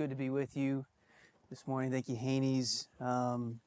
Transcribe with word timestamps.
good 0.00 0.08
to 0.08 0.16
be 0.16 0.30
with 0.30 0.56
you 0.56 0.86
this 1.50 1.66
morning. 1.66 1.90
Thank 1.90 2.08
you, 2.08 2.16
Haney's. 2.16 2.88
Um, 3.00 3.60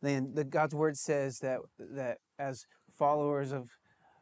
then 0.00 0.32
the 0.32 0.42
God's 0.42 0.74
word 0.74 0.96
says 0.96 1.40
that 1.40 1.58
that 1.78 2.20
as 2.38 2.64
followers 2.98 3.52
of 3.52 3.68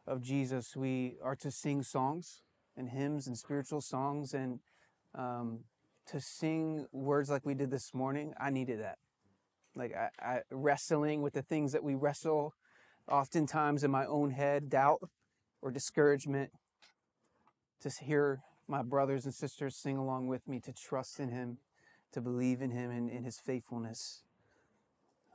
of 0.05 0.21
Jesus, 0.21 0.75
we 0.75 1.15
are 1.23 1.37
to 1.37 1.49
sing 1.49 1.81
songs 1.81 2.41
and 2.75 2.89
hymns 2.89 3.25
and 3.25 3.37
spiritual 3.37 3.79
songs, 3.79 4.33
and 4.33 4.59
um, 5.15 5.59
to 6.07 6.19
sing 6.19 6.87
words 6.91 7.29
like 7.29 7.45
we 7.45 7.53
did 7.53 7.71
this 7.71 7.93
morning. 7.93 8.33
I 8.37 8.49
needed 8.49 8.81
that. 8.81 8.97
Like 9.77 9.93
I, 9.95 10.09
I 10.21 10.39
wrestling 10.51 11.21
with 11.21 11.35
the 11.35 11.41
things 11.41 11.71
that 11.71 11.85
we 11.85 11.95
wrestle, 11.95 12.53
oftentimes 13.09 13.85
in 13.85 13.91
my 13.91 14.05
own 14.05 14.31
head, 14.31 14.69
doubt 14.69 15.09
or 15.61 15.71
discouragement. 15.71 16.51
To 17.83 17.91
hear 18.03 18.41
my 18.67 18.81
brothers 18.81 19.25
and 19.25 19.33
sisters 19.33 19.75
sing 19.75 19.97
along 19.97 20.27
with 20.27 20.47
me, 20.47 20.59
to 20.61 20.73
trust 20.73 21.19
in 21.19 21.29
Him, 21.29 21.57
to 22.11 22.21
believe 22.21 22.61
in 22.61 22.71
Him 22.71 22.91
and 22.91 23.09
in 23.09 23.23
His 23.23 23.39
faithfulness. 23.39 24.23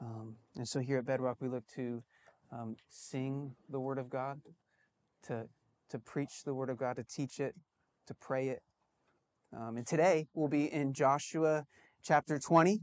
Um, 0.00 0.36
and 0.56 0.68
so 0.68 0.80
here 0.80 0.98
at 0.98 1.06
Bedrock, 1.06 1.38
we 1.40 1.48
look 1.48 1.66
to 1.76 2.02
um, 2.50 2.76
sing 2.88 3.54
the 3.68 3.80
Word 3.80 3.98
of 3.98 4.10
God, 4.10 4.40
to 5.26 5.48
to 5.90 5.98
preach 5.98 6.42
the 6.44 6.54
Word 6.54 6.70
of 6.70 6.78
God, 6.78 6.96
to 6.96 7.04
teach 7.04 7.38
it, 7.38 7.54
to 8.06 8.14
pray 8.14 8.48
it. 8.48 8.62
Um, 9.54 9.76
and 9.76 9.86
today 9.86 10.28
we'll 10.32 10.48
be 10.48 10.72
in 10.72 10.94
Joshua 10.94 11.66
chapter 12.02 12.38
20 12.38 12.80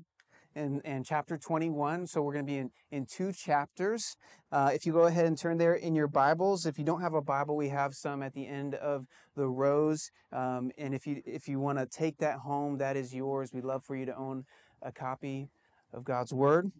and, 0.59 1.05
chapter 1.05 1.38
21. 1.38 2.07
So 2.07 2.21
we're 2.21 2.33
going 2.33 2.45
to 2.45 2.52
be 2.52 2.57
in, 2.57 2.71
in 2.91 3.05
two 3.05 3.31
chapters. 3.31 4.17
Uh, 4.52 4.71
if 4.73 4.85
you 4.85 4.93
go 4.93 5.05
ahead 5.05 5.25
and 5.25 5.38
turn 5.38 5.57
there 5.57 5.73
in 5.73 5.95
your 5.95 6.07
Bibles, 6.07 6.65
if 6.65 6.77
you 6.77 6.83
don't 6.83 7.02
have 7.02 7.13
a 7.13 7.21
Bible, 7.21 7.55
we 7.55 7.69
have 7.69 7.93
some 7.93 8.21
at 8.21 8.33
the 8.33 8.47
end 8.47 8.75
of 8.75 9.07
the 9.35 9.47
rows. 9.47 10.11
Um, 10.31 10.71
and 10.77 10.93
if 10.93 11.07
you 11.07 11.21
if 11.25 11.47
you 11.47 11.59
want 11.59 11.80
to 11.80 11.85
take 11.85 12.17
that 12.17 12.39
home, 12.39 12.77
that 12.77 12.97
is 12.97 13.13
yours. 13.13 13.52
We'd 13.53 13.63
love 13.63 13.83
for 13.83 13.95
you 13.95 14.05
to 14.05 14.15
own 14.15 14.45
a 14.81 14.91
copy 14.91 15.49
of 15.93 16.03
God's 16.03 16.33
Word. 16.33 16.71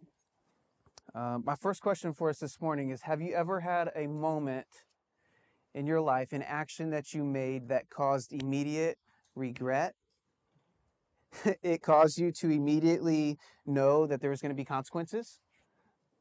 Uh, 1.14 1.38
my 1.42 1.56
first 1.56 1.80
question 1.80 2.12
for 2.12 2.30
us 2.30 2.38
this 2.38 2.60
morning 2.60 2.90
is 2.90 3.02
Have 3.02 3.20
you 3.20 3.34
ever 3.34 3.60
had 3.60 3.90
a 3.96 4.06
moment 4.06 4.66
in 5.74 5.86
your 5.86 6.00
life, 6.00 6.32
an 6.32 6.42
action 6.42 6.90
that 6.90 7.14
you 7.14 7.24
made 7.24 7.68
that 7.68 7.88
caused 7.90 8.32
immediate 8.32 8.98
regret? 9.34 9.94
it 11.62 11.82
caused 11.82 12.18
you 12.18 12.32
to 12.32 12.50
immediately 12.50 13.38
know 13.66 14.06
that 14.06 14.20
there 14.20 14.30
was 14.30 14.40
going 14.40 14.50
to 14.50 14.56
be 14.56 14.64
consequences? 14.64 15.40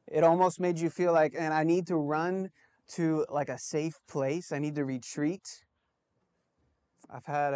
It 0.08 0.24
almost 0.24 0.60
made 0.60 0.80
you 0.80 0.90
feel 0.90 1.14
like, 1.14 1.34
and 1.38 1.54
I 1.54 1.64
need 1.64 1.88
to 1.88 1.96
run 1.96 2.50
to 2.96 3.26
like 3.30 3.50
a 3.50 3.58
safe 3.58 4.00
place, 4.08 4.52
I 4.52 4.60
need 4.60 4.76
to 4.76 4.86
retreat. 4.86 5.64
I've 7.12 7.26
had 7.26 7.54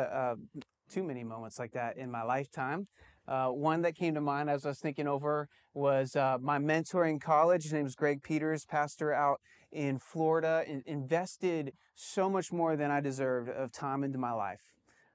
too 0.89 1.03
many 1.03 1.23
moments 1.23 1.57
like 1.59 1.71
that 1.71 1.97
in 1.97 2.11
my 2.11 2.23
lifetime. 2.23 2.87
Uh, 3.27 3.47
one 3.47 3.81
that 3.81 3.95
came 3.95 4.13
to 4.13 4.21
mind 4.21 4.49
as 4.49 4.65
I 4.65 4.69
was 4.69 4.79
thinking 4.79 5.07
over 5.07 5.47
was 5.73 6.15
uh, 6.15 6.37
my 6.41 6.59
mentor 6.59 7.05
in 7.05 7.19
college. 7.19 7.63
His 7.63 7.73
name 7.73 7.85
is 7.85 7.95
Greg 7.95 8.21
Peters, 8.21 8.65
pastor 8.65 9.13
out 9.13 9.39
in 9.71 9.97
Florida, 9.97 10.63
invested 10.85 11.73
so 11.95 12.29
much 12.29 12.51
more 12.51 12.75
than 12.75 12.91
I 12.91 12.99
deserved 12.99 13.49
of 13.49 13.71
time 13.71 14.03
into 14.03 14.19
my 14.19 14.33
life. 14.33 14.72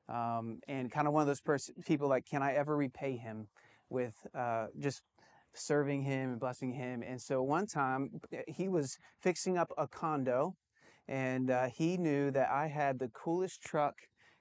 Um, 0.09 0.61
and 0.67 0.91
kind 0.91 1.07
of 1.07 1.13
one 1.13 1.23
of 1.23 1.27
those 1.27 1.41
pers- 1.41 1.71
people 1.87 2.09
like, 2.09 2.25
can 2.27 2.43
I 2.43 2.55
ever 2.55 2.77
repay 2.77 3.17
him 3.17 3.49
with 3.91 4.15
uh, 4.35 4.67
just 4.79 5.03
serving 5.55 6.03
him 6.03 6.31
and 6.31 6.41
blessing 6.41 6.73
him? 6.73 7.03
And 7.03 7.21
so 7.21 7.43
one 7.43 7.67
time 7.67 8.21
he 8.47 8.69
was 8.69 8.99
fixing 9.21 9.59
up 9.59 9.71
a 9.77 9.87
condo, 9.87 10.57
and 11.07 11.51
uh, 11.51 11.67
he 11.67 11.97
knew 11.97 12.31
that 12.31 12.51
I 12.51 12.69
had 12.69 12.99
the 12.99 13.09
coolest 13.09 13.63
truck 13.63 13.95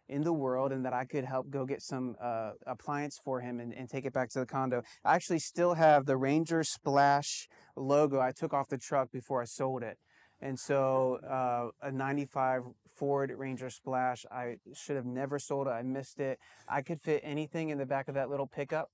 in 0.09 0.23
the 0.23 0.33
world 0.33 0.72
and 0.72 0.85
that 0.85 0.94
I 0.94 1.05
could 1.05 1.25
help 1.25 1.50
go 1.50 1.66
get 1.66 1.81
some 1.81 2.16
uh, 2.22 2.51
appliance 2.66 3.19
for 3.23 3.41
him 3.41 3.59
and, 3.59 3.73
and, 3.73 3.89
take 3.89 4.05
it 4.05 4.13
back 4.13 4.29
to 4.29 4.39
the 4.39 4.45
condo. 4.45 4.84
I 5.03 5.16
actually 5.16 5.39
still 5.39 5.73
have 5.73 6.05
the 6.05 6.16
Ranger 6.16 6.63
Splash 6.63 7.47
logo 7.75 8.19
I 8.19 8.31
took 8.31 8.53
off 8.53 8.69
the 8.69 8.78
truck 8.78 9.11
before 9.11 9.41
I 9.41 9.45
sold 9.45 9.84
it. 9.84 9.97
And 10.39 10.59
so 10.59 11.19
uh, 11.28 11.69
a 11.81 11.91
95 11.91 12.63
Ford 12.97 13.31
Ranger 13.35 13.69
Splash, 13.69 14.25
I 14.31 14.58
should 14.74 14.96
have 14.96 15.06
never 15.06 15.38
sold 15.38 15.68
it. 15.68 15.72
I 15.72 15.84
missed 15.84 16.19
it. 16.19 16.40
I 16.68 16.81
could 16.81 17.00
fit 17.00 17.22
anything 17.24 17.69
in 17.69 17.78
the 17.78 17.85
back 17.85 18.08
of 18.08 18.16
that 18.16 18.30
little 18.30 18.47
pickup. 18.47 18.90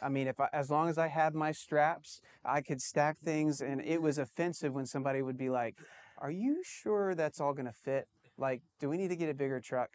I 0.00 0.08
mean, 0.08 0.26
if 0.26 0.40
I, 0.40 0.48
as 0.52 0.70
long 0.70 0.88
as 0.88 0.96
I 0.96 1.08
had 1.08 1.34
my 1.34 1.52
straps, 1.52 2.20
I 2.44 2.62
could 2.62 2.80
stack 2.80 3.18
things. 3.18 3.60
And 3.60 3.82
it 3.84 4.00
was 4.00 4.16
offensive 4.16 4.74
when 4.74 4.86
somebody 4.86 5.20
would 5.20 5.36
be 5.36 5.50
like, 5.50 5.76
"Are 6.18 6.30
you 6.30 6.62
sure 6.64 7.14
that's 7.14 7.40
all 7.40 7.52
going 7.52 7.66
to 7.66 7.72
fit? 7.72 8.08
Like, 8.38 8.62
do 8.80 8.88
we 8.88 8.96
need 8.96 9.08
to 9.08 9.16
get 9.16 9.28
a 9.28 9.34
bigger 9.34 9.60
truck?" 9.60 9.90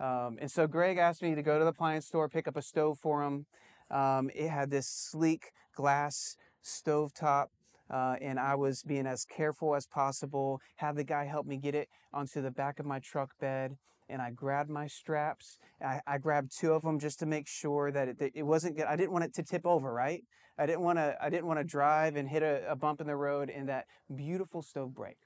Um, 0.00 0.38
and 0.40 0.50
so 0.50 0.66
Greg 0.66 0.96
asked 0.96 1.22
me 1.22 1.34
to 1.34 1.42
go 1.42 1.58
to 1.58 1.64
the 1.64 1.70
appliance 1.70 2.06
store, 2.06 2.28
pick 2.28 2.48
up 2.48 2.56
a 2.56 2.62
stove 2.62 2.98
for 2.98 3.22
him. 3.22 3.46
Um, 3.90 4.30
it 4.34 4.48
had 4.48 4.70
this 4.70 4.88
sleek 4.88 5.52
glass 5.74 6.36
stove 6.62 7.12
top. 7.14 7.50
Uh, 7.90 8.16
and 8.20 8.38
I 8.38 8.54
was 8.54 8.82
being 8.82 9.06
as 9.06 9.24
careful 9.24 9.74
as 9.74 9.86
possible. 9.86 10.60
Had 10.76 10.96
the 10.96 11.04
guy 11.04 11.24
help 11.24 11.46
me 11.46 11.56
get 11.56 11.74
it 11.74 11.88
onto 12.12 12.42
the 12.42 12.50
back 12.50 12.78
of 12.78 12.86
my 12.86 12.98
truck 12.98 13.30
bed, 13.40 13.76
and 14.08 14.20
I 14.20 14.30
grabbed 14.30 14.70
my 14.70 14.86
straps. 14.86 15.58
I, 15.80 16.00
I 16.06 16.18
grabbed 16.18 16.56
two 16.56 16.72
of 16.72 16.82
them 16.82 16.98
just 16.98 17.18
to 17.20 17.26
make 17.26 17.46
sure 17.46 17.90
that 17.92 18.08
it, 18.08 18.32
it 18.34 18.42
wasn't 18.42 18.76
good. 18.76 18.86
I 18.86 18.96
didn't 18.96 19.12
want 19.12 19.24
it 19.24 19.34
to 19.34 19.42
tip 19.42 19.64
over, 19.64 19.92
right? 19.92 20.22
I 20.58 20.66
didn't 20.66 20.82
want 20.82 20.98
to. 20.98 21.16
I 21.20 21.30
didn't 21.30 21.46
want 21.46 21.60
to 21.60 21.64
drive 21.64 22.16
and 22.16 22.28
hit 22.28 22.42
a, 22.42 22.62
a 22.70 22.76
bump 22.76 23.00
in 23.00 23.06
the 23.06 23.16
road 23.16 23.50
and 23.50 23.68
that 23.68 23.84
beautiful 24.14 24.62
stove 24.62 24.94
break. 24.94 25.16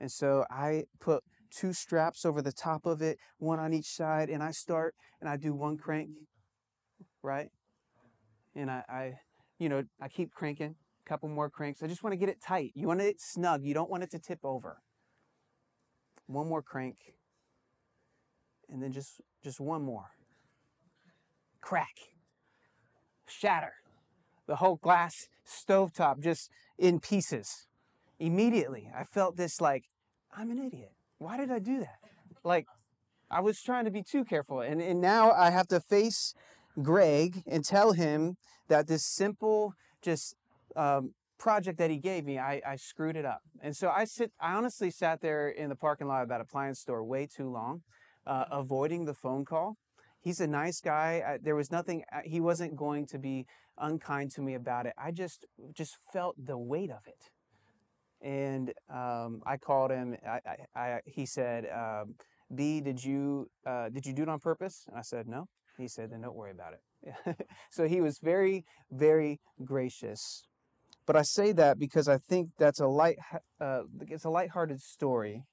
And 0.00 0.10
so 0.10 0.44
I 0.50 0.84
put 1.00 1.22
two 1.50 1.72
straps 1.72 2.24
over 2.24 2.42
the 2.42 2.52
top 2.52 2.86
of 2.86 3.00
it, 3.00 3.18
one 3.38 3.60
on 3.60 3.72
each 3.72 3.86
side, 3.86 4.28
and 4.28 4.42
I 4.42 4.50
start 4.50 4.94
and 5.20 5.28
I 5.28 5.36
do 5.36 5.54
one 5.54 5.76
crank, 5.76 6.10
right? 7.22 7.50
And 8.56 8.70
I, 8.70 8.82
I 8.88 9.12
you 9.58 9.68
know, 9.68 9.84
I 10.00 10.08
keep 10.08 10.32
cranking, 10.32 10.74
couple 11.04 11.28
more 11.28 11.50
cranks. 11.50 11.82
I 11.82 11.86
just 11.86 12.02
want 12.02 12.12
to 12.12 12.16
get 12.16 12.28
it 12.28 12.40
tight. 12.40 12.72
You 12.74 12.88
want 12.88 13.00
it 13.00 13.20
snug. 13.20 13.64
You 13.64 13.74
don't 13.74 13.90
want 13.90 14.02
it 14.02 14.10
to 14.12 14.18
tip 14.18 14.40
over. 14.44 14.78
One 16.26 16.48
more 16.48 16.62
crank, 16.62 16.96
and 18.70 18.82
then 18.82 18.92
just 18.92 19.20
just 19.42 19.60
one 19.60 19.82
more. 19.82 20.10
Crack, 21.60 21.96
shatter, 23.26 23.74
the 24.46 24.56
whole 24.56 24.76
glass 24.76 25.28
stovetop 25.46 26.20
just 26.20 26.50
in 26.78 27.00
pieces. 27.00 27.66
Immediately, 28.18 28.90
I 28.96 29.04
felt 29.04 29.36
this 29.36 29.60
like 29.60 29.84
I'm 30.34 30.50
an 30.50 30.58
idiot 30.58 30.92
why 31.22 31.36
did 31.36 31.50
I 31.50 31.58
do 31.58 31.78
that? 31.78 31.98
Like, 32.44 32.66
I 33.30 33.40
was 33.40 33.62
trying 33.62 33.84
to 33.84 33.90
be 33.90 34.02
too 34.02 34.24
careful. 34.24 34.60
And, 34.60 34.82
and 34.82 35.00
now 35.00 35.30
I 35.30 35.50
have 35.50 35.68
to 35.68 35.80
face 35.80 36.34
Greg 36.82 37.44
and 37.46 37.64
tell 37.64 37.92
him 37.92 38.36
that 38.68 38.88
this 38.88 39.04
simple, 39.04 39.74
just 40.02 40.34
um, 40.76 41.14
project 41.38 41.78
that 41.78 41.90
he 41.90 41.98
gave 41.98 42.24
me, 42.24 42.38
I, 42.38 42.60
I 42.66 42.76
screwed 42.76 43.16
it 43.16 43.24
up. 43.24 43.40
And 43.60 43.76
so 43.76 43.90
I 43.90 44.04
sit, 44.04 44.32
I 44.40 44.54
honestly 44.54 44.90
sat 44.90 45.20
there 45.20 45.48
in 45.48 45.68
the 45.68 45.76
parking 45.76 46.06
lot 46.06 46.22
of 46.22 46.28
that 46.28 46.40
appliance 46.40 46.80
store 46.80 47.04
way 47.04 47.26
too 47.26 47.50
long, 47.50 47.82
uh, 48.26 48.44
avoiding 48.50 49.04
the 49.04 49.14
phone 49.14 49.44
call. 49.44 49.76
He's 50.20 50.40
a 50.40 50.46
nice 50.46 50.80
guy. 50.80 51.22
I, 51.26 51.38
there 51.42 51.56
was 51.56 51.70
nothing, 51.70 52.04
he 52.24 52.40
wasn't 52.40 52.76
going 52.76 53.06
to 53.06 53.18
be 53.18 53.46
unkind 53.78 54.30
to 54.32 54.40
me 54.40 54.54
about 54.54 54.86
it. 54.86 54.92
I 54.96 55.10
just, 55.10 55.46
just 55.74 55.96
felt 56.12 56.36
the 56.38 56.58
weight 56.58 56.90
of 56.90 57.06
it 57.06 57.30
and 58.22 58.72
um, 58.88 59.42
I 59.44 59.56
called 59.56 59.90
him. 59.90 60.16
I, 60.26 60.40
I 60.74 61.00
he 61.04 61.26
said, 61.26 61.66
um, 61.74 62.14
"B, 62.54 62.80
did 62.80 63.02
you 63.04 63.50
uh, 63.66 63.88
did 63.88 64.06
you 64.06 64.12
do 64.12 64.22
it 64.22 64.28
on 64.28 64.38
purpose?" 64.38 64.84
And 64.88 64.96
I 64.96 65.02
said, 65.02 65.26
"No." 65.26 65.48
He 65.76 65.88
said, 65.88 66.10
"Then 66.10 66.22
don't 66.22 66.36
worry 66.36 66.52
about 66.52 66.74
it." 66.74 67.36
so 67.70 67.88
he 67.88 68.00
was 68.00 68.18
very, 68.22 68.64
very 68.90 69.40
gracious. 69.64 70.46
But 71.06 71.16
I 71.16 71.22
say 71.22 71.52
that 71.52 71.78
because 71.78 72.08
I 72.08 72.18
think 72.18 72.50
that's 72.58 72.80
a 72.80 72.86
light, 72.86 73.18
uh, 73.60 73.82
it's 74.08 74.24
a 74.24 74.30
lighthearted 74.30 74.80
story 74.80 75.44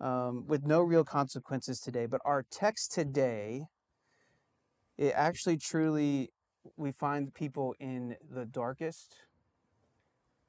um, 0.00 0.44
with 0.46 0.64
no 0.64 0.80
real 0.80 1.04
consequences 1.04 1.80
today. 1.80 2.06
But 2.06 2.20
our 2.24 2.44
text 2.50 2.92
today, 2.92 3.66
it 4.96 5.12
actually 5.14 5.58
truly, 5.58 6.30
we 6.76 6.92
find 6.92 7.32
people 7.34 7.74
in 7.78 8.16
the 8.30 8.46
darkest 8.46 9.14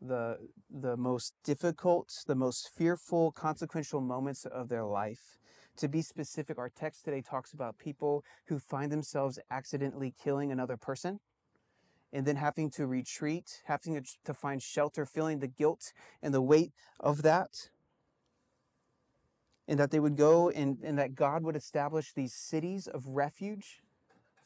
the 0.01 0.37
the 0.69 0.95
most 0.95 1.33
difficult, 1.43 2.23
the 2.27 2.35
most 2.35 2.69
fearful, 2.75 3.31
consequential 3.31 4.01
moments 4.01 4.45
of 4.45 4.69
their 4.69 4.85
life. 4.85 5.37
To 5.77 5.87
be 5.87 6.01
specific, 6.01 6.57
our 6.57 6.69
text 6.69 7.05
today 7.05 7.21
talks 7.21 7.53
about 7.53 7.77
people 7.77 8.23
who 8.47 8.59
find 8.59 8.91
themselves 8.91 9.39
accidentally 9.49 10.13
killing 10.21 10.51
another 10.51 10.77
person 10.77 11.19
and 12.11 12.25
then 12.25 12.35
having 12.35 12.69
to 12.71 12.87
retreat, 12.87 13.61
having 13.65 14.03
to 14.25 14.33
find 14.33 14.61
shelter, 14.61 15.05
feeling 15.05 15.39
the 15.39 15.47
guilt 15.47 15.93
and 16.21 16.33
the 16.33 16.41
weight 16.41 16.73
of 16.99 17.21
that. 17.21 17.69
And 19.67 19.79
that 19.79 19.91
they 19.91 19.99
would 19.99 20.17
go 20.17 20.49
and, 20.49 20.79
and 20.83 20.97
that 20.97 21.13
God 21.13 21.43
would 21.43 21.55
establish 21.55 22.13
these 22.13 22.33
cities 22.33 22.87
of 22.87 23.05
refuge 23.05 23.81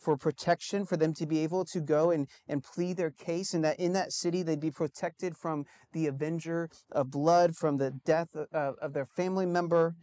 for 0.04 0.18
protection, 0.18 0.86
for 0.86 0.98
them 0.98 1.14
to 1.14 1.26
be 1.26 1.40
able 1.40 1.64
to 1.64 1.80
go 1.80 2.12
and, 2.12 2.28
and 2.50 2.62
plead 2.62 2.98
their 2.98 3.10
case, 3.10 3.54
and 3.54 3.64
that 3.64 3.80
in 3.80 3.94
that 3.94 4.12
city 4.12 4.44
they'd 4.44 4.60
be 4.60 4.70
protected 4.70 5.38
from 5.38 5.66
the 5.94 6.08
avenger 6.08 6.70
of 6.92 7.10
blood, 7.10 7.56
from 7.56 7.78
the 7.78 7.92
death 7.92 8.36
of, 8.36 8.76
of 8.82 8.94
their 8.94 9.06
family 9.06 9.46
member. 9.46 9.96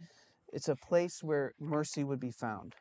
it's 0.51 0.67
a 0.67 0.75
place 0.75 1.21
where 1.21 1.53
mercy 1.59 2.03
would 2.03 2.19
be 2.19 2.31
found. 2.31 2.75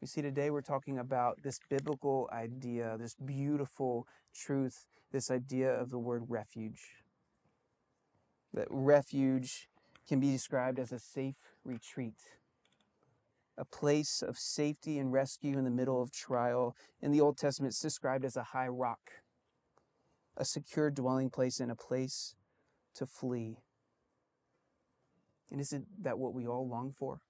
You 0.00 0.06
see, 0.06 0.22
today 0.22 0.50
we're 0.50 0.60
talking 0.60 0.96
about 0.96 1.42
this 1.42 1.58
biblical 1.68 2.30
idea, 2.32 2.96
this 3.00 3.16
beautiful 3.16 4.06
truth, 4.32 4.86
this 5.10 5.28
idea 5.28 5.72
of 5.72 5.90
the 5.90 5.98
word 5.98 6.26
refuge. 6.28 6.80
That 8.54 8.68
refuge 8.70 9.68
can 10.08 10.20
be 10.20 10.30
described 10.30 10.78
as 10.78 10.92
a 10.92 11.00
safe 11.00 11.34
retreat, 11.64 12.22
a 13.56 13.64
place 13.64 14.22
of 14.22 14.38
safety 14.38 14.98
and 14.98 15.12
rescue 15.12 15.58
in 15.58 15.64
the 15.64 15.70
middle 15.70 16.00
of 16.00 16.12
trial. 16.12 16.76
In 17.02 17.10
the 17.10 17.20
Old 17.20 17.36
Testament, 17.36 17.72
it's 17.72 17.82
described 17.82 18.24
as 18.24 18.36
a 18.36 18.44
high 18.44 18.68
rock, 18.68 19.00
a 20.36 20.44
secure 20.44 20.92
dwelling 20.92 21.28
place, 21.28 21.58
and 21.58 21.72
a 21.72 21.76
place 21.76 22.36
to 22.94 23.04
flee. 23.04 23.58
And 25.50 25.60
isn't 25.60 25.86
that 26.04 26.20
what 26.20 26.34
we 26.34 26.46
all 26.46 26.68
long 26.68 26.92
for? 26.92 27.20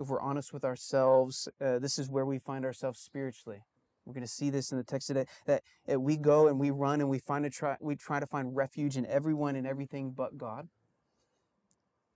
If 0.00 0.08
we're 0.08 0.20
honest 0.20 0.54
with 0.54 0.64
ourselves, 0.64 1.46
uh, 1.60 1.78
this 1.78 1.98
is 1.98 2.08
where 2.08 2.24
we 2.24 2.38
find 2.38 2.64
ourselves 2.64 2.98
spiritually. 2.98 3.64
We're 4.06 4.14
going 4.14 4.26
to 4.26 4.32
see 4.32 4.48
this 4.48 4.72
in 4.72 4.78
the 4.78 4.84
text 4.84 5.08
today 5.08 5.26
that, 5.46 5.62
we 6.00 6.16
go 6.16 6.48
and 6.48 6.58
we 6.58 6.70
run 6.70 7.00
and 7.00 7.10
we 7.10 7.18
find 7.18 7.44
a 7.44 7.50
try 7.50 7.76
we 7.80 7.96
try 7.96 8.18
to 8.18 8.26
find 8.26 8.56
refuge 8.56 8.96
in 8.96 9.04
everyone 9.06 9.56
and 9.56 9.66
everything 9.66 10.12
but 10.12 10.38
God. 10.38 10.68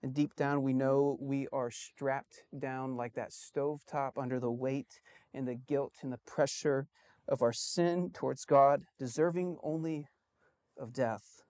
And 0.03 0.15
deep 0.15 0.35
down 0.35 0.63
we 0.63 0.73
know 0.73 1.19
we 1.21 1.47
are 1.53 1.71
strapped 1.71 2.45
down 2.59 2.97
like 2.97 3.15
that 3.15 3.33
stove 3.33 3.83
top 3.87 4.19
under 4.19 4.41
the 4.41 4.51
weight 4.51 5.01
and 5.35 5.47
the 5.47 5.55
guilt 5.55 5.95
and 6.03 6.13
the 6.13 6.19
pressure 6.27 6.89
of 7.29 7.43
our 7.43 7.53
sin 7.53 8.11
towards 8.13 8.45
God, 8.45 8.85
deserving 8.99 9.59
only 9.63 10.09
of 10.79 10.93
death 10.93 11.43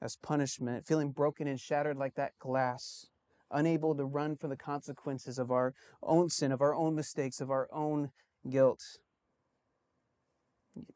as 0.00 0.16
punishment, 0.16 0.86
feeling 0.86 1.10
broken 1.10 1.46
and 1.46 1.60
shattered 1.60 1.96
like 1.96 2.14
that 2.14 2.38
glass, 2.38 3.06
unable 3.50 3.94
to 3.94 4.04
run 4.04 4.36
from 4.36 4.50
the 4.50 4.56
consequences 4.56 5.38
of 5.38 5.50
our 5.50 5.74
own 6.02 6.30
sin, 6.30 6.52
of 6.52 6.60
our 6.60 6.74
own 6.74 6.94
mistakes, 6.94 7.40
of 7.40 7.50
our 7.50 7.68
own 7.72 8.10
guilt 8.48 8.80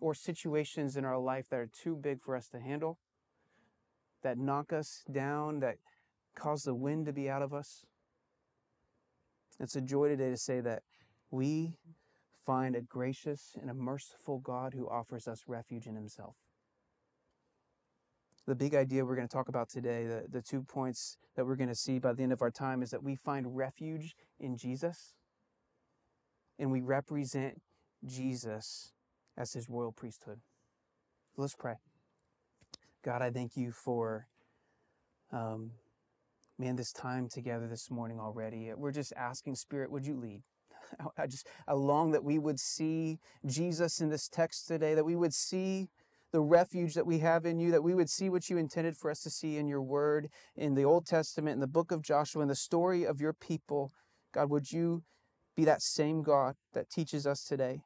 or 0.00 0.14
situations 0.14 0.96
in 0.96 1.04
our 1.04 1.18
life 1.18 1.48
that 1.50 1.58
are 1.58 1.70
too 1.82 1.96
big 1.96 2.20
for 2.20 2.36
us 2.36 2.48
to 2.48 2.60
handle, 2.60 2.98
that 4.22 4.38
knock 4.38 4.72
us 4.72 5.02
down, 5.10 5.60
that 5.60 5.76
cause 6.34 6.62
the 6.62 6.74
wind 6.74 7.06
to 7.06 7.12
be 7.12 7.28
out 7.28 7.42
of 7.42 7.52
us. 7.52 7.84
It's 9.60 9.76
a 9.76 9.80
joy 9.80 10.08
today 10.08 10.30
to 10.30 10.36
say 10.36 10.60
that 10.60 10.82
we 11.30 11.74
find 12.44 12.76
a 12.76 12.80
gracious 12.80 13.56
and 13.60 13.70
a 13.70 13.74
merciful 13.74 14.38
God 14.38 14.74
who 14.74 14.88
offers 14.88 15.26
us 15.28 15.44
refuge 15.46 15.86
in 15.86 15.94
Himself. 15.94 16.36
The 18.46 18.54
big 18.54 18.74
idea 18.74 19.04
we're 19.04 19.16
going 19.16 19.28
to 19.28 19.32
talk 19.32 19.48
about 19.48 19.70
today, 19.70 20.06
the, 20.06 20.24
the 20.28 20.42
two 20.42 20.62
points 20.62 21.16
that 21.34 21.46
we're 21.46 21.56
going 21.56 21.68
to 21.68 21.74
see 21.74 21.98
by 21.98 22.12
the 22.12 22.22
end 22.22 22.32
of 22.32 22.42
our 22.42 22.50
time, 22.50 22.82
is 22.82 22.90
that 22.90 23.02
we 23.02 23.16
find 23.16 23.56
refuge 23.56 24.14
in 24.38 24.56
Jesus 24.56 25.14
and 26.58 26.70
we 26.70 26.80
represent 26.82 27.60
Jesus 28.04 28.92
as 29.36 29.52
his 29.54 29.68
royal 29.68 29.92
priesthood. 29.92 30.40
Let's 31.36 31.54
pray. 31.54 31.74
God, 33.02 33.22
I 33.22 33.30
thank 33.30 33.56
you 33.56 33.72
for, 33.72 34.28
um, 35.32 35.72
man, 36.58 36.76
this 36.76 36.92
time 36.92 37.28
together 37.28 37.66
this 37.66 37.90
morning 37.90 38.20
already. 38.20 38.70
We're 38.76 38.92
just 38.92 39.12
asking, 39.16 39.56
Spirit, 39.56 39.90
would 39.90 40.06
you 40.06 40.16
lead? 40.16 40.42
I 41.18 41.26
just, 41.26 41.46
I 41.66 41.72
long 41.72 42.12
that 42.12 42.24
we 42.24 42.38
would 42.38 42.60
see 42.60 43.18
Jesus 43.46 44.00
in 44.00 44.10
this 44.10 44.28
text 44.28 44.68
today, 44.68 44.94
that 44.94 45.04
we 45.04 45.16
would 45.16 45.34
see 45.34 45.88
the 46.34 46.42
refuge 46.42 46.94
that 46.96 47.06
we 47.06 47.20
have 47.20 47.46
in 47.46 47.60
you, 47.60 47.72
that 47.72 47.84
we 47.84 47.94
would 47.94 48.10
see 48.10 48.30
what 48.30 48.50
you 48.50 48.58
intended 48.58 48.98
for 48.98 49.10
us 49.10 49.22
to 49.22 49.30
see 49.30 49.56
in 49.56 49.68
your 49.68 49.82
word, 49.82 50.28
in 50.56 50.74
the 50.74 50.84
Old 50.84 51.06
Testament, 51.06 51.54
in 51.54 51.60
the 51.60 51.68
book 51.68 51.92
of 51.92 52.02
Joshua, 52.02 52.42
in 52.42 52.48
the 52.48 52.56
story 52.56 53.04
of 53.06 53.22
your 53.22 53.34
people. 53.34 53.92
God, 54.34 54.50
would 54.50 54.72
you 54.72 55.04
be 55.56 55.64
that 55.64 55.82
same 55.82 56.22
God 56.22 56.56
that 56.74 56.90
teaches 56.90 57.26
us 57.26 57.44
today? 57.44 57.84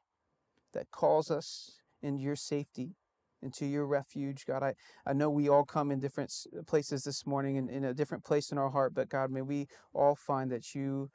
that 0.73 0.91
calls 0.91 1.31
us 1.31 1.79
into 2.01 2.21
your 2.21 2.35
safety, 2.35 2.95
into 3.41 3.65
your 3.65 3.85
refuge. 3.85 4.45
God, 4.45 4.63
I, 4.63 4.75
I 5.05 5.13
know 5.13 5.31
we 5.31 5.49
all 5.49 5.65
come 5.65 5.91
in 5.91 5.99
different 5.99 6.33
places 6.67 7.03
this 7.03 7.25
morning 7.25 7.57
and 7.57 7.69
in 7.69 7.83
a 7.83 7.93
different 7.93 8.23
place 8.23 8.51
in 8.51 8.59
our 8.59 8.69
heart, 8.69 8.93
but 8.93 9.09
God, 9.09 9.31
may 9.31 9.43
we 9.43 9.67
all 9.93 10.15
find 10.15 10.51
that 10.51 10.75
you 10.75 11.09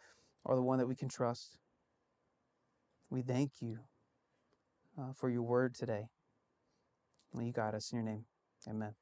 are 0.44 0.56
the 0.56 0.62
one 0.62 0.78
that 0.78 0.88
we 0.88 0.96
can 0.96 1.08
trust. 1.08 1.58
We 3.10 3.22
thank 3.22 3.52
you 3.60 3.80
uh, 4.98 5.12
for 5.14 5.30
your 5.30 5.42
word 5.42 5.74
today. 5.74 6.08
You 7.40 7.52
got 7.52 7.74
us 7.74 7.92
in 7.92 7.96
your 7.96 8.04
name. 8.04 8.24
Amen. 8.68 8.94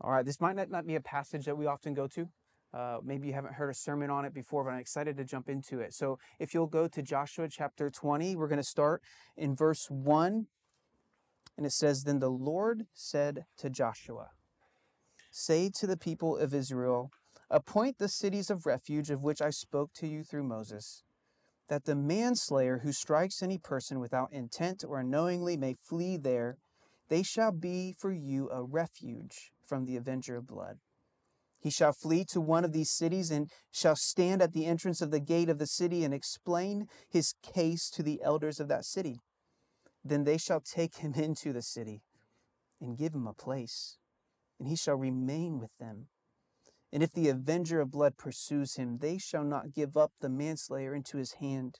All 0.00 0.10
right, 0.10 0.24
this 0.24 0.40
might 0.40 0.56
not, 0.56 0.70
not 0.70 0.86
be 0.86 0.94
a 0.94 1.00
passage 1.00 1.44
that 1.44 1.56
we 1.56 1.66
often 1.66 1.94
go 1.94 2.06
to. 2.08 2.28
Uh, 2.72 2.98
maybe 3.04 3.28
you 3.28 3.34
haven't 3.34 3.54
heard 3.54 3.70
a 3.70 3.74
sermon 3.74 4.10
on 4.10 4.24
it 4.24 4.34
before, 4.34 4.64
but 4.64 4.70
I'm 4.70 4.80
excited 4.80 5.16
to 5.16 5.24
jump 5.24 5.48
into 5.48 5.78
it. 5.78 5.94
So 5.94 6.18
if 6.40 6.52
you'll 6.52 6.66
go 6.66 6.88
to 6.88 7.02
Joshua 7.02 7.48
chapter 7.48 7.88
20, 7.88 8.34
we're 8.34 8.48
going 8.48 8.56
to 8.56 8.64
start 8.64 9.00
in 9.36 9.54
verse 9.54 9.86
1. 9.88 10.46
And 11.56 11.66
it 11.66 11.72
says, 11.72 12.02
Then 12.02 12.18
the 12.18 12.30
Lord 12.30 12.86
said 12.92 13.44
to 13.58 13.70
Joshua, 13.70 14.30
Say 15.30 15.70
to 15.78 15.86
the 15.86 15.96
people 15.96 16.36
of 16.36 16.52
Israel, 16.52 17.10
Appoint 17.48 17.98
the 17.98 18.08
cities 18.08 18.50
of 18.50 18.66
refuge 18.66 19.10
of 19.10 19.22
which 19.22 19.40
I 19.40 19.50
spoke 19.50 19.92
to 19.94 20.08
you 20.08 20.24
through 20.24 20.42
Moses, 20.42 21.04
that 21.68 21.84
the 21.84 21.94
manslayer 21.94 22.80
who 22.82 22.92
strikes 22.92 23.42
any 23.42 23.58
person 23.58 24.00
without 24.00 24.32
intent 24.32 24.82
or 24.86 24.98
unknowingly 24.98 25.56
may 25.56 25.74
flee 25.74 26.16
there. 26.16 26.58
They 27.08 27.22
shall 27.22 27.52
be 27.52 27.92
for 27.92 28.12
you 28.12 28.50
a 28.50 28.62
refuge 28.62 29.52
from 29.64 29.84
the 29.84 29.96
avenger 29.96 30.36
of 30.36 30.46
blood. 30.46 30.78
He 31.60 31.70
shall 31.70 31.92
flee 31.92 32.24
to 32.26 32.40
one 32.40 32.64
of 32.64 32.72
these 32.72 32.90
cities 32.90 33.30
and 33.30 33.50
shall 33.70 33.96
stand 33.96 34.42
at 34.42 34.52
the 34.52 34.66
entrance 34.66 35.00
of 35.00 35.10
the 35.10 35.20
gate 35.20 35.48
of 35.48 35.58
the 35.58 35.66
city 35.66 36.04
and 36.04 36.12
explain 36.12 36.88
his 37.08 37.34
case 37.42 37.88
to 37.90 38.02
the 38.02 38.20
elders 38.22 38.60
of 38.60 38.68
that 38.68 38.84
city. 38.84 39.20
Then 40.04 40.24
they 40.24 40.36
shall 40.36 40.60
take 40.60 40.96
him 40.96 41.14
into 41.16 41.52
the 41.52 41.62
city 41.62 42.02
and 42.80 42.98
give 42.98 43.14
him 43.14 43.26
a 43.26 43.32
place, 43.32 43.96
and 44.58 44.68
he 44.68 44.76
shall 44.76 44.96
remain 44.96 45.58
with 45.58 45.76
them. 45.78 46.08
And 46.92 47.02
if 47.02 47.12
the 47.12 47.28
avenger 47.28 47.80
of 47.80 47.90
blood 47.90 48.16
pursues 48.16 48.76
him, 48.76 48.98
they 48.98 49.18
shall 49.18 49.44
not 49.44 49.72
give 49.72 49.96
up 49.96 50.12
the 50.20 50.28
manslayer 50.28 50.94
into 50.94 51.16
his 51.16 51.32
hand 51.34 51.78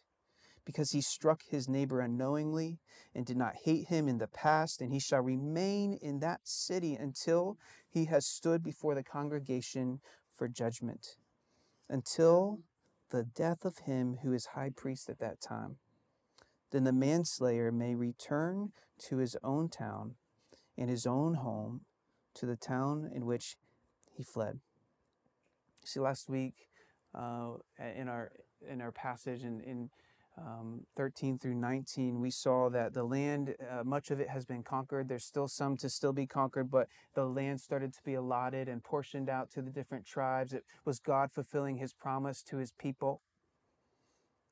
because 0.64 0.92
he 0.92 1.00
struck 1.00 1.42
his 1.48 1.68
neighbor 1.68 2.00
unknowingly 2.00 2.78
and 3.14 3.26
did 3.26 3.36
not 3.36 3.54
hate 3.64 3.88
him 3.88 4.08
in 4.08 4.18
the 4.18 4.26
past, 4.26 4.80
and 4.80 4.92
he 4.92 4.98
shall 4.98 5.20
remain 5.20 5.98
in 6.00 6.20
that 6.20 6.40
city 6.44 6.94
until 6.94 7.58
he 7.88 8.06
has 8.06 8.26
stood 8.26 8.62
before 8.62 8.94
the 8.94 9.04
congregation 9.04 10.00
for 10.32 10.48
judgment, 10.48 11.16
until 11.88 12.60
the 13.10 13.22
death 13.22 13.64
of 13.64 13.78
him 13.78 14.18
who 14.22 14.32
is 14.32 14.46
high 14.54 14.70
priest 14.74 15.08
at 15.08 15.18
that 15.20 15.40
time. 15.40 15.76
Then 16.72 16.84
the 16.84 16.92
manslayer 16.92 17.70
may 17.70 17.94
return 17.94 18.72
to 19.08 19.18
his 19.18 19.36
own 19.44 19.68
town 19.68 20.16
and 20.76 20.90
his 20.90 21.06
own 21.06 21.34
home, 21.34 21.82
to 22.34 22.46
the 22.46 22.56
town 22.56 23.08
in 23.14 23.26
which 23.26 23.56
he 24.10 24.24
fled. 24.24 24.58
See, 25.84 26.00
last 26.00 26.28
week 26.28 26.68
uh, 27.14 27.52
in 27.78 28.08
our 28.08 28.32
in 28.68 28.80
our 28.80 28.90
passage 28.90 29.44
in, 29.44 29.60
in 29.60 29.90
um, 30.36 30.80
13 30.96 31.38
through 31.38 31.54
19, 31.54 32.20
we 32.20 32.30
saw 32.30 32.68
that 32.70 32.92
the 32.92 33.04
land, 33.04 33.54
uh, 33.70 33.84
much 33.84 34.10
of 34.10 34.18
it 34.18 34.28
has 34.28 34.44
been 34.44 34.62
conquered. 34.62 35.08
There's 35.08 35.24
still 35.24 35.46
some 35.46 35.76
to 35.76 35.88
still 35.88 36.12
be 36.12 36.26
conquered, 36.26 36.70
but 36.70 36.88
the 37.14 37.24
land 37.24 37.60
started 37.60 37.92
to 37.94 38.02
be 38.04 38.14
allotted 38.14 38.68
and 38.68 38.82
portioned 38.82 39.28
out 39.28 39.50
to 39.52 39.62
the 39.62 39.70
different 39.70 40.06
tribes. 40.06 40.52
It 40.52 40.64
was 40.84 40.98
God 40.98 41.30
fulfilling 41.32 41.76
his 41.76 41.92
promise 41.92 42.42
to 42.44 42.56
his 42.56 42.72
people. 42.72 43.22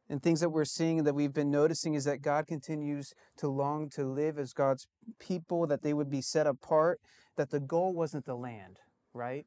And 0.08 0.22
things 0.22 0.40
that 0.40 0.50
we're 0.50 0.64
seeing 0.64 1.04
that 1.04 1.14
we've 1.14 1.32
been 1.32 1.50
noticing 1.50 1.94
is 1.94 2.04
that 2.04 2.22
God 2.22 2.46
continues 2.46 3.14
to 3.38 3.48
long 3.48 3.88
to 3.90 4.04
live 4.04 4.38
as 4.38 4.52
God's 4.52 4.86
people, 5.18 5.66
that 5.66 5.82
they 5.82 5.94
would 5.94 6.10
be 6.10 6.20
set 6.20 6.46
apart, 6.46 7.00
that 7.36 7.50
the 7.50 7.60
goal 7.60 7.92
wasn't 7.92 8.26
the 8.26 8.36
land, 8.36 8.78
right? 9.14 9.46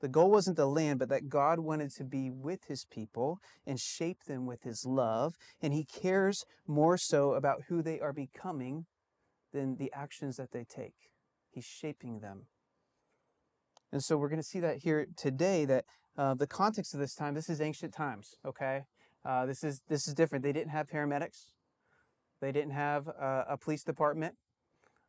The 0.00 0.08
goal 0.08 0.30
wasn't 0.30 0.56
the 0.56 0.66
land, 0.66 0.98
but 0.98 1.08
that 1.08 1.28
God 1.28 1.58
wanted 1.60 1.90
to 1.92 2.04
be 2.04 2.30
with 2.30 2.64
his 2.68 2.84
people 2.84 3.38
and 3.66 3.80
shape 3.80 4.24
them 4.26 4.44
with 4.46 4.62
his 4.62 4.84
love. 4.84 5.34
And 5.62 5.72
he 5.72 5.84
cares 5.84 6.44
more 6.66 6.98
so 6.98 7.32
about 7.32 7.62
who 7.68 7.82
they 7.82 7.98
are 8.00 8.12
becoming 8.12 8.86
than 9.52 9.76
the 9.76 9.90
actions 9.94 10.36
that 10.36 10.52
they 10.52 10.64
take. 10.64 10.94
He's 11.50 11.64
shaping 11.64 12.20
them. 12.20 12.46
And 13.90 14.04
so 14.04 14.16
we're 14.16 14.28
going 14.28 14.42
to 14.42 14.46
see 14.46 14.60
that 14.60 14.78
here 14.78 15.06
today 15.16 15.64
that 15.64 15.84
uh, 16.18 16.34
the 16.34 16.46
context 16.46 16.92
of 16.92 17.00
this 17.00 17.14
time, 17.14 17.34
this 17.34 17.48
is 17.48 17.60
ancient 17.60 17.94
times, 17.94 18.34
okay? 18.44 18.82
Uh, 19.24 19.46
this 19.46 19.64
is 19.64 19.82
this 19.88 20.06
is 20.06 20.14
different. 20.14 20.44
They 20.44 20.52
didn't 20.52 20.70
have 20.70 20.88
paramedics. 20.88 21.50
They 22.40 22.52
didn't 22.52 22.72
have 22.72 23.08
uh, 23.08 23.44
a 23.48 23.56
police 23.56 23.82
department. 23.82 24.34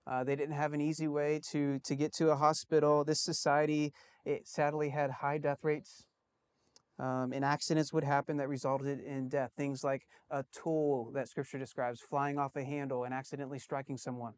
Uh, 0.08 0.24
they 0.24 0.36
didn't 0.36 0.56
have 0.56 0.74
an 0.74 0.80
easy 0.80 1.08
way 1.08 1.42
to, 1.52 1.80
to 1.80 1.96
get 1.96 2.14
to 2.14 2.30
a 2.30 2.36
hospital. 2.36 3.04
This 3.04 3.20
society, 3.20 3.94
it 4.26 4.48
sadly 4.48 4.90
had 4.90 5.12
high 5.12 5.38
death 5.38 5.60
rates. 5.64 6.06
Um, 7.00 7.32
and 7.32 7.46
accidents 7.46 7.94
would 7.94 8.06
happen 8.06 8.38
that 8.38 8.48
resulted 8.48 9.02
in 9.02 9.28
death. 9.28 9.52
Things 9.56 9.84
like 9.84 10.08
a 10.32 10.46
tool 10.52 11.12
that 11.14 11.28
scripture 11.30 11.60
describes 11.60 12.02
flying 12.02 12.40
off 12.40 12.56
a 12.56 12.64
handle 12.64 13.04
and 13.04 13.14
accidentally 13.14 13.60
striking 13.60 13.98
someone. 13.98 14.34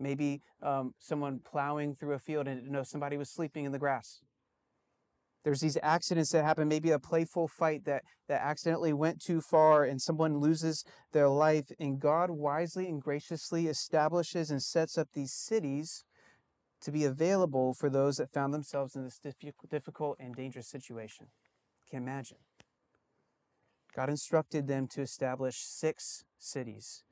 Maybe 0.00 0.42
um, 0.62 0.94
someone 0.98 1.40
plowing 1.40 1.94
through 1.94 2.14
a 2.14 2.18
field 2.18 2.48
and 2.48 2.58
didn't 2.58 2.72
know 2.72 2.82
somebody 2.82 3.16
was 3.16 3.28
sleeping 3.28 3.66
in 3.66 3.72
the 3.72 3.78
grass. 3.78 4.20
There's 5.42 5.60
these 5.60 5.78
accidents 5.82 6.32
that 6.32 6.44
happen, 6.44 6.68
maybe 6.68 6.90
a 6.90 6.98
playful 6.98 7.48
fight 7.48 7.84
that, 7.86 8.02
that 8.28 8.42
accidentally 8.42 8.92
went 8.92 9.20
too 9.20 9.40
far 9.40 9.84
and 9.84 10.00
someone 10.00 10.38
loses 10.38 10.84
their 11.12 11.28
life. 11.28 11.66
And 11.78 11.98
God 11.98 12.30
wisely 12.30 12.88
and 12.88 13.00
graciously 13.00 13.66
establishes 13.66 14.50
and 14.50 14.62
sets 14.62 14.98
up 14.98 15.08
these 15.14 15.32
cities 15.32 16.04
to 16.82 16.92
be 16.92 17.04
available 17.04 17.74
for 17.74 17.88
those 17.88 18.16
that 18.16 18.32
found 18.32 18.52
themselves 18.52 18.94
in 18.94 19.04
this 19.04 19.20
difficult 19.70 20.16
and 20.20 20.34
dangerous 20.34 20.68
situation. 20.68 21.26
Can 21.90 22.02
imagine. 22.02 22.38
God 23.94 24.08
instructed 24.08 24.68
them 24.68 24.86
to 24.88 25.02
establish 25.02 25.56
six 25.58 26.24
cities. 26.38 27.02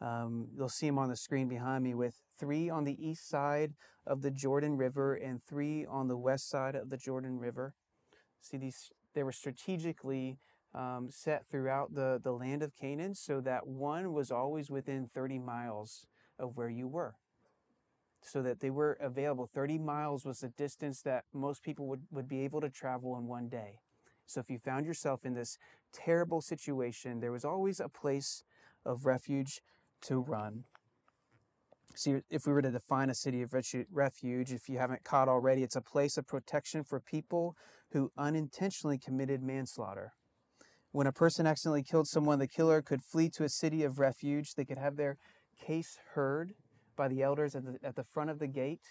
Um, 0.00 0.48
you'll 0.56 0.68
see 0.68 0.86
them 0.86 0.98
on 0.98 1.08
the 1.08 1.16
screen 1.16 1.48
behind 1.48 1.82
me 1.82 1.94
with 1.94 2.14
three 2.38 2.70
on 2.70 2.84
the 2.84 2.96
east 3.04 3.28
side 3.28 3.74
of 4.06 4.22
the 4.22 4.30
Jordan 4.30 4.76
River 4.76 5.14
and 5.14 5.42
three 5.42 5.84
on 5.84 6.08
the 6.08 6.16
west 6.16 6.48
side 6.48 6.74
of 6.74 6.90
the 6.90 6.96
Jordan 6.96 7.38
River. 7.38 7.74
See, 8.40 8.56
these 8.56 8.90
they 9.14 9.22
were 9.22 9.32
strategically 9.32 10.38
um, 10.74 11.08
set 11.10 11.46
throughout 11.50 11.94
the, 11.94 12.20
the 12.22 12.32
land 12.32 12.62
of 12.62 12.76
Canaan 12.76 13.14
so 13.14 13.40
that 13.40 13.66
one 13.66 14.12
was 14.12 14.30
always 14.30 14.70
within 14.70 15.08
30 15.12 15.38
miles 15.38 16.06
of 16.38 16.56
where 16.56 16.68
you 16.68 16.86
were. 16.86 17.14
So 18.22 18.42
that 18.42 18.60
they 18.60 18.70
were 18.70 18.98
available. 19.00 19.48
30 19.52 19.78
miles 19.78 20.24
was 20.24 20.40
the 20.40 20.48
distance 20.48 21.02
that 21.02 21.24
most 21.32 21.62
people 21.62 21.86
would, 21.86 22.02
would 22.10 22.28
be 22.28 22.40
able 22.40 22.60
to 22.60 22.68
travel 22.68 23.16
in 23.16 23.26
one 23.26 23.48
day. 23.48 23.80
So 24.26 24.40
if 24.40 24.50
you 24.50 24.58
found 24.58 24.84
yourself 24.84 25.24
in 25.24 25.34
this 25.34 25.56
terrible 25.92 26.42
situation, 26.42 27.20
there 27.20 27.32
was 27.32 27.44
always 27.44 27.80
a 27.80 27.88
place 27.88 28.42
of 28.84 29.06
refuge 29.06 29.62
to 30.02 30.18
run. 30.20 30.64
See, 31.94 32.20
if 32.30 32.46
we 32.46 32.52
were 32.52 32.62
to 32.62 32.70
define 32.70 33.10
a 33.10 33.14
city 33.14 33.42
of 33.42 33.52
refuge, 33.52 34.52
if 34.52 34.68
you 34.68 34.78
haven't 34.78 35.02
caught 35.02 35.28
already, 35.28 35.62
it's 35.62 35.74
a 35.74 35.80
place 35.80 36.16
of 36.16 36.26
protection 36.26 36.84
for 36.84 37.00
people 37.00 37.56
who 37.90 38.12
unintentionally 38.16 38.98
committed 38.98 39.42
manslaughter. 39.42 40.12
When 40.92 41.06
a 41.06 41.12
person 41.12 41.46
accidentally 41.46 41.82
killed 41.82 42.06
someone, 42.06 42.38
the 42.38 42.46
killer 42.46 42.82
could 42.82 43.02
flee 43.02 43.28
to 43.30 43.44
a 43.44 43.48
city 43.48 43.82
of 43.82 43.98
refuge. 43.98 44.54
They 44.54 44.64
could 44.64 44.78
have 44.78 44.96
their 44.96 45.18
case 45.60 45.98
heard 46.14 46.54
by 46.96 47.08
the 47.08 47.22
elders 47.22 47.54
at 47.54 47.64
the, 47.64 47.78
at 47.82 47.96
the 47.96 48.04
front 48.04 48.30
of 48.30 48.38
the 48.38 48.46
gate. 48.46 48.82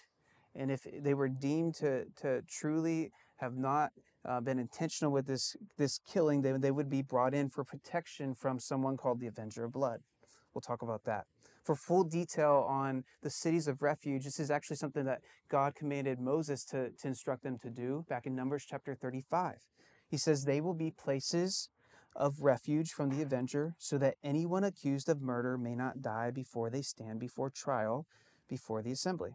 And 0.54 0.70
if 0.70 0.86
they 0.92 1.14
were 1.14 1.28
deemed 1.28 1.76
to, 1.76 2.04
to 2.20 2.42
truly 2.42 3.10
have 3.36 3.56
not 3.56 3.92
uh, 4.28 4.40
been 4.40 4.58
intentional 4.58 5.12
with 5.12 5.26
this, 5.26 5.56
this 5.76 5.98
killing, 5.98 6.42
they, 6.42 6.52
they 6.52 6.70
would 6.70 6.90
be 6.90 7.02
brought 7.02 7.34
in 7.34 7.48
for 7.48 7.64
protection 7.64 8.34
from 8.34 8.58
someone 8.58 8.96
called 8.96 9.20
the 9.20 9.26
Avenger 9.26 9.64
of 9.64 9.72
Blood. 9.72 10.00
We'll 10.54 10.62
talk 10.62 10.82
about 10.82 11.04
that. 11.04 11.26
For 11.62 11.74
full 11.74 12.04
detail 12.04 12.66
on 12.68 13.04
the 13.22 13.30
cities 13.30 13.68
of 13.68 13.82
refuge, 13.82 14.24
this 14.24 14.40
is 14.40 14.50
actually 14.50 14.76
something 14.76 15.04
that 15.04 15.20
God 15.50 15.74
commanded 15.74 16.18
Moses 16.18 16.64
to, 16.66 16.90
to 16.90 17.08
instruct 17.08 17.42
them 17.42 17.58
to 17.58 17.70
do 17.70 18.04
back 18.08 18.26
in 18.26 18.34
Numbers 18.34 18.64
chapter 18.68 18.94
35. 18.94 19.56
He 20.08 20.16
says, 20.16 20.44
They 20.44 20.60
will 20.60 20.74
be 20.74 20.90
places 20.90 21.68
of 22.16 22.40
refuge 22.40 22.90
from 22.90 23.10
the 23.10 23.22
avenger, 23.22 23.74
so 23.78 23.98
that 23.98 24.16
anyone 24.24 24.64
accused 24.64 25.08
of 25.08 25.20
murder 25.20 25.58
may 25.58 25.74
not 25.74 26.00
die 26.02 26.30
before 26.30 26.70
they 26.70 26.82
stand 26.82 27.20
before 27.20 27.50
trial 27.50 28.06
before 28.48 28.82
the 28.82 28.90
assembly. 28.90 29.32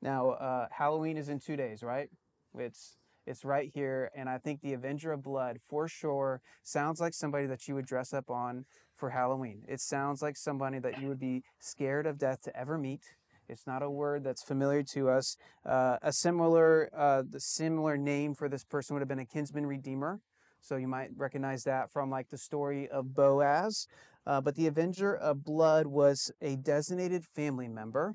Now, 0.00 0.30
uh, 0.30 0.68
Halloween 0.70 1.16
is 1.16 1.28
in 1.28 1.40
two 1.40 1.56
days, 1.56 1.82
right? 1.82 2.08
It's 2.56 2.96
it's 3.28 3.44
right 3.44 3.70
here, 3.72 4.10
and 4.16 4.28
I 4.28 4.38
think 4.38 4.60
the 4.60 4.72
Avenger 4.72 5.12
of 5.12 5.22
Blood, 5.22 5.58
for 5.62 5.86
sure, 5.86 6.40
sounds 6.62 7.00
like 7.00 7.12
somebody 7.14 7.46
that 7.46 7.68
you 7.68 7.74
would 7.74 7.86
dress 7.86 8.12
up 8.14 8.30
on 8.30 8.64
for 8.96 9.10
Halloween. 9.10 9.62
It 9.68 9.80
sounds 9.80 10.22
like 10.22 10.36
somebody 10.36 10.78
that 10.78 11.00
you 11.00 11.08
would 11.08 11.20
be 11.20 11.42
scared 11.60 12.06
of 12.06 12.18
death 12.18 12.42
to 12.42 12.56
ever 12.56 12.78
meet. 12.78 13.02
It's 13.48 13.66
not 13.66 13.82
a 13.82 13.90
word 13.90 14.24
that's 14.24 14.42
familiar 14.42 14.82
to 14.94 15.10
us. 15.10 15.36
Uh, 15.64 15.98
a 16.02 16.12
similar, 16.12 16.90
uh, 16.96 17.22
the 17.28 17.40
similar 17.40 17.96
name 17.96 18.34
for 18.34 18.48
this 18.48 18.64
person 18.64 18.94
would 18.94 19.00
have 19.00 19.08
been 19.08 19.18
a 19.18 19.26
kinsman 19.26 19.66
redeemer. 19.66 20.20
So 20.60 20.76
you 20.76 20.88
might 20.88 21.10
recognize 21.16 21.64
that 21.64 21.90
from 21.92 22.10
like 22.10 22.30
the 22.30 22.38
story 22.38 22.88
of 22.88 23.14
Boaz. 23.14 23.86
Uh, 24.26 24.40
but 24.40 24.56
the 24.56 24.66
Avenger 24.66 25.14
of 25.14 25.44
Blood 25.44 25.86
was 25.86 26.30
a 26.42 26.56
designated 26.56 27.24
family 27.24 27.68
member 27.68 28.14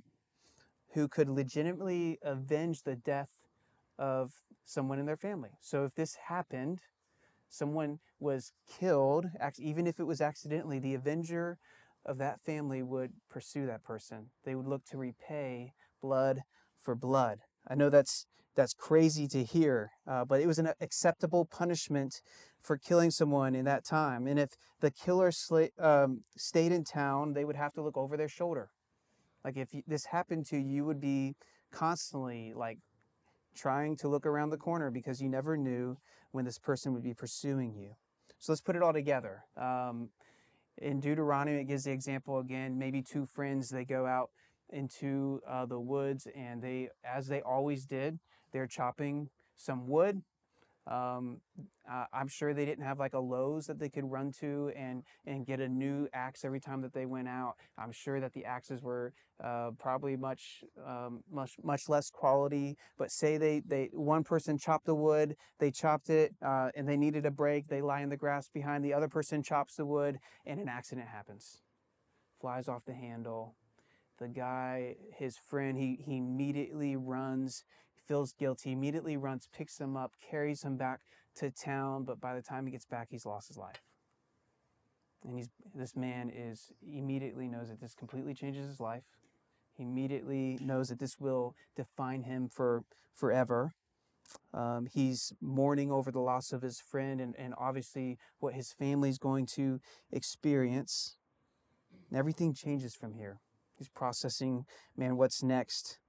who 0.94 1.08
could 1.08 1.30
legitimately 1.30 2.20
avenge 2.22 2.84
the 2.84 2.96
death 2.96 3.30
of 3.98 4.32
someone 4.66 5.00
in 5.00 5.06
their 5.06 5.18
family. 5.18 5.52
So 5.62 5.86
if 5.86 5.96
this 5.96 6.16
happened, 6.28 6.80
someone 7.50 8.00
was 8.20 8.52
killed, 8.68 9.28
even 9.58 9.88
if 9.88 10.00
it 10.00 10.06
was 10.06 10.22
accidentally, 10.22 10.80
the 10.80 10.96
avenger 10.96 11.58
of 12.06 12.18
that 12.18 12.42
family 12.42 12.82
would 12.82 13.14
pursue 13.30 13.66
that 13.68 13.84
person. 13.84 14.32
They 14.44 14.56
would 14.56 14.68
look 14.68 14.86
to 14.86 14.98
repay 14.98 15.74
blood 16.02 16.42
for 16.80 16.96
blood. 16.96 17.40
I 17.68 17.76
know 17.76 17.90
that's 17.90 18.26
that's 18.56 18.74
crazy 18.74 19.28
to 19.30 19.44
hear, 19.44 19.92
uh, 20.08 20.26
but 20.26 20.40
it 20.40 20.46
was 20.46 20.60
an 20.60 20.70
acceptable 20.80 21.44
punishment 21.44 22.22
for 22.62 22.78
killing 22.78 23.10
someone 23.10 23.56
in 23.56 23.66
that 23.66 23.84
time. 23.84 24.28
And 24.28 24.38
if 24.38 24.52
the 24.80 24.92
killer 24.92 25.32
sla- 25.32 25.72
um, 25.80 26.24
stayed 26.38 26.72
in 26.72 26.84
town, 26.84 27.34
they 27.34 27.46
would 27.46 27.56
have 27.56 27.74
to 27.74 27.82
look 27.82 27.98
over 27.98 28.16
their 28.16 28.30
shoulder. 28.30 28.70
Like 29.44 29.58
if 29.58 29.70
this 29.88 30.06
happened 30.06 30.46
to 30.48 30.58
you, 30.58 30.68
you 30.68 30.86
would 30.86 31.02
be 31.02 31.36
constantly 31.72 32.54
like 32.56 32.78
trying 33.56 33.96
to 33.98 34.08
look 34.08 34.26
around 34.26 34.50
the 34.50 34.58
corner 34.58 34.92
because 34.92 35.22
you 35.22 35.30
never 35.30 35.58
knew 35.58 35.98
when 36.32 36.46
this 36.46 36.60
person 36.60 36.94
would 36.94 37.04
be 37.04 37.14
pursuing 37.14 37.76
you. 37.76 37.96
So 38.40 38.52
let's 38.52 38.62
put 38.62 38.76
it 38.76 38.82
all 38.82 38.94
together. 38.94 39.46
Um, 39.56 40.10
in 40.78 41.00
Deuteronomy, 41.00 41.62
it 41.62 41.66
gives 41.66 41.84
the 41.84 41.92
example 41.92 42.40
again 42.40 42.78
maybe 42.78 43.02
two 43.02 43.26
friends, 43.26 43.70
they 43.70 43.86
go 43.86 44.06
out 44.06 44.32
into 44.70 45.40
uh, 45.48 45.66
the 45.66 45.80
woods 45.80 46.28
and 46.36 46.62
they, 46.62 46.90
as 47.04 47.28
they 47.28 47.42
always 47.42 47.86
did, 47.86 48.20
they're 48.52 48.68
chopping 48.68 49.30
some 49.56 49.88
wood 49.88 50.24
um, 50.88 51.38
uh, 51.90 52.06
I'm 52.14 52.28
sure 52.28 52.54
they 52.54 52.66
didn't 52.66 52.84
have 52.86 53.00
like 53.00 53.14
a 53.14 53.20
Lowe's 53.20 53.68
that 53.68 53.80
they 53.80 53.90
could 53.90 54.10
run 54.10 54.32
to 54.40 54.72
and 54.76 55.04
and 55.26 55.46
get 55.46 55.60
a 55.60 55.68
new 55.68 56.08
axe 56.14 56.44
every 56.44 56.60
time 56.60 56.82
that 56.82 56.94
they 56.94 57.06
went 57.06 57.28
out. 57.28 57.56
I'm 57.78 57.92
sure 57.92 58.20
that 58.20 58.34
the 58.34 58.46
axes 58.46 58.82
were 58.82 59.14
uh, 59.44 59.72
probably 59.80 60.16
much 60.18 60.64
um, 60.86 61.24
much 61.32 61.54
much 61.64 61.90
less 61.90 62.10
quality. 62.10 62.78
But 62.98 63.12
say 63.12 63.38
they 63.38 63.62
they 63.66 63.90
one 63.94 64.24
person 64.24 64.58
chopped 64.58 64.86
the 64.86 64.96
wood, 64.96 65.36
they 65.60 65.72
chopped 65.72 66.10
it, 66.10 66.36
uh, 66.46 66.70
and 66.76 66.88
they 66.88 66.98
needed 66.98 67.26
a 67.26 67.32
break. 67.32 67.68
They 67.68 67.82
lie 67.82 68.02
in 68.02 68.10
the 68.10 68.18
grass 68.18 68.50
behind. 68.50 68.84
The 68.84 68.94
other 68.94 69.08
person 69.10 69.44
chops 69.44 69.76
the 69.76 69.86
wood, 69.86 70.20
and 70.46 70.60
an 70.60 70.70
accident 70.70 71.08
happens, 71.08 71.60
flies 72.40 72.68
off 72.68 72.86
the 72.86 72.94
handle. 72.94 73.56
The 74.20 74.28
guy, 74.30 74.96
his 75.18 75.38
friend, 75.38 75.78
he 75.78 76.00
he 76.06 76.18
immediately 76.18 76.96
runs 76.96 77.64
feels 78.08 78.34
guilty, 78.34 78.72
immediately 78.72 79.18
runs, 79.18 79.48
picks 79.56 79.80
him 79.80 79.96
up, 79.96 80.14
carries 80.30 80.64
him 80.64 80.78
back 80.78 81.02
to 81.36 81.52
town, 81.52 82.04
but 82.04 82.20
by 82.20 82.36
the 82.36 82.42
time 82.42 82.66
he 82.66 82.72
gets 82.72 82.86
back, 82.86 83.08
he's 83.10 83.26
lost 83.26 83.48
his 83.48 83.58
life. 83.58 83.82
And 85.24 85.36
he's 85.38 85.50
this 85.74 85.96
man 85.96 86.30
is 86.34 86.72
immediately 86.86 87.48
knows 87.48 87.70
that 87.70 87.80
this 87.80 87.96
completely 87.96 88.34
changes 88.34 88.68
his 88.68 88.80
life. 88.80 89.04
He 89.74 89.84
immediately 89.84 90.60
knows 90.62 90.90
that 90.90 91.00
this 91.00 91.20
will 91.20 91.56
define 91.76 92.24
him 92.24 92.50
for 92.50 92.84
forever. 93.12 93.74
Um, 94.54 94.88
he's 94.92 95.34
mourning 95.42 95.92
over 95.92 96.12
the 96.12 96.20
loss 96.20 96.52
of 96.52 96.62
his 96.62 96.80
friend 96.80 97.20
and, 97.20 97.36
and 97.38 97.54
obviously 97.58 98.18
what 98.40 98.54
his 98.54 98.72
family 98.72 99.10
is 99.10 99.18
going 99.18 99.46
to 99.48 99.80
experience. 100.12 101.18
And 102.10 102.20
everything 102.20 102.54
changes 102.54 102.96
from 102.96 103.14
here. 103.14 103.40
He's 103.78 103.90
processing, 103.90 104.66
man, 104.96 105.18
what's 105.18 105.42
next? 105.42 106.00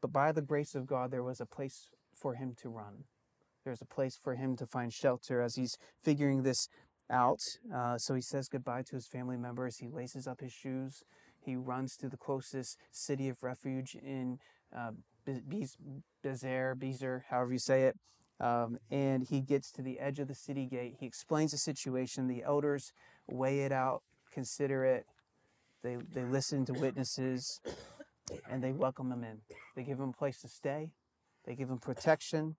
But 0.00 0.12
by 0.12 0.32
the 0.32 0.42
grace 0.42 0.74
of 0.74 0.86
God, 0.86 1.10
there 1.10 1.22
was 1.22 1.40
a 1.40 1.46
place 1.46 1.90
for 2.14 2.34
him 2.34 2.54
to 2.62 2.68
run. 2.68 3.04
There's 3.64 3.82
a 3.82 3.86
place 3.86 4.16
for 4.16 4.34
him 4.34 4.56
to 4.56 4.66
find 4.66 4.92
shelter 4.92 5.42
as 5.42 5.56
he's 5.56 5.76
figuring 6.02 6.42
this 6.42 6.68
out. 7.10 7.40
Uh, 7.74 7.98
so 7.98 8.14
he 8.14 8.22
says 8.22 8.48
goodbye 8.48 8.82
to 8.82 8.96
his 8.96 9.06
family 9.06 9.36
members. 9.36 9.78
He 9.78 9.88
laces 9.88 10.26
up 10.26 10.40
his 10.40 10.52
shoes. 10.52 11.04
He 11.44 11.56
runs 11.56 11.96
to 11.98 12.08
the 12.08 12.16
closest 12.16 12.78
city 12.90 13.28
of 13.28 13.42
refuge 13.42 13.94
in 13.94 14.38
uh, 14.74 14.92
Bezer, 15.26 16.74
Bezer, 16.74 17.22
however 17.28 17.52
you 17.52 17.58
say 17.58 17.84
it. 17.84 17.96
Um, 18.40 18.78
and 18.90 19.24
he 19.28 19.40
gets 19.40 19.70
to 19.72 19.82
the 19.82 19.98
edge 19.98 20.18
of 20.18 20.28
the 20.28 20.34
city 20.34 20.64
gate. 20.64 20.96
He 20.98 21.06
explains 21.06 21.50
the 21.52 21.58
situation. 21.58 22.26
The 22.26 22.42
elders 22.42 22.92
weigh 23.28 23.60
it 23.60 23.72
out, 23.72 24.02
consider 24.32 24.84
it. 24.84 25.04
They, 25.82 25.96
they 26.14 26.24
listen 26.24 26.64
to 26.66 26.72
witnesses 26.72 27.60
and 28.50 28.62
they 28.62 28.72
welcome 28.72 29.12
him 29.12 29.24
in. 29.24 29.40
They 29.74 29.82
give 29.82 29.98
him 29.98 30.10
a 30.10 30.12
place 30.12 30.40
to 30.42 30.48
stay. 30.48 30.90
They 31.44 31.54
give 31.54 31.70
him 31.70 31.78
protection. 31.78 32.56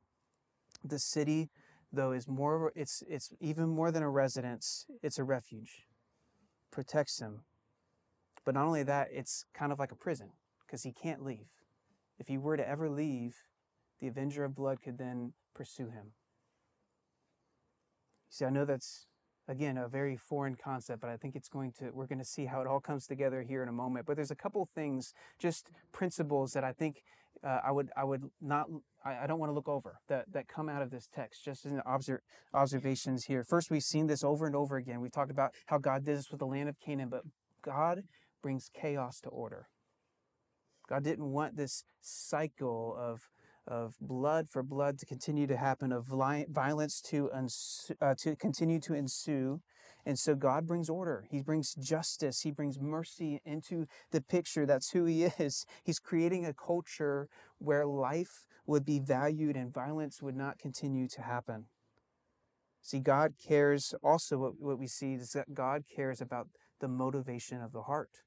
The 0.84 1.00
city, 1.00 1.50
though, 1.92 2.12
is 2.12 2.28
more. 2.28 2.72
It's 2.76 3.04
it's 3.08 3.32
even 3.40 3.70
more 3.70 3.92
than 3.92 4.04
a 4.04 4.10
residence. 4.10 4.86
It's 5.04 5.20
a 5.20 5.24
refuge. 5.24 5.88
Protects 6.72 7.20
him. 7.20 7.42
But 8.46 8.56
not 8.56 8.66
only 8.66 8.84
that, 8.84 9.10
it's 9.12 9.46
kind 9.54 9.72
of 9.72 9.80
like 9.80 9.92
a 9.92 9.96
prison 9.96 10.32
because 10.66 10.84
he 10.84 10.92
can't 10.92 11.24
leave. 11.24 11.48
If 12.18 12.28
he 12.28 12.38
were 12.38 12.58
to 12.58 12.68
ever 12.68 12.90
leave, 12.90 13.36
the 14.00 14.08
Avenger 14.08 14.44
of 14.46 14.56
Blood 14.56 14.82
could 14.82 14.98
then 14.98 15.34
pursue 15.54 15.90
him. 15.90 16.14
See, 18.30 18.46
I 18.46 18.50
know 18.50 18.66
that's 18.66 19.08
again 19.52 19.78
a 19.78 19.88
very 19.88 20.16
foreign 20.16 20.56
concept 20.56 21.02
but 21.02 21.10
i 21.10 21.18
think 21.18 21.36
it's 21.36 21.50
going 21.50 21.72
to 21.72 21.92
we're 21.94 22.08
going 22.08 22.20
to 22.20 22.26
see 22.26 22.46
how 22.46 22.62
it 22.62 22.68
all 22.68 22.80
comes 22.80 23.06
together 23.06 23.42
here 23.42 23.62
in 23.62 23.70
a 23.70 23.74
moment 23.74 24.06
but 24.06 24.16
there's 24.16 24.32
a 24.32 24.36
couple 24.36 24.66
things 24.66 25.14
just 25.38 25.70
principles 25.92 26.54
that 26.54 26.64
i 26.64 26.72
think 26.72 27.04
uh, 27.44 27.60
I 27.64 27.72
would 27.72 27.90
I 27.98 28.04
would 28.04 28.24
not 28.40 28.68
I, 29.04 29.24
I 29.24 29.28
don't 29.28 29.40
want 29.40 29.50
to 29.50 29.54
look 29.54 29.68
over 29.68 30.00
that 30.10 30.32
that 30.32 30.48
come 30.48 30.70
out 30.70 30.82
of 30.82 30.92
this 30.92 31.08
text 31.12 31.44
just 31.44 31.66
in 31.66 31.82
obser- 31.86 32.22
observations 32.54 33.26
here. 33.26 33.44
First, 33.44 33.72
we've 33.72 33.84
seen 33.84 34.08
this 34.08 34.24
over 34.24 34.46
and 34.46 34.56
over 34.56 34.78
again. 34.78 35.02
We've 35.02 35.12
talked 35.12 35.32
about 35.32 35.52
how 35.66 35.78
God 35.78 36.06
did 36.06 36.18
this 36.18 36.30
with 36.30 36.40
the 36.40 36.46
land 36.46 36.70
of 36.70 36.80
Canaan, 36.80 37.10
but 37.10 37.24
God 37.64 38.04
brings 38.44 38.70
chaos 38.74 39.20
to 39.22 39.30
order. 39.30 39.68
God 40.88 41.04
didn't 41.04 41.32
want 41.32 41.56
this 41.56 41.84
cycle 42.02 42.96
of 43.00 43.30
of 43.68 43.96
blood 44.02 44.50
for 44.50 44.64
blood 44.64 44.98
to 45.00 45.06
continue 45.06 45.48
to 45.48 45.58
happen, 45.58 45.92
of 45.92 46.06
violence 46.06 47.02
to, 47.02 47.30
uh, 48.02 48.16
to 48.16 48.36
continue 48.36 48.80
to 48.80 48.94
ensue. 48.94 49.62
And 50.06 50.18
so 50.18 50.36
God 50.36 50.66
brings 50.66 50.90
order. 50.90 51.26
He 51.30 51.42
brings 51.42 51.76
justice. 51.76 52.42
He 52.42 52.52
brings 52.52 52.80
mercy 52.80 53.40
into 53.46 53.86
the 54.12 54.22
picture. 54.22 54.66
That's 54.66 54.92
who 54.92 55.06
He 55.06 55.24
is. 55.24 55.66
He's 55.84 56.00
creating 56.00 56.46
a 56.46 56.54
culture 56.54 57.30
where 57.60 57.86
life 57.86 58.46
would 58.66 58.86
be 58.86 59.00
valued 59.00 59.56
and 59.56 59.74
violence 59.74 60.22
would 60.22 60.36
not 60.36 60.58
continue 60.58 61.08
to 61.10 61.22
happen. 61.22 61.66
See, 62.82 63.00
God 63.00 63.36
cares 63.38 63.94
also, 64.04 64.38
what, 64.40 64.54
what 64.60 64.80
we 64.80 64.88
see 64.88 65.14
is 65.14 65.34
that 65.34 65.54
God 65.54 65.84
cares 65.94 66.20
about 66.20 66.48
the 66.80 66.88
motivation 66.88 67.62
of 67.62 67.74
the 67.74 67.84
heart 67.84 68.24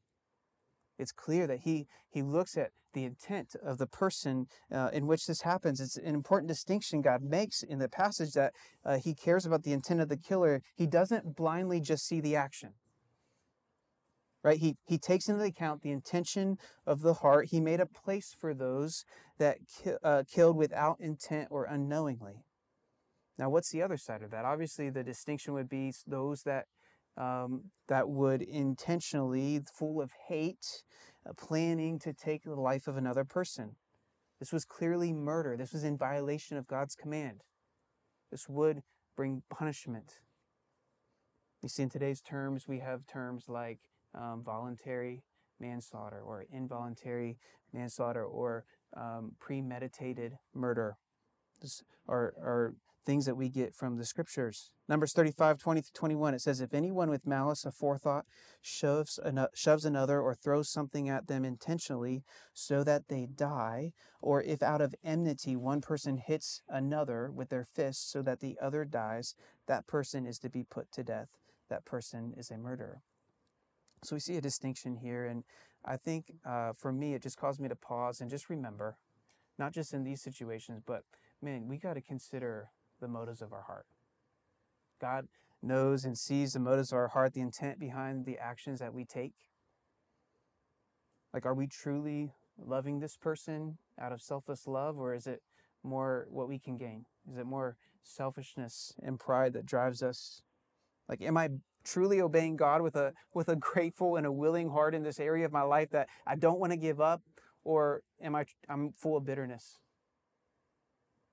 it's 0.99 1.13
clear 1.13 1.47
that 1.47 1.61
he 1.61 1.87
he 2.09 2.23
looks 2.23 2.57
at 2.57 2.71
the 2.93 3.05
intent 3.05 3.55
of 3.63 3.79
the 3.79 3.87
person 3.87 4.47
uh, 4.73 4.91
in 4.93 5.07
which 5.07 5.27
this 5.27 5.43
happens. 5.43 5.81
It's 5.81 5.97
an 5.97 6.15
important 6.15 6.49
distinction 6.49 7.03
God 7.03 7.23
makes 7.23 7.63
in 7.63 7.81
the 7.81 7.89
passage 7.89 8.33
that 8.33 8.53
uh, 8.85 8.99
he 8.99 9.15
cares 9.15 9.45
about 9.45 9.65
the 9.65 9.73
intent 9.73 10.01
of 10.01 10.09
the 10.09 10.17
killer. 10.17 10.63
He 10.77 10.87
doesn't 10.87 11.37
blindly 11.37 11.81
just 11.81 12.07
see 12.07 12.21
the 12.21 12.37
action. 12.37 12.71
Right? 14.45 14.59
He, 14.59 14.77
he 14.85 14.99
takes 14.99 15.29
into 15.29 15.43
account 15.43 15.83
the 15.83 15.91
intention 15.91 16.59
of 16.87 17.01
the 17.01 17.15
heart. 17.15 17.49
He 17.51 17.61
made 17.61 17.81
a 17.81 17.87
place 17.87 18.35
for 18.39 18.53
those 18.55 19.05
that 19.39 19.57
ki- 19.67 19.95
uh, 20.03 20.25
killed 20.31 20.57
without 20.57 20.99
intent 21.01 21.49
or 21.51 21.65
unknowingly. 21.65 22.45
Now, 23.39 23.49
what's 23.49 23.71
the 23.71 23.83
other 23.83 23.97
side 23.97 24.23
of 24.23 24.31
that? 24.31 24.45
Obviously, 24.45 24.91
the 24.91 25.03
distinction 25.03 25.55
would 25.55 25.69
be 25.69 25.93
those 26.07 26.43
that 26.43 26.67
um, 27.17 27.71
that 27.89 28.09
would 28.09 28.43
intentionally, 28.43 29.61
full 29.73 30.01
of 30.01 30.13
hate, 30.29 30.83
uh, 31.29 31.33
planning 31.37 31.99
to 32.01 32.13
take 32.13 32.45
the 32.45 32.55
life 32.55 32.87
of 32.87 32.97
another 32.97 33.25
person. 33.25 33.77
This 34.41 34.53
was 34.53 34.65
clearly 34.65 35.13
murder. 35.13 35.57
This 35.57 35.73
was 35.73 35.85
in 35.85 35.97
violation 35.97 36.57
of 36.57 36.67
God's 36.67 36.95
command. 36.95 37.43
This 38.31 38.49
would 38.49 38.83
bring 39.17 39.43
punishment. 39.49 40.19
You 41.63 41.69
see, 41.69 41.85
in 41.85 41.89
today's 41.89 42.21
terms, 42.21 42.67
we 42.69 42.81
have 42.81 43.07
terms 43.07 43.49
like 43.49 43.79
um, 44.15 44.43
voluntary 44.45 45.23
manslaughter 45.61 46.21
or 46.21 46.45
involuntary 46.53 47.39
manslaughter 47.73 48.25
or 48.25 48.65
um, 48.97 49.33
premeditated 49.41 50.37
murder. 50.53 50.97
Are, 52.09 52.35
are 52.39 52.75
things 53.05 53.27
that 53.27 53.37
we 53.37 53.49
get 53.49 53.75
from 53.75 53.97
the 53.97 54.05
scriptures. 54.05 54.71
Numbers 54.89 55.13
35, 55.13 55.59
20 55.59 55.83
to 55.83 55.93
21, 55.93 56.35
it 56.35 56.41
says, 56.41 56.61
If 56.61 56.75
anyone 56.75 57.11
with 57.11 57.27
malice 57.27 57.65
aforethought 57.65 58.23
shoves, 58.61 59.19
an- 59.23 59.47
shoves 59.55 59.85
another 59.85 60.21
or 60.21 60.35
throws 60.35 60.69
something 60.69 61.09
at 61.09 61.27
them 61.27 61.45
intentionally 61.45 62.25
so 62.53 62.85
that 62.85 63.09
they 63.09 63.27
die, 63.27 63.93
or 64.21 64.43
if 64.43 64.63
out 64.63 64.81
of 64.81 64.95
enmity 65.05 65.57
one 65.57 65.81
person 65.81 66.19
hits 66.19 66.63
another 66.69 67.31
with 67.31 67.51
their 67.51 67.65
fist 67.65 68.11
so 68.11 68.23
that 68.23 68.41
the 68.41 68.57
other 68.61 68.85
dies, 68.85 69.35
that 69.67 69.87
person 69.87 70.27
is 70.27 70.39
to 70.39 70.51
be 70.51 70.65
put 70.65 70.91
to 70.93 71.05
death. 71.05 71.29
That 71.69 71.85
person 71.85 72.35
is 72.37 72.51
a 72.51 72.59
murderer. 72.59 73.03
So 74.03 74.17
we 74.17 74.21
see 74.21 74.37
a 74.37 74.43
distinction 74.43 74.97
here, 74.97 75.25
and 75.25 75.45
I 75.85 75.97
think 75.97 76.33
uh, 76.47 76.73
for 76.77 76.93
me, 76.93 77.15
it 77.15 77.23
just 77.23 77.39
caused 77.39 77.61
me 77.61 77.69
to 77.69 77.77
pause 77.77 78.21
and 78.21 78.31
just 78.31 78.51
remember, 78.51 78.99
not 79.59 79.73
just 79.73 79.95
in 79.95 80.05
these 80.05 80.21
situations, 80.21 80.83
but 80.85 81.05
man, 81.41 81.69
we 81.69 81.79
got 81.79 81.95
to 81.95 82.03
consider 82.03 82.69
the 83.05 83.09
motives 83.09 83.43
of 83.43 83.53
our 83.53 83.63
heart. 83.63 83.85
God 84.99 85.29
knows 85.63 86.05
and 86.05 86.17
sees 86.17 86.55
the 86.55 86.59
motives 86.59 86.91
of 86.91 86.97
our 86.97 87.09
heart, 87.09 87.35
the 87.35 87.43
intent 87.43 87.79
behind 87.79 88.25
the 88.25 88.39
actions 88.39 88.81
that 88.81 88.95
we 88.95 89.05
take. 89.05 89.35
Like, 91.35 91.45
are 91.45 91.55
we 91.55 91.67
truly 91.67 92.33
loving 92.59 93.01
this 93.01 93.19
person 93.19 93.77
out 94.01 94.13
of 94.13 94.23
selfless 94.23 94.67
love, 94.67 94.99
or 94.99 95.15
is 95.15 95.27
it 95.27 95.43
more 95.83 96.27
what 96.31 96.49
we 96.49 96.59
can 96.59 96.79
gain? 96.79 97.05
Is 97.31 97.37
it 97.37 97.45
more 97.45 97.77
selfishness 98.03 98.95
and 99.03 99.21
pride 99.21 99.53
that 99.53 99.67
drives 99.67 100.03
us? 100.03 100.41
Like, 101.07 101.21
am 101.21 101.37
I 101.37 101.51
truly 101.85 102.23
obeying 102.23 102.57
God 102.57 102.81
with 102.81 102.97
a 102.97 103.13
with 103.35 103.51
a 103.51 103.57
grateful 103.57 104.17
and 104.17 104.25
a 104.25 104.33
willing 104.33 104.71
heart 104.71 104.95
in 104.95 105.03
this 105.03 105.21
area 105.21 105.45
of 105.45 105.53
my 105.53 105.63
life 105.63 105.91
that 105.91 106.09
I 106.27 106.37
don't 106.37 106.59
want 106.59 106.73
to 106.73 106.79
give 106.79 107.03
up, 107.03 107.21
or 107.65 108.01
am 108.23 108.35
I 108.35 108.47
I'm 108.71 108.95
full 108.97 109.19
of 109.19 109.27
bitterness? 109.27 109.79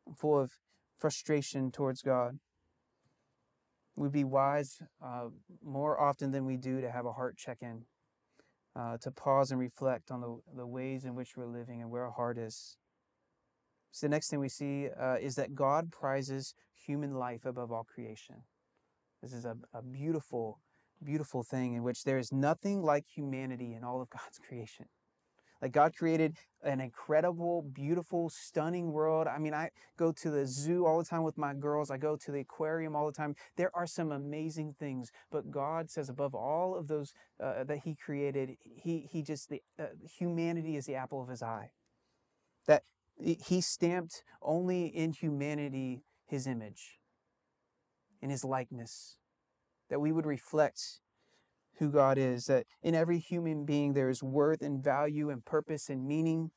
I'm 0.05 0.15
full 0.15 0.38
of 0.38 0.51
frustration 1.01 1.71
towards 1.71 2.03
God. 2.03 2.37
We'd 3.95 4.11
be 4.11 4.23
wise 4.23 4.79
uh, 5.03 5.29
more 5.63 5.99
often 5.99 6.31
than 6.31 6.45
we 6.45 6.55
do 6.55 6.79
to 6.79 6.91
have 6.91 7.05
a 7.05 7.13
heart 7.13 7.37
check 7.37 7.57
in, 7.61 7.85
uh, 8.75 8.97
to 9.01 9.11
pause 9.11 9.51
and 9.51 9.59
reflect 9.59 10.11
on 10.11 10.21
the, 10.21 10.39
the 10.55 10.67
ways 10.67 11.03
in 11.03 11.15
which 11.15 11.35
we're 11.35 11.47
living 11.47 11.81
and 11.81 11.89
where 11.89 12.05
our 12.05 12.11
heart 12.11 12.37
is. 12.37 12.77
So, 13.91 14.07
the 14.07 14.11
next 14.11 14.29
thing 14.29 14.39
we 14.39 14.47
see 14.47 14.87
uh, 14.97 15.17
is 15.19 15.35
that 15.35 15.55
God 15.55 15.91
prizes 15.91 16.53
human 16.73 17.15
life 17.15 17.45
above 17.45 17.71
all 17.71 17.83
creation. 17.83 18.43
This 19.21 19.33
is 19.33 19.43
a, 19.43 19.57
a 19.73 19.81
beautiful, 19.81 20.59
beautiful 21.03 21.43
thing 21.43 21.73
in 21.73 21.83
which 21.83 22.03
there 22.03 22.17
is 22.17 22.31
nothing 22.31 22.81
like 22.81 23.05
humanity 23.13 23.73
in 23.73 23.83
all 23.83 24.01
of 24.01 24.09
God's 24.09 24.39
creation. 24.47 24.85
Like 25.62 25.74
God 25.74 25.95
created 25.95 26.38
an 26.63 26.80
incredible, 26.80 27.62
beautiful, 27.62 28.30
stunning 28.30 28.91
world. 28.91 29.28
I 29.28 29.38
mean, 29.38 29.54
I 29.54 29.69
go 29.97 30.12
to 30.12 30.32
the 30.32 30.45
zoo 30.45 30.86
all 30.86 30.97
the 30.97 31.06
time 31.06 31.24
with 31.24 31.38
my 31.38 31.54
girls. 31.54 31.91
I 31.91 31.97
go 31.97 32.15
to 32.15 32.32
the 32.32 32.39
aquarium 32.39 32.95
all 32.95 33.06
the 33.06 33.13
time. 33.13 33.36
There 33.58 33.71
are 33.76 33.86
some 33.86 34.12
amazing 34.12 34.76
things, 34.80 35.12
but 35.32 35.52
God 35.52 35.89
says 35.89 36.10
above 36.10 36.34
all 36.34 36.76
of 36.76 36.88
those 36.88 37.13
uh, 37.39 37.63
that 37.65 37.80
He 37.80 37.95
created, 37.95 38.58
He 38.63 39.08
He 39.12 39.21
just 39.21 39.50
the 39.50 39.62
uh, 39.80 39.86
humanity 40.17 40.76
is 40.76 40.86
the 40.86 40.95
apple 40.95 41.21
of 41.21 41.30
His 41.30 41.43
eye. 41.43 41.71
That 42.65 42.84
He 43.19 43.62
stamped 43.62 44.24
only 44.41 44.88
in 44.88 45.13
humanity 45.13 46.04
His 46.26 46.47
image, 46.47 47.00
in 48.19 48.32
His 48.32 48.43
likeness, 48.43 49.17
that 49.89 50.02
we 50.02 50.12
would 50.12 50.26
reflect 50.26 51.02
who 51.82 51.89
God 51.89 52.20
is, 52.20 52.46
that 52.46 52.67
in 52.84 52.94
every 52.94 53.17
human 53.17 53.65
being 53.65 53.94
there 53.94 54.10
is 54.10 54.22
worth 54.22 54.62
and 54.62 54.84
value 54.84 55.32
and 55.32 55.44
purpose 55.44 55.89
and 55.89 56.08
meaning, 56.08 56.52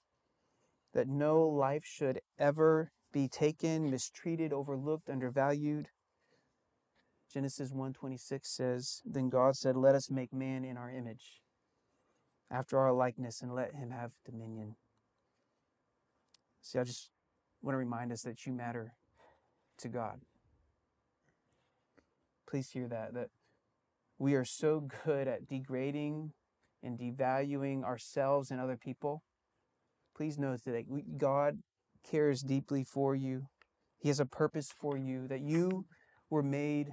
that 0.92 1.08
no 1.08 1.40
life 1.40 1.82
should 1.82 2.20
ever 2.38 2.92
be 3.10 3.26
taken, 3.26 3.90
mistreated, 3.90 4.52
overlooked, 4.52 5.08
undervalued. 5.08 5.88
Genesis 7.32 7.72
1:26 7.72 8.50
says, 8.50 9.00
"Then 9.06 9.30
God 9.30 9.56
said, 9.56 9.78
"Let 9.78 9.94
us 9.94 10.10
make 10.10 10.30
man 10.30 10.62
in 10.62 10.76
our 10.76 10.90
image, 10.90 11.42
after 12.50 12.78
our 12.78 12.92
likeness, 12.92 13.40
and 13.40 13.54
let 13.54 13.74
him 13.74 13.92
have 13.92 14.22
dominion." 14.24 14.76
See, 16.60 16.78
I 16.78 16.84
just 16.84 17.10
want 17.62 17.72
to 17.72 17.78
remind 17.78 18.12
us 18.12 18.20
that 18.24 18.44
you 18.44 18.52
matter 18.52 18.94
to 19.78 19.88
God. 19.88 20.20
Please 22.44 22.68
hear 22.72 22.88
that 22.88 23.14
that 23.14 23.30
we 24.18 24.34
are 24.34 24.44
so 24.44 24.88
good 25.04 25.28
at 25.28 25.46
degrading 25.48 26.32
and 26.82 26.98
devaluing 26.98 27.82
ourselves 27.82 28.50
and 28.50 28.60
other 28.60 28.76
people. 28.76 29.22
Please 30.16 30.38
know 30.38 30.56
that 30.64 30.84
God 31.18 31.58
cares 32.08 32.42
deeply 32.42 32.84
for 32.84 33.14
you. 33.14 33.46
He 33.98 34.08
has 34.08 34.20
a 34.20 34.26
purpose 34.26 34.68
for 34.78 34.96
you, 34.96 35.26
that 35.28 35.40
you 35.40 35.86
were 36.30 36.42
made 36.42 36.90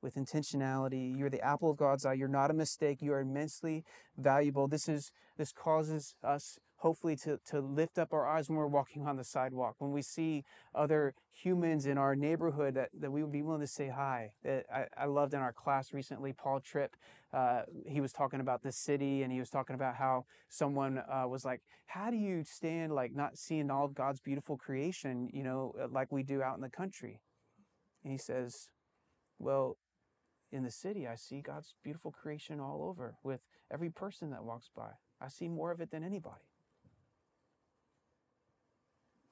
with 0.00 0.14
intentionality. 0.14 1.16
You're 1.16 1.30
the 1.30 1.44
apple 1.44 1.70
of 1.70 1.76
God's 1.76 2.06
eye. 2.06 2.14
You're 2.14 2.28
not 2.28 2.50
a 2.50 2.54
mistake. 2.54 3.02
You 3.02 3.12
are 3.12 3.20
immensely 3.20 3.84
valuable. 4.16 4.68
This 4.68 4.88
is 4.88 5.10
this 5.36 5.52
causes 5.52 6.14
us 6.22 6.58
hopefully 6.78 7.16
to, 7.16 7.38
to 7.46 7.60
lift 7.60 7.98
up 7.98 8.12
our 8.12 8.26
eyes 8.26 8.48
when 8.48 8.58
we're 8.58 8.66
walking 8.66 9.06
on 9.06 9.16
the 9.16 9.24
sidewalk, 9.24 9.76
when 9.78 9.92
we 9.92 10.02
see 10.02 10.44
other 10.74 11.14
humans 11.32 11.86
in 11.86 11.96
our 11.98 12.14
neighborhood 12.14 12.74
that, 12.74 12.90
that 12.98 13.10
we 13.10 13.22
would 13.22 13.32
be 13.32 13.42
willing 13.42 13.60
to 13.60 13.66
say 13.66 13.88
hi. 13.88 14.32
I, 14.44 14.86
I 14.96 15.06
loved 15.06 15.34
in 15.34 15.40
our 15.40 15.52
class 15.52 15.92
recently, 15.92 16.32
Paul 16.32 16.60
Tripp, 16.60 16.96
uh, 17.32 17.62
he 17.86 18.00
was 18.00 18.12
talking 18.12 18.40
about 18.40 18.62
the 18.62 18.72
city 18.72 19.22
and 19.22 19.32
he 19.32 19.38
was 19.38 19.50
talking 19.50 19.74
about 19.74 19.96
how 19.96 20.24
someone 20.48 20.98
uh, 20.98 21.26
was 21.26 21.44
like, 21.44 21.62
how 21.86 22.10
do 22.10 22.16
you 22.16 22.44
stand 22.44 22.92
like 22.92 23.14
not 23.14 23.38
seeing 23.38 23.70
all 23.70 23.84
of 23.84 23.94
God's 23.94 24.20
beautiful 24.20 24.56
creation, 24.56 25.30
you 25.32 25.42
know, 25.42 25.74
uh, 25.80 25.88
like 25.90 26.12
we 26.12 26.22
do 26.22 26.42
out 26.42 26.56
in 26.56 26.62
the 26.62 26.70
country? 26.70 27.20
And 28.04 28.12
he 28.12 28.18
says, 28.18 28.68
well, 29.38 29.76
in 30.52 30.62
the 30.62 30.70
city, 30.70 31.06
I 31.06 31.16
see 31.16 31.40
God's 31.40 31.74
beautiful 31.82 32.12
creation 32.12 32.60
all 32.60 32.82
over 32.82 33.16
with 33.22 33.40
every 33.72 33.90
person 33.90 34.30
that 34.30 34.44
walks 34.44 34.70
by. 34.74 34.92
I 35.20 35.28
see 35.28 35.48
more 35.48 35.72
of 35.72 35.80
it 35.80 35.90
than 35.90 36.04
anybody. 36.04 36.44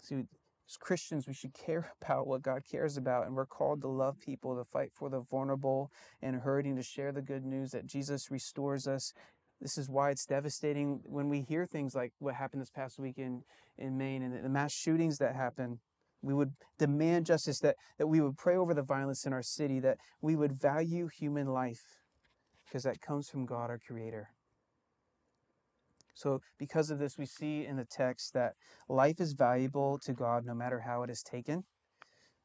See, 0.04 0.24
as 0.68 0.76
Christians, 0.76 1.26
we 1.26 1.34
should 1.34 1.54
care 1.54 1.92
about 2.02 2.26
what 2.26 2.42
God 2.42 2.62
cares 2.70 2.96
about, 2.96 3.26
and 3.26 3.34
we're 3.34 3.46
called 3.46 3.80
to 3.82 3.88
love 3.88 4.18
people, 4.20 4.56
to 4.56 4.64
fight 4.64 4.90
for 4.92 5.08
the 5.08 5.20
vulnerable 5.20 5.90
and 6.22 6.36
hurting, 6.36 6.76
to 6.76 6.82
share 6.82 7.12
the 7.12 7.22
good 7.22 7.44
news 7.44 7.70
that 7.72 7.86
Jesus 7.86 8.30
restores 8.30 8.86
us 8.86 9.12
This 9.60 9.78
is 9.78 9.88
why 9.88 10.10
it's 10.10 10.26
devastating 10.26 11.00
when 11.04 11.28
we 11.28 11.40
hear 11.40 11.66
things 11.66 11.94
like 11.94 12.12
what 12.18 12.34
happened 12.34 12.60
this 12.60 12.70
past 12.70 12.98
week 12.98 13.18
in, 13.18 13.42
in 13.78 13.96
Maine 13.96 14.22
and 14.22 14.44
the 14.44 14.48
mass 14.48 14.72
shootings 14.72 15.18
that 15.18 15.34
happened. 15.34 15.78
We 16.22 16.34
would 16.34 16.52
demand 16.78 17.26
justice, 17.26 17.60
that, 17.60 17.76
that 17.98 18.06
we 18.06 18.20
would 18.20 18.36
pray 18.36 18.56
over 18.56 18.74
the 18.74 18.82
violence 18.82 19.26
in 19.26 19.32
our 19.32 19.42
city, 19.42 19.80
that 19.80 19.98
we 20.20 20.36
would 20.36 20.52
value 20.52 21.08
human 21.08 21.46
life 21.46 22.00
because 22.66 22.82
that 22.84 23.00
comes 23.00 23.28
from 23.28 23.46
God, 23.46 23.70
our 23.70 23.78
Creator. 23.78 24.30
So, 26.14 26.40
because 26.58 26.90
of 26.90 26.98
this, 26.98 27.18
we 27.18 27.26
see 27.26 27.66
in 27.66 27.76
the 27.76 27.84
text 27.84 28.32
that 28.34 28.54
life 28.88 29.20
is 29.20 29.32
valuable 29.32 29.98
to 29.98 30.12
God 30.12 30.46
no 30.46 30.54
matter 30.54 30.80
how 30.80 31.02
it 31.02 31.10
is 31.10 31.22
taken. 31.22 31.64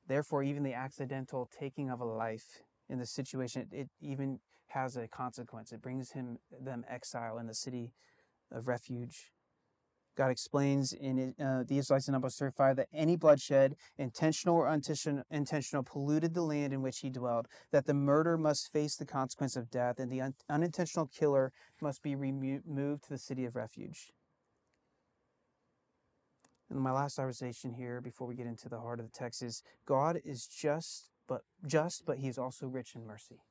Therefore, 0.07 0.41
even 0.41 0.63
the 0.63 0.73
accidental 0.73 1.47
taking 1.57 1.89
of 1.89 2.01
a 2.01 2.05
life 2.05 2.63
in 2.89 2.97
the 2.97 3.05
situation, 3.05 3.67
it 3.71 3.89
even 4.01 4.39
has 4.69 4.97
a 4.97 5.07
consequence. 5.07 5.71
It 5.71 5.81
brings 5.81 6.11
him 6.11 6.39
them 6.51 6.83
exile 6.89 7.37
in 7.37 7.45
the 7.45 7.53
city 7.53 7.93
of 8.51 8.67
refuge. 8.67 9.31
God 10.15 10.31
explains 10.31 10.91
in 10.91 11.33
uh, 11.39 11.63
the 11.65 11.77
Israelites 11.77 12.07
in 12.07 12.11
Numbers 12.11 12.35
35 12.35 12.75
that 12.75 12.87
any 12.93 13.15
bloodshed, 13.15 13.75
intentional 13.97 14.55
or 14.55 14.67
unintentional, 14.67 15.83
polluted 15.83 16.33
the 16.33 16.41
land 16.41 16.73
in 16.73 16.81
which 16.81 16.99
he 16.99 17.09
dwelled, 17.09 17.47
that 17.71 17.85
the 17.85 17.93
murderer 17.93 18.37
must 18.37 18.71
face 18.71 18.95
the 18.97 19.05
consequence 19.05 19.55
of 19.55 19.69
death, 19.69 19.99
and 19.99 20.11
the 20.11 20.21
un- 20.21 20.33
unintentional 20.49 21.07
killer 21.07 21.53
must 21.81 22.01
be 22.01 22.15
removed 22.15 23.03
to 23.03 23.09
the 23.09 23.17
city 23.17 23.45
of 23.45 23.55
refuge. 23.55 24.11
And 26.69 26.79
my 26.79 26.91
last 26.91 27.17
observation 27.17 27.73
here, 27.73 27.99
before 28.01 28.27
we 28.27 28.35
get 28.35 28.45
into 28.45 28.69
the 28.69 28.79
heart 28.79 28.99
of 28.99 29.05
the 29.05 29.17
text, 29.17 29.41
is 29.41 29.63
God 29.85 30.19
is 30.23 30.45
just, 30.45 31.09
but 31.27 31.41
just, 31.65 32.05
but 32.05 32.19
He 32.19 32.27
is 32.27 32.37
also 32.37 32.67
rich 32.67 32.93
in 32.93 33.07
mercy. 33.07 33.41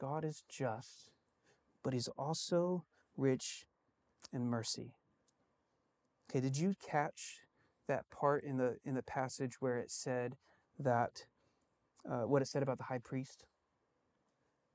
God 0.00 0.24
is 0.24 0.42
just, 0.48 1.10
but 1.82 1.92
He's 1.92 2.08
also 2.08 2.84
rich 3.16 3.66
and 4.32 4.48
mercy. 4.48 4.94
Okay, 6.30 6.40
did 6.40 6.56
you 6.56 6.74
catch 6.80 7.40
that 7.86 8.04
part 8.10 8.44
in 8.44 8.56
the 8.56 8.78
in 8.84 8.94
the 8.94 9.02
passage 9.02 9.60
where 9.60 9.78
it 9.78 9.90
said 9.90 10.36
that 10.78 11.26
uh, 12.10 12.22
what 12.22 12.42
it 12.42 12.48
said 12.48 12.62
about 12.62 12.78
the 12.78 12.84
high 12.84 12.98
priest? 12.98 13.44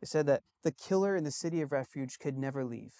It 0.01 0.07
said 0.07 0.25
that 0.27 0.43
the 0.63 0.71
killer 0.71 1.15
in 1.15 1.23
the 1.23 1.31
city 1.31 1.61
of 1.61 1.71
refuge 1.71 2.19
could 2.19 2.37
never 2.37 2.63
leave, 2.63 2.93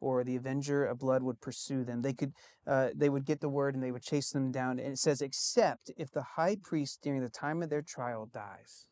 or 0.00 0.24
the 0.24 0.36
avenger 0.36 0.84
of 0.84 0.98
blood 0.98 1.22
would 1.22 1.40
pursue 1.40 1.84
them. 1.84 2.02
They 2.02 2.12
could 2.12 2.32
uh, 2.66 2.88
they 2.94 3.08
would 3.08 3.24
get 3.24 3.40
the 3.40 3.48
word 3.48 3.74
and 3.74 3.82
they 3.82 3.92
would 3.92 4.02
chase 4.02 4.30
them 4.30 4.50
down. 4.50 4.78
And 4.78 4.92
it 4.92 4.98
says, 4.98 5.20
except 5.20 5.90
if 5.96 6.10
the 6.10 6.24
high 6.36 6.56
priest 6.60 7.00
during 7.02 7.20
the 7.20 7.28
time 7.28 7.62
of 7.62 7.70
their 7.70 7.82
trial 7.82 8.28
dies. 8.32 8.86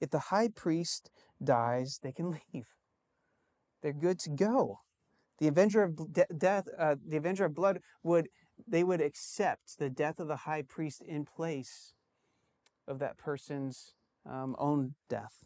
If 0.00 0.10
the 0.10 0.18
high 0.18 0.48
priest 0.48 1.10
dies, 1.42 2.00
they 2.02 2.12
can 2.12 2.30
leave. 2.52 2.66
They're 3.82 3.92
good 3.92 4.18
to 4.20 4.30
go 4.30 4.80
the 5.38 5.48
avenger 5.48 5.82
of 5.82 6.12
de- 6.12 6.26
death, 6.36 6.68
uh, 6.78 6.96
the 7.06 7.16
avenger 7.16 7.46
of 7.46 7.54
blood 7.54 7.80
would 8.02 8.28
they 8.68 8.84
would 8.84 9.00
accept 9.00 9.78
the 9.78 9.90
death 9.90 10.20
of 10.20 10.28
the 10.28 10.36
high 10.36 10.62
priest 10.62 11.02
in 11.02 11.24
place 11.24 11.94
of 12.86 12.98
that 13.00 13.18
person's 13.18 13.94
um, 14.24 14.54
own 14.58 14.94
death. 15.08 15.44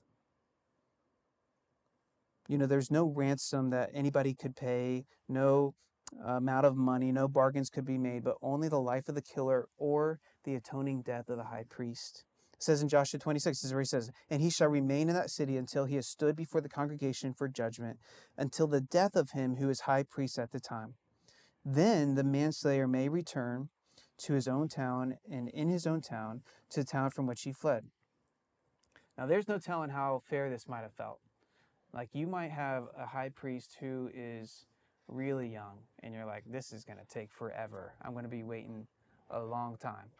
You 2.48 2.58
know, 2.58 2.66
there's 2.66 2.90
no 2.90 3.06
ransom 3.06 3.70
that 3.70 3.90
anybody 3.92 4.34
could 4.34 4.56
pay, 4.56 5.04
no 5.28 5.74
amount 6.24 6.66
of 6.66 6.76
money, 6.76 7.12
no 7.12 7.28
bargains 7.28 7.70
could 7.70 7.84
be 7.84 7.98
made, 7.98 8.24
but 8.24 8.36
only 8.40 8.68
the 8.68 8.80
life 8.80 9.08
of 9.08 9.14
the 9.14 9.22
killer 9.22 9.68
or 9.76 10.18
the 10.44 10.54
atoning 10.54 11.02
death 11.02 11.28
of 11.28 11.36
the 11.36 11.44
high 11.44 11.64
priest. 11.68 12.24
It 12.58 12.64
says 12.64 12.82
in 12.82 12.88
Joshua 12.88 13.20
26, 13.20 13.60
this 13.60 13.64
is 13.64 13.72
where 13.72 13.82
he 13.82 13.86
says, 13.86 14.10
And 14.28 14.42
he 14.42 14.50
shall 14.50 14.66
remain 14.68 15.08
in 15.08 15.14
that 15.14 15.30
city 15.30 15.56
until 15.56 15.84
he 15.84 15.94
has 15.94 16.08
stood 16.08 16.34
before 16.34 16.60
the 16.60 16.68
congregation 16.68 17.32
for 17.32 17.46
judgment, 17.46 17.98
until 18.36 18.66
the 18.66 18.80
death 18.80 19.14
of 19.14 19.30
him 19.30 19.56
who 19.56 19.70
is 19.70 19.82
high 19.82 20.02
priest 20.02 20.40
at 20.40 20.50
the 20.50 20.58
time. 20.58 20.94
Then 21.64 22.16
the 22.16 22.24
manslayer 22.24 22.88
may 22.88 23.08
return 23.08 23.68
to 24.18 24.32
his 24.32 24.48
own 24.48 24.66
town, 24.66 25.18
and 25.30 25.48
in 25.50 25.68
his 25.68 25.86
own 25.86 26.00
town, 26.00 26.42
to 26.70 26.80
the 26.80 26.86
town 26.86 27.10
from 27.10 27.28
which 27.28 27.42
he 27.42 27.52
fled. 27.52 27.84
Now, 29.16 29.26
there's 29.26 29.46
no 29.46 29.58
telling 29.58 29.90
how 29.90 30.20
fair 30.24 30.50
this 30.50 30.66
might 30.68 30.82
have 30.82 30.94
felt. 30.94 31.20
Like, 31.92 32.08
you 32.12 32.26
might 32.26 32.50
have 32.50 32.88
a 32.98 33.06
high 33.06 33.28
priest 33.28 33.76
who 33.78 34.10
is 34.12 34.66
really 35.06 35.48
young, 35.48 35.78
and 36.02 36.12
you're 36.12 36.26
like, 36.26 36.42
this 36.44 36.72
is 36.72 36.84
going 36.84 36.98
to 36.98 37.06
take 37.06 37.30
forever. 37.30 37.94
I'm 38.02 38.12
going 38.12 38.24
to 38.24 38.28
be 38.28 38.42
waiting 38.42 38.88
a 39.30 39.40
long 39.40 39.76
time. 39.76 40.10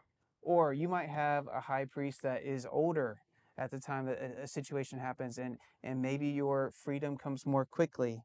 Or 0.43 0.73
you 0.73 0.89
might 0.89 1.09
have 1.09 1.47
a 1.53 1.61
high 1.61 1.85
priest 1.85 2.23
that 2.23 2.43
is 2.43 2.67
older 2.71 3.19
at 3.59 3.71
the 3.71 3.81
time 3.81 4.07
that 4.07 4.19
a, 4.43 4.47
situation 4.47 4.99
happens 4.99 5.37
and, 5.37 5.59
and 5.83 6.01
maybe 6.01 6.29
your 6.29 6.71
freedom 6.71 7.17
comes 7.17 7.45
more 7.45 7.65
quickly. 7.65 8.23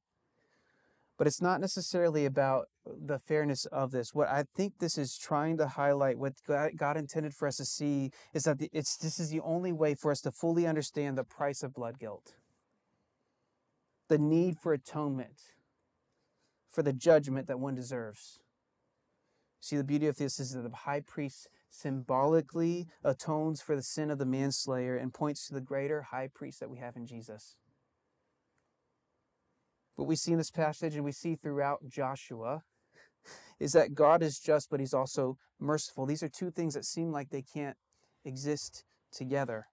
But 1.17 1.27
it's 1.27 1.41
not 1.41 1.61
necessarily 1.61 2.25
about 2.25 2.69
the 2.85 3.19
fairness 3.19 3.65
of 3.65 3.91
this. 3.91 4.13
What 4.13 4.29
I 4.29 4.45
think 4.55 4.79
this 4.79 4.97
is 4.97 5.17
trying 5.17 5.57
to 5.57 5.67
highlight, 5.67 6.17
what 6.17 6.33
God 6.47 6.97
intended 6.97 7.33
for 7.33 7.47
us 7.47 7.57
to 7.57 7.65
see, 7.65 8.11
is 8.33 8.43
that 8.43 8.57
it's, 8.71 8.97
this 8.97 9.19
is 9.19 9.29
the 9.29 9.39
only 9.41 9.71
way 9.71 9.93
for 9.93 10.11
us 10.11 10.21
to 10.21 10.31
fully 10.31 10.65
understand 10.65 11.17
the 11.17 11.23
price 11.23 11.61
of 11.61 11.73
blood 11.73 11.99
guilt, 11.99 12.35
the 14.07 14.17
need 14.17 14.57
for 14.57 14.73
atonement, 14.73 15.39
for 16.67 16.81
the 16.81 16.93
judgment 16.93 17.47
that 17.47 17.59
one 17.59 17.75
deserves. 17.75 18.39
See, 19.59 19.77
the 19.77 19.83
beauty 19.83 20.07
of 20.07 20.17
this 20.17 20.39
is 20.39 20.51
that 20.51 20.63
the 20.63 20.75
high 20.75 20.99
priest 20.99 21.47
symbolically 21.73 22.87
atones 23.03 23.61
for 23.61 23.75
the 23.75 23.81
sin 23.81 24.11
of 24.11 24.19
the 24.19 24.25
manslayer 24.25 24.95
and 24.95 25.13
points 25.13 25.47
to 25.47 25.53
the 25.53 25.61
greater 25.61 26.03
high 26.03 26.29
priest 26.33 26.59
that 26.59 26.69
we 26.69 26.77
have 26.77 26.95
in 26.95 27.07
Jesus. 27.07 27.55
What 29.95 30.07
we 30.07 30.15
see 30.15 30.31
in 30.31 30.37
this 30.37 30.51
passage 30.51 30.95
and 30.95 31.03
we 31.03 31.11
see 31.11 31.35
throughout 31.35 31.87
Joshua 31.87 32.63
is 33.59 33.71
that 33.71 33.95
God 33.95 34.21
is 34.21 34.39
just, 34.39 34.69
but 34.69 34.79
he's 34.79 34.93
also 34.93 35.37
merciful. 35.59 36.05
These 36.05 36.23
are 36.23 36.29
two 36.29 36.51
things 36.51 36.73
that 36.75 36.85
seem 36.85 37.11
like 37.11 37.29
they 37.29 37.43
can't 37.43 37.77
exist 38.23 38.83
together. 39.11 39.67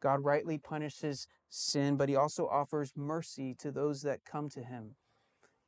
God 0.00 0.24
rightly 0.24 0.58
punishes 0.58 1.26
sin, 1.48 1.96
but 1.96 2.08
he 2.08 2.16
also 2.16 2.46
offers 2.46 2.92
mercy 2.96 3.54
to 3.60 3.70
those 3.70 4.02
that 4.02 4.24
come 4.24 4.48
to 4.50 4.62
him. 4.62 4.96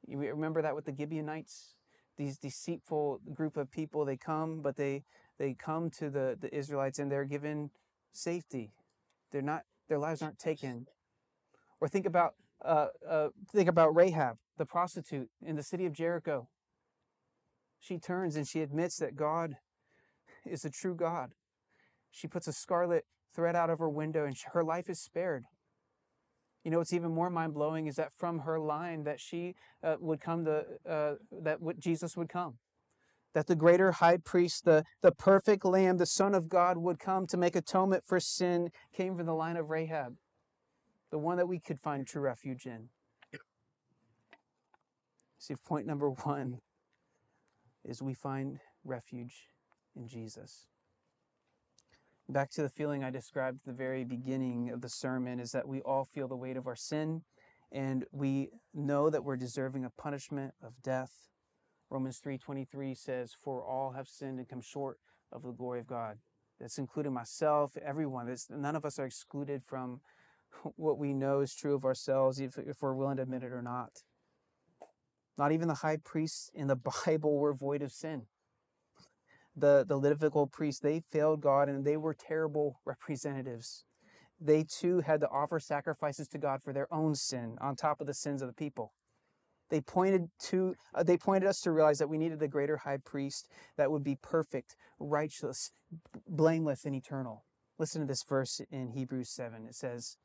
You 0.07 0.19
remember 0.19 0.63
that 0.63 0.75
with 0.75 0.85
the 0.85 0.95
Gibeonites? 0.97 1.76
These 2.17 2.39
deceitful 2.39 3.21
group 3.35 3.57
of 3.57 3.71
people 3.71 4.05
they 4.05 4.17
come 4.17 4.61
but 4.63 4.77
they 4.77 5.05
they 5.39 5.55
come 5.55 5.91
to 5.91 6.11
the 6.11 6.37
the 6.41 6.55
israelites 6.55 6.99
and 6.99 7.11
they're 7.11 7.25
given 7.25 7.71
safety. 8.17 8.73
They're 9.31 9.43
not 9.43 9.63
their 9.89 9.99
lives 9.99 10.23
aren't 10.23 10.39
taken. 10.39 10.87
Or 11.81 11.89
think 11.89 12.07
about 12.07 12.35
uh, 12.65 12.89
uh, 13.09 13.29
think 13.53 13.69
about 13.69 13.95
rahab 13.95 14.39
the 14.57 14.65
prostitute 14.65 15.29
in 15.45 15.57
the 15.57 15.63
city 15.63 15.87
of 15.87 15.93
jericho. 15.93 16.49
She 17.79 17.99
turns 17.99 18.37
and 18.37 18.49
she 18.49 18.63
admits 18.63 18.97
that 18.97 19.17
god 19.17 19.57
is 20.45 20.65
a 20.65 20.71
true 20.71 20.95
god. 20.95 21.33
She 22.11 22.27
puts 22.27 22.49
a 22.49 22.53
scarlet 22.53 23.05
thread 23.35 23.55
out 23.55 23.69
of 23.69 23.79
her 23.79 23.91
window 23.91 24.25
and 24.25 24.37
her 24.53 24.65
life 24.65 24.89
is 24.89 24.99
spared 24.99 25.45
you 26.67 26.73
know, 26.73 26.79
what's 26.79 26.93
even 26.93 27.15
more 27.15 27.31
mind 27.31 27.55
blowing 27.55 27.87
is 27.87 27.95
that 27.95 28.13
from 28.13 28.41
her 28.41 28.59
line 28.59 29.05
that 29.05 29.21
she 29.21 29.55
uh, 29.85 29.95
would 30.01 30.21
come 30.21 30.45
to, 30.45 30.65
uh, 30.85 31.15
that 31.31 31.61
Jesus 31.79 32.17
would 32.17 32.29
come. 32.29 32.55
That 33.35 33.47
the 33.47 33.55
greater 33.55 33.93
high 33.93 34.17
priest, 34.17 34.65
the, 34.65 34.83
the 35.01 35.13
perfect 35.13 35.65
lamb, 35.65 35.99
the 35.99 36.07
Son 36.07 36.35
of 36.35 36.49
God 36.49 36.77
would 36.79 36.99
come 36.99 37.29
to 37.29 37.37
make 37.37 37.55
atonement 37.55 38.03
for 38.05 38.19
sin 38.19 38.71
came 38.93 39.17
from 39.17 39.27
the 39.27 39.33
line 39.33 39.57
of 39.57 39.71
Rahab, 39.71 40.17
the 41.13 41.19
one 41.19 41.37
that 41.37 41.47
we 41.47 41.61
could 41.61 41.79
find 41.79 42.05
true 42.05 42.23
refuge 42.23 42.67
in. 42.67 42.89
See, 45.39 45.55
point 45.55 45.87
number 45.87 46.11
one 46.11 46.59
is 47.85 48.03
we 48.03 48.15
find 48.15 48.59
refuge 48.85 49.45
in 49.95 50.09
Jesus 50.09 50.67
back 52.29 52.51
to 52.51 52.63
the 52.63 52.69
feeling 52.69 53.05
I 53.05 53.11
described 53.11 53.61
at 53.61 53.67
the 53.67 53.73
very 53.73 54.05
beginning 54.05 54.71
of 54.71 54.81
the 54.81 54.89
sermon 54.89 55.39
is 55.39 55.53
that 55.53 55.69
we 55.69 55.81
all 55.83 56.05
feel 56.05 56.27
the 56.27 56.37
weight 56.37 56.57
of 56.57 56.67
our 56.67 56.77
sin 56.77 57.23
and 57.71 58.05
we 58.11 58.51
know 58.75 59.11
that 59.11 59.25
we're 59.25 59.37
deserving 59.37 59.85
of 59.85 59.97
punishment 59.97 60.55
of 60.63 60.83
death. 60.83 61.13
Romans 61.89 62.19
3:23 62.19 62.95
says 62.95 63.33
for 63.33 63.63
all 63.63 63.93
have 63.93 64.09
sinned 64.09 64.39
and 64.39 64.49
come 64.49 64.61
short 64.61 64.99
of 65.31 65.43
the 65.43 65.53
glory 65.53 65.81
of 65.81 65.87
God. 65.87 66.19
That's 66.59 66.79
including 66.79 67.13
myself, 67.13 67.77
everyone. 67.77 68.29
It's, 68.29 68.49
none 68.51 68.77
of 68.77 68.85
us 68.85 68.99
are 68.99 69.07
excluded 69.07 69.63
from 69.63 70.01
what 70.77 70.99
we 70.99 71.13
know 71.13 71.41
is 71.41 71.55
true 71.55 71.75
of 71.75 71.85
ourselves 71.85 72.41
if, 72.41 72.59
if 72.59 72.83
we're 72.83 72.95
willing 72.95 73.19
to 73.19 73.23
admit 73.23 73.45
it 73.45 73.53
or 73.53 73.63
not. 73.63 74.03
Not 75.39 75.53
even 75.53 75.69
the 75.69 75.75
high 75.75 75.99
priests 75.99 76.51
in 76.55 76.67
the 76.67 76.77
Bible 77.07 77.39
were 77.39 77.55
void 77.55 77.83
of 77.83 77.93
sin 77.93 78.27
the, 79.57 79.85
the 79.89 79.97
Levitical 79.97 80.47
priests, 80.47 80.81
they 80.81 81.01
failed 81.11 81.41
God 81.41 81.69
and 81.69 81.85
they 81.85 81.97
were 81.97 82.15
terrible 82.15 82.81
representatives. 82.85 83.85
They 84.41 84.65
too 84.65 85.01
had 85.01 85.21
to 85.21 85.29
offer 85.29 85.59
sacrifices 85.59 86.29
to 86.29 86.39
God 86.39 86.63
for 86.63 86.73
their 86.73 86.93
own 86.93 87.15
sin 87.15 87.57
on 87.61 87.75
top 87.75 88.01
of 88.01 88.07
the 88.07 88.15
sins 88.15 88.43
of 88.43 88.49
the 88.49 88.55
people. 88.55 88.93
They 89.71 89.81
pointed 89.81 90.29
to 90.45 90.75
uh, 90.95 91.03
they 91.03 91.17
pointed 91.17 91.49
us 91.49 91.61
to 91.63 91.73
realize 91.73 91.99
that 91.99 92.09
we 92.09 92.19
needed 92.19 92.41
a 92.43 92.49
greater 92.49 92.77
high 92.77 92.99
priest 92.99 93.49
that 93.77 93.91
would 93.91 94.05
be 94.05 94.17
perfect, 94.23 94.77
righteous, 95.01 95.73
blameless 96.29 96.85
and 96.85 96.95
eternal. 96.95 97.45
Listen 97.79 98.01
to 98.01 98.07
this 98.07 98.23
verse 98.23 98.61
in 98.71 98.91
Hebrews 98.91 99.29
7. 99.31 99.67
It 99.67 99.75
says, 99.75 100.19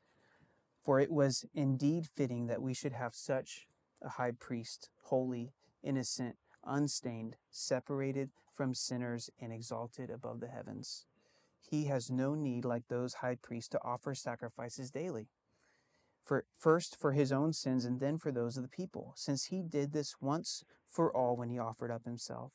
For 0.84 1.00
it 1.00 1.10
was 1.10 1.44
indeed 1.54 2.06
fitting 2.06 2.46
that 2.46 2.62
we 2.62 2.72
should 2.72 2.92
have 2.92 3.14
such 3.14 3.66
a 4.00 4.10
high 4.10 4.32
priest, 4.38 4.90
holy, 5.04 5.52
innocent, 5.82 6.36
unstained, 6.64 7.36
separated 7.50 8.30
from 8.54 8.74
sinners, 8.74 9.30
and 9.40 9.52
exalted 9.52 10.10
above 10.10 10.40
the 10.40 10.48
heavens. 10.48 11.06
He 11.60 11.84
has 11.84 12.10
no 12.10 12.34
need, 12.34 12.64
like 12.64 12.88
those 12.88 13.14
high 13.14 13.36
priests, 13.40 13.68
to 13.70 13.80
offer 13.82 14.14
sacrifices 14.14 14.90
daily. 14.90 15.28
For 16.22 16.44
first 16.56 16.96
for 16.96 17.12
his 17.12 17.32
own 17.32 17.52
sins 17.52 17.84
and 17.84 17.98
then 17.98 18.18
for 18.18 18.30
those 18.30 18.56
of 18.56 18.62
the 18.62 18.68
people, 18.68 19.12
since 19.16 19.46
he 19.46 19.62
did 19.62 19.92
this 19.92 20.16
once 20.20 20.64
for 20.88 21.14
all 21.16 21.36
when 21.36 21.48
he 21.48 21.58
offered 21.58 21.90
up 21.90 22.04
himself. 22.04 22.52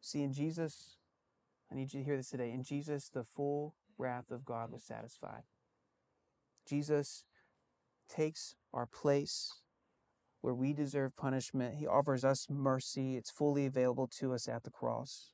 See, 0.00 0.22
in 0.22 0.32
Jesus, 0.32 0.96
I 1.70 1.74
need 1.74 1.92
you 1.92 2.00
to 2.00 2.04
hear 2.04 2.16
this 2.16 2.30
today. 2.30 2.50
In 2.50 2.62
Jesus, 2.62 3.08
the 3.08 3.24
full 3.24 3.74
wrath 3.96 4.30
of 4.30 4.44
God 4.44 4.70
was 4.70 4.82
satisfied. 4.82 5.42
Jesus 6.68 7.24
takes 8.08 8.56
our 8.72 8.86
place 8.86 9.54
where 10.40 10.54
we 10.54 10.72
deserve 10.72 11.16
punishment. 11.16 11.76
He 11.76 11.86
offers 11.86 12.24
us 12.24 12.46
mercy. 12.48 13.16
It's 13.16 13.30
fully 13.30 13.66
available 13.66 14.06
to 14.18 14.32
us 14.32 14.48
at 14.48 14.64
the 14.64 14.70
cross. 14.70 15.30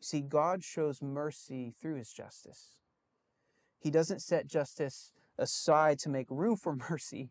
You 0.00 0.04
See, 0.04 0.20
God 0.20 0.62
shows 0.62 1.02
mercy 1.02 1.74
through 1.80 1.96
his 1.96 2.12
justice. 2.12 2.76
He 3.78 3.90
doesn't 3.90 4.22
set 4.22 4.46
justice 4.46 5.12
aside 5.38 5.98
to 6.00 6.08
make 6.08 6.26
room 6.30 6.56
for 6.56 6.76
mercy. 6.90 7.30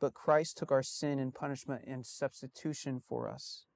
But 0.00 0.14
Christ 0.14 0.56
took 0.56 0.72
our 0.72 0.82
sin 0.82 1.18
and 1.18 1.34
punishment 1.34 1.84
in 1.86 2.04
substitution 2.04 3.00
for 3.00 3.28
us 3.28 3.66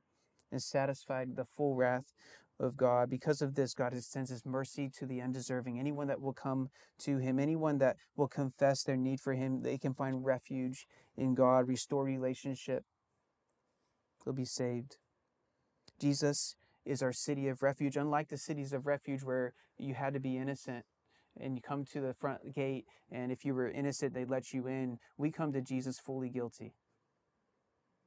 and 0.51 0.63
satisfied 0.63 1.37
the 1.37 1.45
full 1.45 1.75
wrath 1.75 2.13
of 2.61 2.77
God. 2.77 3.11
Because 3.11 3.43
of 3.43 3.55
this, 3.55 3.75
God 3.75 3.93
extends 3.93 4.31
his 4.31 4.45
mercy 4.45 4.91
to 4.99 5.07
the 5.07 5.21
undeserving. 5.21 5.79
Anyone 5.79 6.07
that 6.09 6.21
will 6.21 6.33
come 6.33 6.69
to 7.01 7.19
him, 7.19 7.39
anyone 7.39 7.79
that 7.79 7.97
will 8.17 8.29
confess 8.29 8.83
their 8.83 8.97
need 8.97 9.21
for 9.21 9.35
him, 9.35 9.63
they 9.63 9.79
can 9.79 9.95
find 9.95 10.25
refuge 10.25 10.87
in 11.17 11.35
God, 11.35 11.69
restore 11.69 12.05
relationship. 12.05 12.85
They'll 14.25 14.35
be 14.35 14.45
saved. 14.45 14.97
Jesus 16.01 16.57
is 16.85 17.03
our 17.03 17.13
city 17.13 17.49
of 17.49 17.63
refuge. 17.63 17.97
Unlike 17.97 18.29
the 18.29 18.39
cities 18.39 18.73
of 18.73 18.87
refuge 18.87 19.23
where 19.23 19.55
you 19.79 19.95
had 19.95 20.15
to 20.15 20.21
be 20.21 20.37
innocent 20.37 20.85
and 21.39 21.57
you 21.57 21.63
come 21.63 21.85
to 21.85 22.01
the 22.01 22.15
front 22.15 22.55
gate, 22.55 22.85
and 23.11 23.33
if 23.33 23.45
you 23.45 23.55
were 23.55 23.69
innocent, 23.69 24.15
they 24.15 24.25
let 24.25 24.53
you 24.53 24.69
in, 24.69 24.99
we 25.19 25.33
come 25.33 25.53
to 25.53 25.61
Jesus 25.61 25.99
fully 25.99 26.29
guilty, 26.29 26.75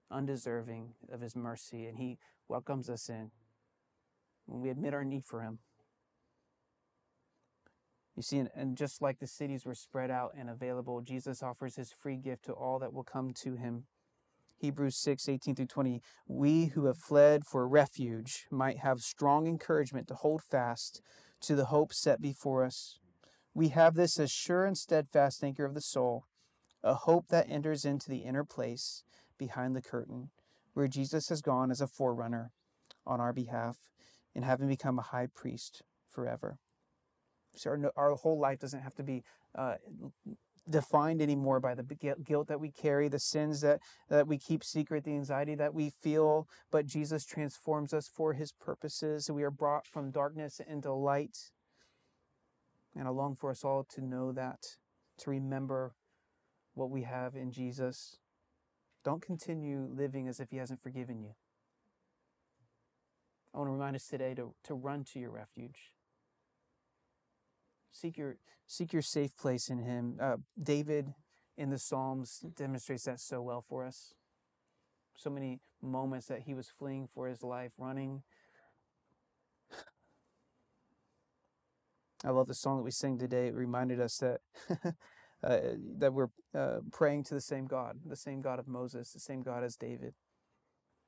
undeserving 0.09 0.93
of 1.11 1.19
his 1.19 1.35
mercy, 1.35 1.85
and 1.85 1.97
he 1.97 2.17
welcomes 2.47 2.89
us 2.89 3.09
in 3.09 3.31
when 4.47 4.61
we 4.61 4.69
admit 4.69 4.93
our 4.93 5.03
need 5.03 5.23
for 5.23 5.41
Him. 5.41 5.59
You 8.15 8.23
see, 8.23 8.43
and 8.55 8.75
just 8.75 8.99
like 8.99 9.19
the 9.19 9.27
cities 9.27 9.63
were 9.63 9.75
spread 9.75 10.09
out 10.09 10.33
and 10.35 10.49
available, 10.49 11.01
Jesus 11.01 11.43
offers 11.43 11.75
His 11.75 11.91
free 11.91 12.17
gift 12.17 12.45
to 12.45 12.53
all 12.53 12.79
that 12.79 12.91
will 12.91 13.03
come 13.03 13.31
to 13.43 13.55
Him. 13.55 13.83
Hebrews 14.59 14.97
6, 14.97 15.29
18 15.29 15.55
through 15.55 15.67
20. 15.67 16.01
We 16.27 16.65
who 16.67 16.85
have 16.85 16.97
fled 16.97 17.45
for 17.45 17.67
refuge 17.67 18.47
might 18.49 18.79
have 18.79 19.01
strong 19.01 19.45
encouragement 19.45 20.07
to 20.07 20.15
hold 20.15 20.41
fast 20.41 21.01
to 21.41 21.55
the 21.55 21.65
hope 21.65 21.93
set 21.93 22.19
before 22.19 22.65
us. 22.65 22.97
We 23.53 23.69
have 23.69 23.93
this 23.93 24.19
as 24.19 24.31
sure 24.31 24.65
and 24.65 24.75
steadfast 24.75 25.43
anchor 25.43 25.65
of 25.65 25.75
the 25.75 25.81
soul, 25.81 26.25
a 26.83 26.95
hope 26.95 27.27
that 27.29 27.49
enters 27.49 27.85
into 27.85 28.09
the 28.09 28.19
inner 28.19 28.43
place 28.43 29.03
behind 29.37 29.75
the 29.75 29.81
curtain, 29.81 30.31
where 30.73 30.87
Jesus 30.87 31.29
has 31.29 31.41
gone 31.41 31.69
as 31.69 31.81
a 31.81 31.87
forerunner 31.87 32.51
on 33.05 33.21
our 33.21 33.33
behalf 33.33 33.77
in 34.37 34.43
having 34.43 34.67
become 34.67 34.99
a 34.99 35.01
high 35.01 35.27
priest 35.33 35.81
forever. 36.07 36.59
So 37.55 37.71
our, 37.71 37.91
our 37.97 38.15
whole 38.15 38.39
life 38.39 38.59
doesn't 38.59 38.81
have 38.81 38.93
to 38.95 39.03
be 39.03 39.23
uh, 39.57 39.75
defined 40.69 41.23
anymore 41.23 41.59
by 41.59 41.73
the 41.73 42.13
guilt 42.23 42.47
that 42.47 42.59
we 42.59 42.69
carry, 42.69 43.07
the 43.07 43.19
sins 43.19 43.61
that, 43.61 43.79
that 44.09 44.27
we 44.27 44.37
keep 44.37 44.63
secret, 44.63 45.05
the 45.05 45.15
anxiety 45.15 45.55
that 45.55 45.73
we 45.73 45.89
feel, 45.89 46.47
but 46.71 46.85
Jesus 46.85 47.25
transforms 47.25 47.93
us 47.93 48.07
for 48.07 48.33
his 48.33 48.51
purposes. 48.51 49.31
We 49.31 49.41
are 49.41 49.51
brought 49.51 49.87
from 49.87 50.11
darkness 50.11 50.61
into 50.65 50.93
light. 50.93 51.37
And 52.95 53.07
I 53.07 53.11
long 53.11 53.35
for 53.35 53.49
us 53.49 53.63
all 53.63 53.87
to 53.95 54.01
know 54.01 54.31
that, 54.33 54.59
to 55.19 55.31
remember 55.31 55.93
what 56.75 56.91
we 56.91 57.03
have 57.03 57.35
in 57.35 57.51
Jesus. 57.51 58.17
Don't 59.03 59.21
continue 59.21 59.87
living 59.91 60.27
as 60.27 60.39
if 60.39 60.51
he 60.51 60.57
hasn't 60.57 60.81
forgiven 60.81 61.21
you. 61.21 61.33
I 63.57 63.59
want 63.59 63.69
to 63.69 63.73
remind 63.73 63.95
us 63.95 64.05
today 64.05 64.35
to, 64.35 64.53
to 64.65 64.75
run 64.75 65.03
to 65.05 65.19
your 65.19 65.31
refuge. 65.31 65.93
Seek 67.91 68.15
your, 68.15 68.37
seek 68.67 68.93
your 68.93 69.01
safe 69.01 69.35
place 69.35 69.69
in 69.69 69.79
Him. 69.79 70.19
Uh, 70.21 70.37
David 70.61 71.15
in 71.57 71.71
the 71.71 71.79
Psalms 71.79 72.45
demonstrates 72.55 73.05
that 73.05 73.19
so 73.19 73.41
well 73.41 73.63
for 73.67 73.83
us. 73.83 74.13
So 75.15 75.31
many 75.31 75.59
moments 75.81 76.27
that 76.27 76.43
he 76.43 76.53
was 76.53 76.69
fleeing 76.69 77.07
for 77.11 77.27
his 77.27 77.41
life, 77.41 77.71
running. 77.79 78.21
I 82.23 82.29
love 82.29 82.45
the 82.45 82.53
song 82.53 82.77
that 82.77 82.83
we 82.83 82.91
sing 82.91 83.17
today. 83.17 83.47
It 83.47 83.55
reminded 83.55 83.99
us 83.99 84.19
that 84.19 84.41
uh, 85.43 85.57
that 85.97 86.13
we're 86.13 86.29
uh, 86.53 86.81
praying 86.91 87.23
to 87.23 87.33
the 87.33 87.41
same 87.41 87.65
God, 87.65 88.01
the 88.05 88.15
same 88.15 88.41
God 88.41 88.59
of 88.59 88.67
Moses, 88.67 89.13
the 89.13 89.19
same 89.19 89.41
God 89.41 89.63
as 89.63 89.75
David. 89.75 90.13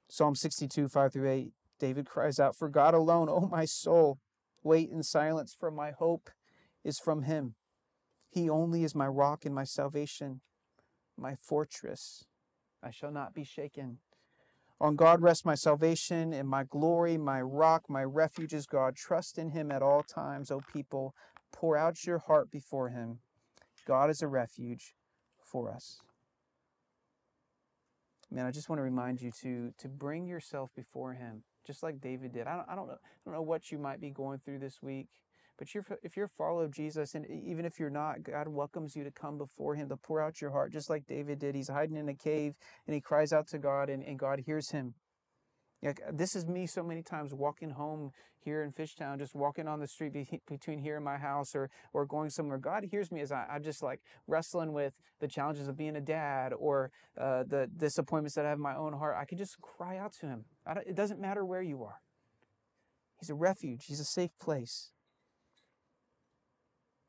Psalm 0.08 0.34
62, 0.34 0.88
5 0.88 1.14
through 1.14 1.30
8. 1.30 1.54
David 1.80 2.06
cries 2.06 2.40
out, 2.40 2.56
For 2.56 2.70
God 2.70 2.94
alone, 2.94 3.30
O 3.30 3.42
my 3.42 3.66
soul, 3.66 4.20
wait 4.64 4.90
in 4.90 5.04
silence, 5.04 5.56
for 5.58 5.72
my 5.72 5.92
hope 5.92 6.30
is 6.84 7.00
from 7.00 7.24
him. 7.24 7.56
He 8.30 8.50
only 8.50 8.84
is 8.84 8.94
my 8.94 9.08
rock 9.08 9.46
and 9.46 9.56
my 9.56 9.64
salvation, 9.64 10.42
my 11.18 11.36
fortress. 11.36 12.26
I 12.84 12.92
shall 12.92 13.12
not 13.12 13.34
be 13.34 13.44
shaken. 13.44 13.98
On 14.80 14.96
God 14.96 15.22
rests 15.22 15.44
my 15.44 15.56
salvation 15.56 16.32
and 16.32 16.48
my 16.48 16.64
glory, 16.64 17.18
my 17.18 17.42
rock, 17.42 17.90
my 17.90 18.04
refuge 18.04 18.54
is 18.54 18.66
God. 18.66 18.96
Trust 18.96 19.38
in 19.38 19.50
him 19.50 19.72
at 19.72 19.82
all 19.82 20.04
times, 20.04 20.52
O 20.52 20.62
people. 20.72 21.14
Pour 21.52 21.76
out 21.76 22.06
your 22.06 22.20
heart 22.20 22.52
before 22.52 22.90
him. 22.90 23.20
God 23.86 24.10
is 24.10 24.22
a 24.22 24.28
refuge 24.28 24.94
for 25.44 25.72
us 25.72 26.00
man, 28.32 28.46
I 28.46 28.52
just 28.52 28.70
want 28.70 28.80
to 28.80 28.84
remind 28.84 29.22
you 29.22 29.32
to 29.42 29.74
to 29.78 29.88
bring 29.88 30.28
yourself 30.28 30.70
before 30.76 31.14
Him, 31.14 31.44
just 31.66 31.84
like 31.84 32.02
David 32.02 32.34
did. 32.34 32.48
I 32.48 32.56
don't, 32.56 32.70
I 32.70 32.76
don't 32.76 32.88
know, 32.88 32.94
I 32.94 33.20
don't 33.26 33.34
know 33.34 33.42
what 33.42 33.72
you 33.72 33.78
might 33.78 34.02
be 34.02 34.10
going 34.10 34.40
through 34.40 34.60
this 34.60 34.82
week, 34.82 35.08
but 35.58 35.74
you're, 35.74 35.86
if 36.04 36.16
you're 36.16 36.26
a 36.26 36.30
follower 36.30 36.64
of 36.64 36.72
Jesus, 36.72 37.16
and 37.16 37.26
even 37.28 37.66
if 37.66 37.80
you're 37.80 37.90
not, 37.90 38.24
God 38.24 38.48
welcomes 38.48 38.96
you 38.96 39.04
to 39.04 39.12
come 39.12 39.38
before 39.38 39.76
Him 39.76 39.90
to 39.90 39.98
pour 39.98 40.22
out 40.22 40.42
your 40.42 40.52
heart, 40.52 40.72
just 40.72 40.90
like 40.90 41.06
David 41.08 41.40
did. 41.40 41.56
He's 41.56 41.70
hiding 41.70 41.98
in 41.98 42.10
a 42.10 42.14
cave 42.14 42.56
and 42.88 42.94
he 42.94 43.02
cries 43.02 43.34
out 43.34 43.48
to 43.50 43.58
God, 43.58 43.90
and, 43.90 44.04
and 44.04 44.18
God 44.18 44.42
hears 44.46 44.72
him. 44.72 44.94
Like, 45.82 46.02
this 46.12 46.36
is 46.36 46.46
me 46.46 46.66
so 46.66 46.84
many 46.84 47.02
times 47.02 47.34
walking 47.34 47.70
home 47.70 48.12
here 48.44 48.64
in 48.64 48.72
Fishtown, 48.72 49.18
just 49.18 49.34
walking 49.34 49.68
on 49.68 49.80
the 49.80 49.88
street 49.88 50.14
be- 50.14 50.42
between 50.48 50.80
here 50.80 50.98
and 50.98 51.06
my 51.06 51.18
house 51.18 51.56
or, 51.56 51.70
or 51.94 52.06
going 52.06 52.30
somewhere. 52.30 52.58
God 52.58 52.86
hears 52.90 53.12
me 53.12 53.22
as 53.22 53.32
I, 53.32 53.46
I'm 53.50 53.64
just 53.64 53.82
like 53.82 54.02
wrestling 54.28 54.74
with 54.74 54.94
the 55.20 55.28
challenges 55.28 55.68
of 55.68 55.78
being 55.78 55.96
a 55.96 56.02
dad 56.02 56.54
or 56.54 56.92
uh, 57.18 57.44
the 57.44 57.70
disappointments 57.78 58.36
that 58.36 58.46
I 58.46 58.50
have 58.50 58.58
in 58.58 58.64
my 58.64 58.76
own 58.76 58.94
heart. 58.94 59.16
I 59.18 59.26
can 59.26 59.38
just 59.38 59.60
cry 59.62 59.98
out 59.98 60.14
to 60.20 60.26
Him. 60.28 60.46
it 60.86 60.96
doesn't 60.96 61.20
matter 61.20 61.46
where 61.46 61.62
you 61.62 61.84
are. 61.84 62.02
He's 63.20 63.30
a 63.30 63.36
refuge, 63.36 63.86
He's 63.86 64.00
a 64.00 64.06
safe 64.06 64.38
place. 64.40 64.92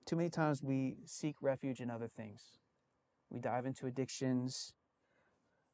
Too 0.06 0.16
many 0.16 0.30
times 0.30 0.62
we 0.62 0.96
seek 1.04 1.36
refuge 1.40 1.80
in 1.80 1.90
other 1.90 2.08
things. 2.08 2.42
We 3.30 3.38
dive 3.38 3.64
into 3.64 3.86
addictions. 3.86 4.74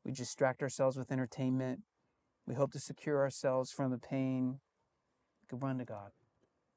We 0.04 0.12
distract 0.12 0.62
ourselves 0.62 0.96
with 0.96 1.10
entertainment. 1.10 1.80
We 2.46 2.54
hope 2.54 2.72
to 2.72 2.78
secure 2.78 3.20
ourselves 3.20 3.72
from 3.72 3.90
the 3.90 3.98
pain. 3.98 4.60
We 5.42 5.48
can 5.48 5.58
run 5.58 5.78
to 5.78 5.84
God. 5.84 6.10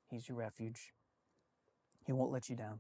He's 0.10 0.28
your 0.28 0.38
refuge. 0.38 0.94
He 2.06 2.12
won't 2.12 2.32
let 2.32 2.50
you 2.50 2.56
down. 2.56 2.80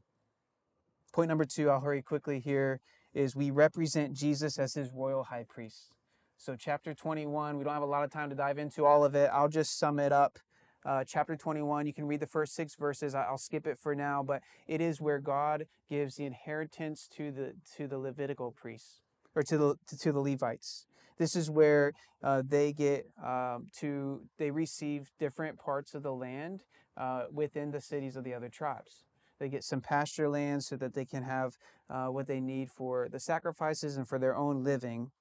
Point 1.13 1.29
number 1.29 1.45
two, 1.45 1.69
I'll 1.69 1.81
hurry 1.81 2.01
quickly 2.01 2.39
here, 2.39 2.81
is 3.13 3.35
we 3.35 3.51
represent 3.51 4.13
Jesus 4.13 4.57
as 4.57 4.73
his 4.73 4.91
royal 4.91 5.25
high 5.25 5.45
priest. 5.47 5.95
So, 6.37 6.55
chapter 6.55 6.93
21, 6.93 7.57
we 7.57 7.63
don't 7.63 7.73
have 7.73 7.83
a 7.83 7.85
lot 7.85 8.03
of 8.03 8.11
time 8.11 8.29
to 8.29 8.35
dive 8.35 8.57
into 8.57 8.85
all 8.85 9.03
of 9.03 9.13
it. 9.13 9.29
I'll 9.33 9.49
just 9.49 9.77
sum 9.77 9.99
it 9.99 10.11
up. 10.11 10.39
Uh, 10.85 11.03
chapter 11.03 11.35
21, 11.35 11.85
you 11.85 11.93
can 11.93 12.07
read 12.07 12.21
the 12.21 12.27
first 12.27 12.55
six 12.55 12.75
verses. 12.75 13.13
I'll 13.13 13.37
skip 13.37 13.67
it 13.67 13.77
for 13.77 13.93
now, 13.93 14.23
but 14.23 14.41
it 14.65 14.79
is 14.79 15.01
where 15.01 15.19
God 15.19 15.65
gives 15.89 16.15
the 16.15 16.25
inheritance 16.25 17.07
to 17.17 17.31
the 17.31 17.53
to 17.75 17.87
the 17.87 17.97
Levitical 17.97 18.51
priests 18.51 19.01
or 19.35 19.43
to 19.43 19.57
the 19.57 19.75
to 19.99 20.11
the 20.13 20.21
Levites. 20.21 20.85
This 21.19 21.35
is 21.35 21.51
where 21.51 21.93
uh, 22.23 22.41
they 22.47 22.73
get 22.73 23.05
um, 23.23 23.67
to, 23.79 24.21
they 24.37 24.49
receive 24.49 25.11
different 25.19 25.59
parts 25.59 25.93
of 25.93 26.01
the 26.01 26.13
land 26.13 26.63
uh, 26.97 27.25
within 27.31 27.71
the 27.71 27.81
cities 27.81 28.15
of 28.15 28.23
the 28.23 28.33
other 28.33 28.49
tribes. 28.49 29.03
They 29.39 29.49
get 29.49 29.63
some 29.63 29.81
pasture 29.81 30.29
land 30.29 30.63
so 30.63 30.75
that 30.77 30.93
they 30.93 31.05
can 31.05 31.23
have 31.23 31.57
uh, 31.89 32.07
what 32.07 32.27
they 32.27 32.39
need 32.39 32.71
for 32.71 33.07
the 33.09 33.19
sacrifices 33.19 33.97
and 33.97 34.07
for 34.07 34.17
their 34.17 34.35
own 34.35 34.63
living. 34.63 35.11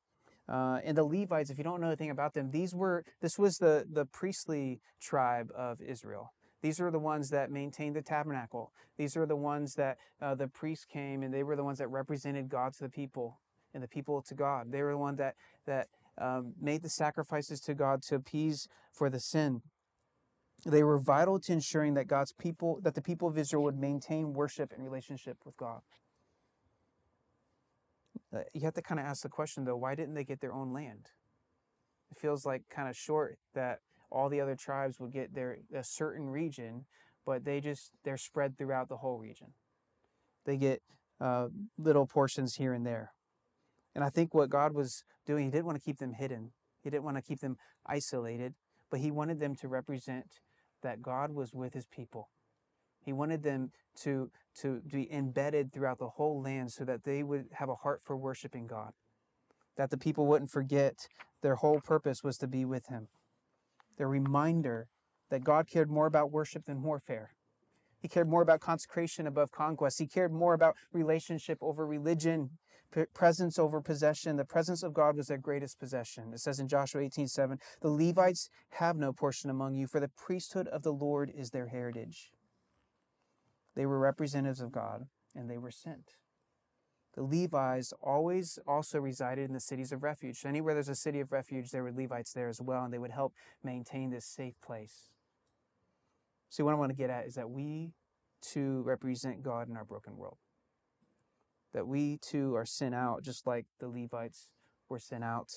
Uh, 0.49 0.79
and 0.83 0.97
the 0.97 1.05
Levites, 1.05 1.51
if 1.51 1.59
you 1.59 1.65
don't 1.65 1.81
know 1.81 1.89
anything 1.89 2.11
about 2.11 2.35
them, 2.35 2.51
these 2.51 2.75
were 2.75 3.05
this 3.21 3.39
was 3.39 3.59
the 3.59 3.87
the 3.91 4.07
priestly 4.07 4.81
tribe 5.01 5.51
of 5.55 5.81
Israel. 5.83 6.33
These 6.63 6.81
are 6.81 6.91
the 6.91 6.99
ones 6.99 7.31
that 7.31 7.51
maintained 7.51 7.95
the 7.95 8.03
tabernacle. 8.03 8.73
These 8.97 9.17
are 9.17 9.27
the 9.27 9.37
ones 9.37 9.75
that 9.75 9.99
uh, 10.21 10.35
the 10.35 10.49
priests 10.49 10.85
came 10.85 11.23
and 11.23 11.33
they 11.33 11.45
were 11.45 11.55
the 11.55 11.63
ones 11.63 11.79
that 11.79 11.89
represented 11.89 12.49
God 12.49 12.73
to 12.75 12.81
the 12.81 12.89
people 12.89 13.39
and 13.75 13.83
the 13.83 13.89
people 13.89 14.23
to 14.23 14.35
God. 14.35 14.73
They 14.73 14.83
were 14.83 14.93
the 14.93 14.99
ones 14.99 15.19
that 15.19 15.35
that 15.67 15.89
um, 16.21 16.55
made 16.61 16.83
the 16.83 16.89
sacrifices 16.89 17.61
to 17.61 17.75
God 17.75 18.03
to 18.09 18.17
appease 18.17 18.69
for 18.93 19.09
the 19.09 19.21
sin. 19.21 19.63
They 20.67 20.83
were 20.83 20.99
vital 20.99 21.39
to 21.41 21.53
ensuring 21.53 21.95
that 21.95 22.09
God's 22.09 22.33
people, 22.33 22.81
that 22.83 22.95
the 22.95 23.03
people 23.03 23.29
of 23.29 23.39
Israel 23.39 23.63
would 23.63 23.79
maintain 23.79 24.33
worship 24.33 24.73
and 24.73 24.83
relationship 24.83 25.39
with 25.45 25.57
God. 25.57 25.81
Uh, 28.35 28.41
you 28.53 28.63
have 28.63 28.75
to 28.75 28.83
kind 28.83 28.99
of 28.99 29.07
ask 29.07 29.23
the 29.23 29.29
question 29.29 29.65
though, 29.65 29.77
why 29.77 29.95
didn't 29.95 30.15
they 30.15 30.25
get 30.25 30.41
their 30.41 30.53
own 30.53 30.73
land? 30.73 31.11
It 32.11 32.19
feels 32.19 32.45
like 32.45 32.63
kind 32.69 32.89
of 32.89 32.97
short 32.97 33.39
that 33.55 33.79
all 34.11 34.29
the 34.29 34.41
other 34.41 34.57
tribes 34.57 34.99
would 34.99 35.13
get 35.13 35.35
their 35.35 35.59
a 35.75 35.85
certain 35.85 36.29
region, 36.29 36.87
but 37.25 37.45
they 37.45 37.61
just 37.61 37.93
they're 38.05 38.17
spread 38.17 38.59
throughout 38.59 38.89
the 38.89 38.97
whole 38.97 39.19
region. 39.19 39.49
They 40.45 40.57
get 40.57 40.83
uh, 41.21 41.49
little 41.77 42.07
portions 42.07 42.57
here 42.57 42.73
and 42.73 42.87
there. 42.87 43.13
And 43.99 44.05
I 44.05 44.11
think 44.11 44.33
what 44.33 44.49
God 44.49 44.75
was 44.75 45.03
doing, 45.27 45.47
He 45.47 45.51
didn't 45.51 45.67
want 45.67 45.77
to 45.77 45.85
keep 45.85 45.99
them 45.99 46.13
hidden. 46.13 46.53
He 46.85 46.89
didn't 46.89 47.03
want 47.03 47.17
to 47.17 47.21
keep 47.21 47.41
them 47.41 47.57
isolated, 47.85 48.55
but 48.93 49.01
He 49.01 49.11
wanted 49.11 49.41
them 49.41 49.57
to 49.57 49.67
represent 49.67 50.27
that 50.85 51.03
God 51.03 51.33
was 51.33 51.53
with 51.53 51.75
His 51.75 51.85
people. 51.87 52.29
He 53.05 53.13
wanted 53.13 53.43
them 53.43 53.73
to, 54.03 54.31
to 54.61 54.83
be 54.89 55.13
embedded 55.13 55.73
throughout 55.73 55.99
the 55.99 56.11
whole 56.11 56.41
land 56.41 56.71
so 56.71 56.85
that 56.85 57.03
they 57.03 57.25
would 57.25 57.47
have 57.55 57.69
a 57.69 57.75
heart 57.75 58.01
for 58.01 58.17
worshiping 58.17 58.69
God, 58.69 58.93
that 59.77 59.91
the 59.91 59.99
people 59.99 60.29
wouldn't 60.29 60.53
forget 60.53 61.09
their 61.43 61.57
whole 61.57 61.81
purpose 61.81 62.23
was 62.23 62.39
to 62.39 62.47
be 62.47 62.65
with 62.65 62.87
Him. 62.87 63.09
Their 63.97 64.09
reminder 64.09 64.87
that 65.29 65.43
God 65.43 65.67
cared 65.67 65.91
more 65.91 66.07
about 66.07 66.31
worship 66.31 66.67
than 66.67 66.85
warfare. 66.85 67.31
He 67.99 68.07
cared 68.07 68.29
more 68.29 68.43
about 68.43 68.61
consecration 68.61 69.27
above 69.27 69.51
conquest. 69.51 69.99
He 69.99 70.07
cared 70.07 70.33
more 70.33 70.55
about 70.55 70.77
relationship 70.93 71.59
over 71.61 71.85
religion, 71.85 72.51
presence 73.15 73.59
over 73.59 73.81
possession. 73.81 74.37
The 74.37 74.45
presence 74.45 74.83
of 74.83 74.95
God 74.95 75.17
was 75.17 75.27
their 75.27 75.39
greatest 75.39 75.79
possession. 75.79 76.33
It 76.33 76.41
says 76.41 76.59
in 76.59 76.69
Joshua 76.69 77.03
18 77.03 77.29
7, 77.29 77.59
the 77.81 77.91
Levites 77.91 78.49
have 78.73 78.97
no 78.97 79.13
portion 79.13 79.51
among 79.51 79.75
you, 79.75 79.87
for 79.87 80.01
the 80.01 80.09
priesthood 80.09 80.69
of 80.69 80.83
the 80.83 80.93
Lord 80.93 81.31
is 81.35 81.51
their 81.51 81.69
heritage. 81.69 82.31
They 83.75 83.87
were 83.87 83.99
representatives 83.99 84.61
of 84.61 84.73
God, 84.73 85.07
and 85.35 85.51
they 85.51 85.59
were 85.59 85.71
sent. 85.71 86.17
The 87.15 87.23
Levites 87.23 87.93
always 88.03 88.59
also 88.67 88.99
resided 88.99 89.49
in 89.49 89.55
the 89.55 89.61
cities 89.61 89.93
of 89.93 90.03
refuge. 90.03 90.39
So 90.39 90.49
anywhere 90.49 90.75
there's 90.75 90.89
a 90.89 90.95
city 90.95 91.21
of 91.21 91.33
refuge, 91.33 91.71
there 91.71 91.83
were 91.83 91.93
Levites 91.93 92.33
there 92.33 92.49
as 92.49 92.61
well, 92.61 92.85
and 92.85 92.93
they 92.93 92.99
would 92.99 93.11
help 93.11 93.35
maintain 93.63 94.11
this 94.11 94.25
safe 94.25 94.55
place. 94.65 95.09
See, 96.49 96.63
what 96.63 96.73
I 96.73 96.79
want 96.79 96.91
to 96.91 96.97
get 96.97 97.11
at 97.11 97.27
is 97.27 97.35
that 97.35 97.51
we 97.51 97.93
too 98.41 98.83
represent 98.83 99.43
God 99.43 99.69
in 99.69 99.77
our 99.77 99.85
broken 99.85 100.17
world. 100.17 100.39
That 101.75 101.87
we 101.87 102.19
too 102.19 102.55
are 102.57 102.65
sent 102.65 102.95
out, 102.95 103.23
just 103.23 103.47
like 103.47 103.67
the 103.79 103.89
Levites 103.89 104.49
were 104.89 104.99
sent 104.99 105.23
out. 105.23 105.49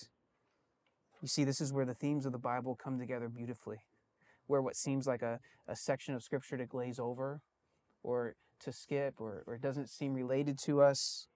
You 1.21 1.28
see, 1.28 1.43
this 1.43 1.62
is 1.62 1.71
where 1.71 1.86
the 1.86 1.93
themes 1.93 2.26
of 2.26 2.32
the 2.32 2.38
Bible 2.38 2.76
come 2.76 3.00
together 3.00 3.30
beautifully. 3.30 3.78
Where 4.47 4.62
what 4.62 4.76
seems 4.76 5.08
like 5.08 5.21
a, 5.21 5.39
a 5.67 5.76
section 5.76 6.13
of 6.13 6.24
scripture 6.24 6.58
to 6.58 6.65
glaze 6.65 7.00
over 7.00 7.41
or 8.04 8.36
to 8.60 8.71
skip 8.74 9.15
or, 9.19 9.43
or 9.47 9.58
doesn't 9.58 9.89
seem 9.89 10.13
related 10.13 10.58
to 10.65 10.82
us, 10.82 11.28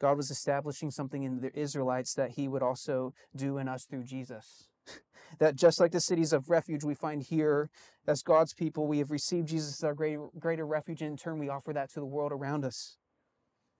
God 0.00 0.16
was 0.16 0.30
establishing 0.30 0.90
something 0.90 1.22
in 1.22 1.40
the 1.40 1.58
Israelites 1.58 2.14
that 2.14 2.32
he 2.32 2.46
would 2.46 2.62
also 2.62 3.14
do 3.34 3.58
in 3.58 3.68
us 3.68 3.84
through 3.84 4.04
Jesus 4.04 4.68
that 5.38 5.56
just 5.56 5.80
like 5.80 5.92
the 5.92 6.00
cities 6.00 6.32
of 6.32 6.50
refuge 6.50 6.84
we 6.84 6.94
find 6.94 7.22
here 7.22 7.70
as 8.06 8.22
God's 8.22 8.52
people, 8.52 8.86
we 8.86 8.98
have 8.98 9.10
received 9.10 9.48
Jesus 9.48 9.74
as 9.74 9.84
our 9.84 9.94
greater, 9.94 10.26
greater 10.38 10.66
refuge, 10.66 11.00
and 11.00 11.12
in 11.12 11.16
turn, 11.16 11.38
we 11.38 11.48
offer 11.48 11.72
that 11.72 11.90
to 11.90 12.00
the 12.00 12.06
world 12.06 12.32
around 12.32 12.64
us, 12.64 12.98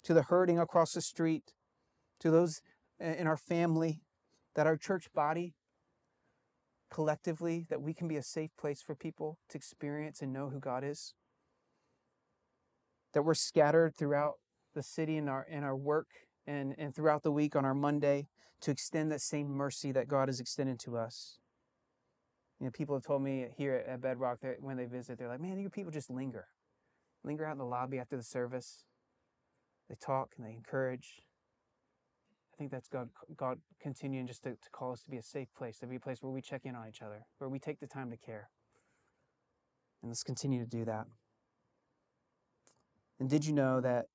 to 0.04 0.14
the 0.14 0.22
hurting 0.22 0.58
across 0.58 0.92
the 0.92 1.00
street, 1.00 1.54
to 2.20 2.30
those 2.30 2.62
in 3.00 3.26
our 3.26 3.36
family, 3.36 4.00
that 4.54 4.66
our 4.66 4.76
church 4.76 5.12
body, 5.12 5.54
collectively, 6.90 7.66
that 7.68 7.82
we 7.82 7.92
can 7.92 8.06
be 8.06 8.16
a 8.16 8.22
safe 8.22 8.50
place 8.56 8.80
for 8.80 8.94
people 8.94 9.38
to 9.48 9.58
experience 9.58 10.22
and 10.22 10.32
know 10.32 10.50
who 10.50 10.60
God 10.60 10.84
is. 10.84 11.14
That 13.12 13.22
we're 13.22 13.34
scattered 13.34 13.94
throughout 13.96 14.34
the 14.74 14.82
city 14.82 15.16
in 15.16 15.28
our 15.28 15.46
in 15.48 15.62
our 15.62 15.76
work 15.76 16.08
and, 16.46 16.74
and 16.78 16.94
throughout 16.94 17.22
the 17.22 17.32
week 17.32 17.56
on 17.56 17.64
our 17.64 17.74
Monday 17.74 18.28
to 18.60 18.70
extend 18.70 19.10
that 19.12 19.20
same 19.20 19.48
mercy 19.48 19.92
that 19.92 20.08
God 20.08 20.28
has 20.28 20.40
extended 20.40 20.78
to 20.80 20.96
us. 20.96 21.38
You 22.60 22.66
know, 22.66 22.70
people 22.70 22.96
have 22.96 23.04
told 23.04 23.22
me 23.22 23.48
here 23.56 23.84
at 23.86 24.00
Bedrock 24.00 24.40
that 24.40 24.56
when 24.60 24.76
they 24.76 24.86
visit, 24.86 25.18
they're 25.18 25.28
like, 25.28 25.40
man, 25.40 25.58
your 25.58 25.70
people 25.70 25.92
just 25.92 26.10
linger. 26.10 26.46
Linger 27.22 27.44
out 27.44 27.52
in 27.52 27.58
the 27.58 27.64
lobby 27.64 27.98
after 27.98 28.16
the 28.16 28.22
service. 28.22 28.84
They 29.88 29.97
talk 29.97 30.31
and 30.37 30.47
they 30.47 30.53
encourage. 30.53 31.23
I 32.53 32.57
think 32.57 32.70
that's 32.70 32.88
God, 32.88 33.09
God 33.37 33.59
continuing 33.81 34.27
just 34.27 34.44
to, 34.44 34.51
to 34.51 34.70
call 34.73 34.92
us 34.92 35.03
to 35.03 35.11
be 35.11 35.16
a 35.16 35.23
safe 35.23 35.49
place, 35.57 35.79
to 35.79 35.87
be 35.87 35.97
a 35.97 36.01
place 36.01 36.23
where 36.23 36.33
we 36.33 36.40
check 36.40 36.62
in 36.64 36.75
on 36.75 36.88
each 36.88 37.03
other, 37.03 37.27
where 37.38 37.51
we 37.51 37.59
take 37.59 37.81
the 37.81 37.87
time 37.87 38.11
to 38.11 38.16
care. 38.16 38.49
And 40.03 40.11
let's 40.11 40.23
continue 40.23 40.61
to 40.61 40.68
do 40.68 40.85
that. 40.85 41.07
And 43.18 43.29
did 43.29 43.44
you 43.44 43.53
know 43.53 43.81
that 43.81 44.07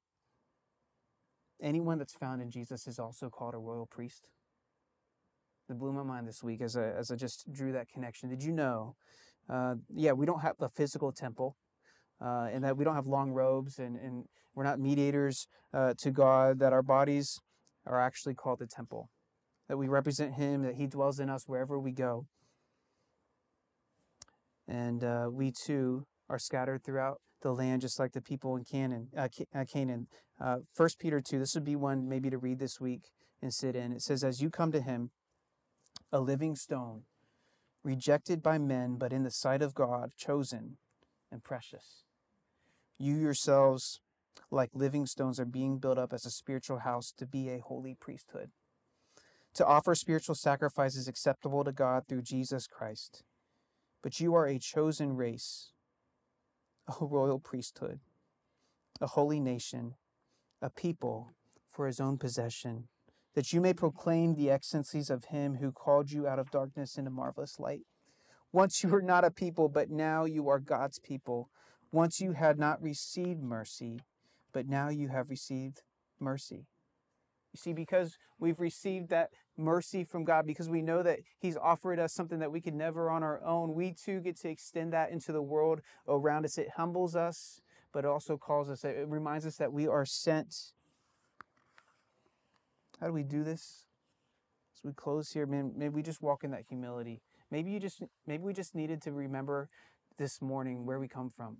anyone 1.62 1.98
that's 1.98 2.14
found 2.14 2.42
in 2.42 2.50
Jesus 2.50 2.88
is 2.88 3.00
also 3.00 3.30
called 3.30 3.54
a 3.54 3.58
royal 3.58 3.86
priest? 3.86 4.30
that 5.70 5.80
blew 5.80 5.94
my 5.94 6.04
mind 6.04 6.28
this 6.28 6.44
week 6.44 6.62
as 6.62 6.76
I, 6.76 6.90
as 6.90 7.12
I 7.12 7.16
just 7.16 7.50
drew 7.54 7.72
that 7.72 7.88
connection. 7.88 8.28
Did 8.28 8.44
you 8.44 8.52
know? 8.52 8.96
Uh, 9.48 9.76
yeah, 9.96 10.12
we 10.12 10.26
don't 10.26 10.42
have 10.42 10.56
a 10.60 10.68
physical 10.68 11.12
temple, 11.12 11.56
uh, 12.22 12.48
and 12.52 12.64
that 12.64 12.78
we 12.78 12.84
don't 12.84 12.96
have 12.96 13.08
long 13.08 13.32
robes, 13.32 13.80
and, 13.80 13.96
and 13.98 14.26
we're 14.56 14.64
not 14.64 14.80
mediators 14.80 15.48
uh, 15.74 15.94
to 16.00 16.12
God, 16.12 16.60
that 16.60 16.74
our 16.74 16.82
bodies 16.82 17.40
are 17.86 18.00
actually 18.00 18.34
called 18.34 18.60
the 18.60 18.68
temple, 18.68 19.10
that 19.68 19.78
we 19.78 19.88
represent 19.88 20.34
Him, 20.36 20.64
that 20.64 20.76
He 20.76 20.88
dwells 20.88 21.20
in 21.20 21.30
us 21.30 21.48
wherever 21.48 21.80
we 21.80 21.92
go. 21.92 22.26
And 24.68 25.04
uh, 25.04 25.30
we 25.32 25.52
too 25.52 26.06
are 26.30 26.40
scattered 26.40 26.84
throughout 26.84 27.22
the 27.42 27.52
land, 27.52 27.82
just 27.82 28.00
like 28.00 28.12
the 28.12 28.22
people 28.22 28.56
in 28.56 28.64
Canaan. 28.64 29.08
Uh, 29.18 29.30
uh, 29.56 29.66
Canaan. 29.72 30.08
First 30.74 31.00
Peter 31.00 31.22
2, 31.22 31.40
this 31.40 31.56
would 31.56 31.64
be 31.64 31.76
one 31.76 32.08
maybe 32.08 32.30
to 32.30 32.38
read 32.38 32.60
this 32.60 32.80
week 32.80 33.12
and 33.42 33.54
sit 33.54 33.76
in. 33.76 33.92
It 33.94 34.02
says, 34.02 34.24
As 34.24 34.42
you 34.42 34.50
come 34.50 34.72
to 34.72 34.82
Him, 34.82 35.12
a 36.12 36.20
living 36.20 36.56
stone, 36.56 37.04
rejected 37.84 38.42
by 38.42 38.58
men, 38.58 38.98
but 38.98 39.14
in 39.14 39.24
the 39.24 39.32
sight 39.32 39.62
of 39.62 39.74
God, 39.74 40.12
chosen 40.18 40.78
and 41.32 41.44
precious. 41.44 42.04
You 43.00 43.16
yourselves, 43.16 44.02
like 44.52 44.70
living 44.74 45.06
stones, 45.06 45.40
are 45.40 45.46
being 45.46 45.80
built 45.80 45.98
up 45.98 46.14
as 46.14 46.26
a 46.26 46.32
spiritual 46.32 46.80
house 46.80 47.12
to 47.18 47.26
be 47.26 47.50
a 47.50 47.60
holy 47.60 47.96
priesthood, 47.96 48.52
to 49.56 49.66
offer 49.66 49.96
spiritual 49.96 50.36
sacrifices 50.36 51.08
acceptable 51.08 51.64
to 51.64 51.72
God 51.72 52.04
through 52.08 52.22
Jesus 52.24 52.68
Christ. 52.68 53.24
But 54.04 54.20
you 54.20 54.36
are 54.36 54.46
a 54.46 54.60
chosen 54.60 55.16
race, 55.16 55.72
a 56.88 56.94
royal 57.06 57.40
priesthood, 57.40 58.00
a 59.02 59.08
holy 59.08 59.40
nation, 59.40 59.96
a 60.62 60.70
people 60.70 61.32
for 61.68 61.88
his 61.88 62.00
own 62.00 62.18
possession 62.18 62.90
that 63.36 63.54
you 63.54 63.62
may 63.62 63.74
proclaim 63.74 64.36
the 64.36 64.50
excellencies 64.50 65.10
of 65.10 65.26
him 65.26 65.56
who 65.56 65.72
called 65.72 66.12
you 66.12 66.28
out 66.28 66.40
of 66.40 66.52
darkness 66.52 66.98
into 66.98 67.12
marvelous 67.12 67.60
light. 67.60 67.86
Once 68.52 68.84
you 68.84 68.90
were 68.90 69.02
not 69.02 69.24
a 69.24 69.32
people, 69.32 69.70
but 69.70 69.90
now 69.90 70.26
you 70.26 70.50
are 70.50 70.60
God's 70.60 71.00
people. 71.00 71.50
Once 71.92 72.22
you 72.22 72.34
had 72.34 72.60
not 72.60 72.82
received 72.82 73.42
mercy, 73.42 74.00
but 74.54 74.68
now 74.68 74.90
you 74.90 75.08
have 75.08 75.30
received 75.30 75.82
mercy. 76.20 76.68
You 77.54 77.58
see, 77.58 77.74
because 77.74 78.18
we've 78.38 78.60
received 78.60 79.10
that 79.10 79.32
mercy 79.58 80.04
from 80.04 80.24
God, 80.24 80.46
because 80.46 80.70
we 80.70 80.82
know 80.82 81.02
that 81.02 81.20
He's 81.40 81.58
offered 81.58 82.00
us 82.00 82.14
something 82.14 82.40
that 82.40 82.52
we 82.52 82.62
could 82.62 82.76
never 82.76 83.10
on 83.10 83.24
our 83.24 83.44
own, 83.44 83.74
we 83.74 83.92
too 83.92 84.20
get 84.20 84.38
to 84.42 84.50
extend 84.50 84.94
that 84.94 85.12
into 85.12 85.32
the 85.32 85.42
world 85.42 85.82
around 86.08 86.46
us. 86.46 86.58
It 86.58 86.70
humbles 86.78 87.16
us, 87.16 87.62
but 87.92 88.06
also 88.06 88.38
calls 88.38 88.70
us, 88.70 88.84
it 88.84 89.08
reminds 89.08 89.48
us 89.48 89.56
that 89.58 89.74
we 89.74 89.88
are 89.88 90.06
sent 90.06 90.74
how 93.00 93.08
do 93.08 93.14
we 93.14 93.24
do 93.24 93.44
this? 93.44 93.86
As 94.76 94.84
we 94.84 94.92
close 94.92 95.32
here, 95.32 95.46
man, 95.46 95.72
maybe 95.76 95.96
we 95.96 96.04
just 96.04 96.22
walk 96.22 96.44
in 96.44 96.52
that 96.52 96.64
humility. 96.68 97.22
Maybe 97.50 97.72
you 97.72 97.80
just 97.80 98.02
maybe 98.28 98.44
we 98.44 98.54
just 98.54 98.76
needed 98.76 99.02
to 99.04 99.12
remember 99.12 99.70
this 100.18 100.42
morning 100.42 100.86
where 100.86 101.00
we 101.00 101.08
come 101.08 101.30
from. 101.30 101.58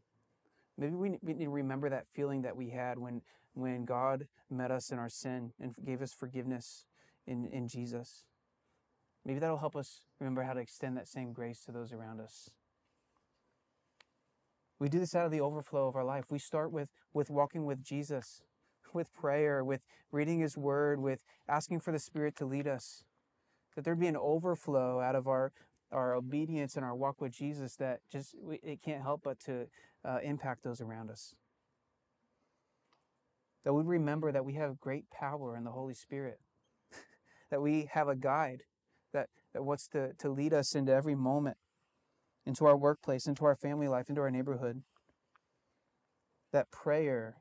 Maybe 0.80 0.96
we 0.96 1.10
need 1.22 1.40
to 1.40 1.50
remember 1.50 1.90
that 1.90 2.08
feeling 2.08 2.42
that 2.44 2.56
we 2.56 2.70
had 2.70 2.98
when 2.98 3.22
when 3.54 3.84
God 3.86 4.28
met 4.50 4.72
us 4.72 4.92
in 4.92 4.98
our 4.98 5.10
sin 5.10 5.52
and 5.60 5.76
gave 5.86 6.02
us 6.02 6.14
forgiveness 6.14 6.86
in, 7.28 7.46
in 7.46 7.68
Jesus. 7.68 8.24
Maybe 9.26 9.40
that'll 9.40 9.58
help 9.58 9.76
us 9.76 10.04
remember 10.20 10.44
how 10.44 10.54
to 10.54 10.62
extend 10.62 10.96
that 10.96 11.08
same 11.08 11.34
grace 11.34 11.66
to 11.66 11.72
those 11.72 11.92
around 11.92 12.22
us. 12.22 12.50
We 14.80 14.88
do 14.88 15.00
this 15.00 15.14
out 15.14 15.26
of 15.26 15.32
the 15.32 15.42
overflow 15.42 15.90
of 15.90 15.96
our 15.98 16.06
life. 16.06 16.26
We 16.32 16.40
start 16.40 16.72
with, 16.72 16.88
with 17.14 17.30
walking 17.30 17.66
with 17.66 17.84
Jesus 17.84 18.42
with 18.94 19.14
prayer, 19.14 19.64
with 19.64 19.82
reading 20.12 20.40
His 20.40 20.58
Word, 20.58 21.00
with 21.00 21.24
asking 21.48 21.80
for 21.80 21.92
the 21.92 22.00
Spirit 22.00 22.36
to 22.38 22.46
lead 22.46 22.68
us. 22.68 23.04
That 23.76 23.86
there'd 23.86 24.00
be 24.00 24.08
an 24.08 24.18
overflow 24.18 25.00
out 25.00 25.16
of 25.16 25.28
our 25.28 25.52
our 25.92 26.14
obedience 26.14 26.76
and 26.76 26.86
our 26.86 26.96
walk 26.96 27.20
with 27.22 27.32
Jesus 27.32 27.76
that 27.78 28.00
just 28.12 28.36
we, 28.42 28.60
it 28.62 28.82
can't 28.82 29.02
help 29.02 29.22
but 29.24 29.40
to 29.42 29.68
uh, 30.06 30.20
impact 30.24 30.64
those 30.64 30.82
around 30.82 31.10
us. 31.10 31.34
That 33.64 33.74
we 33.74 33.84
remember 33.84 34.32
that 34.32 34.46
we 34.46 34.54
have 34.54 34.80
great 34.80 35.10
power 35.10 35.58
in 35.58 35.64
the 35.64 35.72
Holy 35.72 35.94
Spirit, 35.94 36.40
that 37.52 37.62
we 37.62 37.90
have 37.94 38.08
a 38.08 38.16
guide 38.16 38.64
that, 39.14 39.28
that 39.54 39.64
wants 39.64 39.88
to, 39.90 40.14
to 40.20 40.30
lead 40.30 40.54
us 40.54 40.76
into 40.76 40.94
every 40.94 41.16
moment, 41.16 41.58
into 42.46 42.66
our 42.66 42.78
workplace, 42.78 43.28
into 43.28 43.46
our 43.46 43.56
family 43.56 43.88
life, 43.88 44.10
into 44.10 44.22
our 44.22 44.32
neighborhood. 44.32 44.84
That 46.54 46.72
prayer 46.72 47.38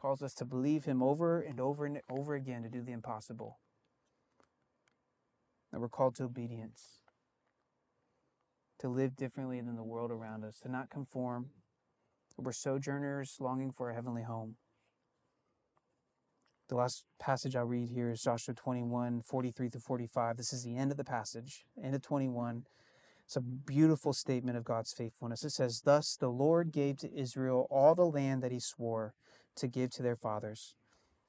calls 0.00 0.22
us 0.22 0.32
to 0.34 0.44
believe 0.44 0.84
Him 0.84 1.02
over 1.02 1.40
and 1.40 1.60
over 1.60 1.84
and 1.84 2.00
over 2.10 2.34
again 2.34 2.62
to 2.62 2.70
do 2.70 2.82
the 2.82 2.92
impossible. 2.92 3.58
That 5.72 5.80
we're 5.80 5.88
called 5.88 6.14
to 6.16 6.24
obedience 6.24 6.99
to 8.80 8.88
live 8.88 9.14
differently 9.14 9.60
than 9.60 9.76
the 9.76 9.82
world 9.82 10.10
around 10.10 10.44
us, 10.44 10.58
to 10.60 10.70
not 10.70 10.90
conform. 10.90 11.50
We're 12.38 12.52
sojourners 12.52 13.36
longing 13.38 13.72
for 13.72 13.90
a 13.90 13.94
heavenly 13.94 14.22
home. 14.22 14.56
The 16.68 16.76
last 16.76 17.04
passage 17.18 17.54
I'll 17.54 17.64
read 17.64 17.90
here 17.90 18.10
is 18.10 18.22
Joshua 18.22 18.54
21, 18.54 19.20
43 19.22 19.70
to 19.70 19.80
45. 19.80 20.36
This 20.36 20.52
is 20.52 20.64
the 20.64 20.76
end 20.76 20.90
of 20.90 20.96
the 20.96 21.04
passage, 21.04 21.64
end 21.82 21.94
of 21.94 22.00
21. 22.00 22.64
It's 23.26 23.36
a 23.36 23.40
beautiful 23.40 24.12
statement 24.14 24.56
of 24.56 24.64
God's 24.64 24.92
faithfulness. 24.92 25.44
It 25.44 25.50
says, 25.50 25.82
Thus 25.84 26.16
the 26.16 26.30
Lord 26.30 26.72
gave 26.72 26.96
to 26.98 27.14
Israel 27.14 27.66
all 27.70 27.94
the 27.94 28.06
land 28.06 28.42
that 28.42 28.52
he 28.52 28.60
swore 28.60 29.14
to 29.56 29.68
give 29.68 29.90
to 29.90 30.02
their 30.02 30.16
fathers. 30.16 30.74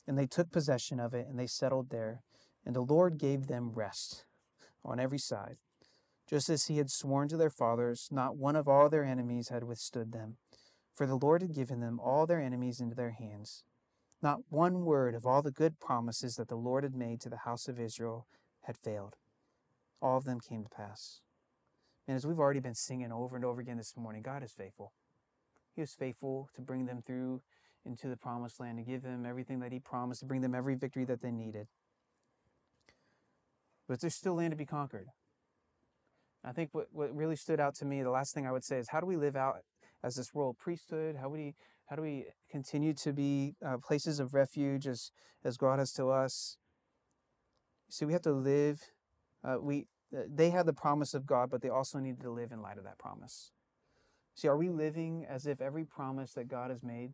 And 0.08 0.18
they 0.18 0.28
took 0.28 0.52
possession 0.52 1.00
of 1.00 1.14
it, 1.14 1.28
and 1.28 1.38
they 1.38 1.48
settled 1.48 1.90
there. 1.90 2.22
And 2.66 2.76
the 2.76 2.82
Lord 2.82 3.18
gave 3.18 3.48
them 3.48 3.72
rest 3.74 4.26
on 4.86 5.00
every 5.00 5.20
side 5.20 5.58
just 6.32 6.50
as 6.50 6.68
he 6.68 6.78
had 6.78 6.90
sworn 6.90 7.28
to 7.28 7.36
their 7.36 7.50
fathers, 7.50 8.08
not 8.10 8.38
one 8.38 8.56
of 8.56 8.68
all 8.68 8.90
their 8.90 9.04
enemies 9.04 9.50
had 9.50 9.66
withstood 9.66 10.14
them. 10.14 10.38
For 10.94 11.06
the 11.06 11.18
Lord 11.18 11.42
had 11.42 11.54
given 11.54 11.82
them 11.82 12.00
all 12.00 12.26
their 12.26 12.40
enemies 12.40 12.80
into 12.80 12.96
their 12.96 13.12
hands. 13.12 13.64
Not 14.22 14.40
one 14.50 14.86
word 14.86 15.14
of 15.14 15.26
all 15.26 15.42
the 15.42 15.52
good 15.52 15.80
promises 15.80 16.36
that 16.36 16.48
the 16.48 16.56
Lord 16.56 16.84
had 16.84 16.96
made 16.96 17.20
to 17.22 17.30
the 17.30 17.38
house 17.38 17.68
of 17.68 17.80
Israel 17.80 18.28
had 18.62 18.78
failed. 18.78 19.16
All 20.02 20.18
of 20.18 20.24
them 20.24 20.40
came 20.40 20.64
to 20.64 20.70
pass. 20.70 21.20
And 22.08 22.16
as 22.16 22.26
we've 22.26 22.40
already 22.40 22.60
been 22.62 22.76
singing 22.76 23.12
over 23.12 23.36
and 23.36 23.44
over 23.44 23.60
again 23.60 23.78
this 23.78 23.98
morning, 23.98 24.22
God 24.22 24.42
is 24.42 24.54
faithful. 24.54 24.94
He 25.76 25.82
was 25.82 25.94
faithful 25.94 26.50
to 26.56 26.62
bring 26.62 26.86
them 26.86 27.02
through 27.06 27.42
into 27.86 28.08
the 28.08 28.18
promised 28.18 28.60
land, 28.60 28.78
to 28.78 28.84
give 28.84 29.02
them 29.02 29.26
everything 29.26 29.60
that 29.60 29.72
He 29.72 29.80
promised, 29.80 30.22
to 30.22 30.26
bring 30.28 30.42
them 30.42 30.56
every 30.56 30.76
victory 30.76 31.04
that 31.06 31.22
they 31.22 31.32
needed. 31.32 31.68
But 33.88 34.00
there's 34.00 34.16
still 34.16 34.36
land 34.36 34.52
to 34.52 34.58
be 34.58 34.66
conquered. 34.66 35.08
I 36.44 36.52
think 36.52 36.70
what, 36.74 36.88
what 36.92 37.16
really 37.16 37.36
stood 37.36 37.60
out 37.60 37.76
to 37.76 37.86
me, 37.86 38.02
the 38.02 38.10
last 38.10 38.34
thing 38.34 38.48
I 38.48 38.52
would 38.52 38.64
say 38.64 38.78
is 38.78 38.90
how 38.90 39.00
do 39.00 39.06
we 39.06 39.16
live 39.16 39.36
out 39.36 39.58
as 40.04 40.16
this 40.16 40.34
royal 40.34 40.54
priesthood? 40.54 41.16
How 41.16 41.28
do 41.28 41.34
we 41.34 41.56
how 41.88 41.98
do 41.98 42.02
we 42.02 42.28
continue 42.50 42.94
to 42.94 43.12
be 43.12 43.56
uh, 43.66 43.78
places 43.78 44.20
of 44.20 44.34
refuge 44.34 44.88
as 44.88 45.12
as 45.44 45.58
God 45.58 45.80
has 45.80 45.92
to 45.94 46.10
us? 46.10 46.58
See, 47.90 48.06
we 48.06 48.14
have 48.14 48.22
to 48.24 48.32
live. 48.32 48.82
Uh, 49.44 49.58
we 49.62 49.88
uh, 50.16 50.22
they 50.28 50.50
had 50.50 50.66
the 50.66 50.74
promise 50.74 51.14
of 51.14 51.26
God, 51.26 51.50
but 51.50 51.62
they 51.62 51.70
also 51.70 52.00
needed 52.00 52.22
to 52.22 52.32
live 52.32 52.52
in 52.52 52.62
light 52.62 52.78
of 52.78 52.84
that 52.86 52.98
promise. 52.98 53.52
See, 54.34 54.48
are 54.48 54.58
we 54.58 54.70
living 54.70 55.26
as 55.30 55.46
if 55.46 55.62
every 55.62 55.86
promise 55.86 56.34
that 56.34 56.48
God 56.48 56.72
has 56.72 56.84
made 56.84 57.14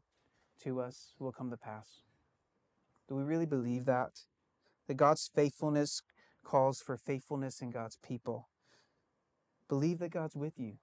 to 0.63 0.79
us 0.79 1.13
will 1.19 1.31
come 1.31 1.49
to 1.49 1.57
pass? 1.57 2.01
Do 3.09 3.15
we 3.15 3.23
really 3.23 3.45
believe 3.45 3.85
that? 3.85 4.21
That 4.87 4.95
God's 4.95 5.29
faithfulness 5.33 6.01
calls 6.43 6.79
for 6.79 6.95
faithfulness 6.95 7.61
in 7.61 7.71
God's 7.71 7.97
people. 7.97 8.47
Believe 9.69 9.99
that 9.99 10.11
God's 10.11 10.35
with 10.35 10.57
you. 10.57 10.77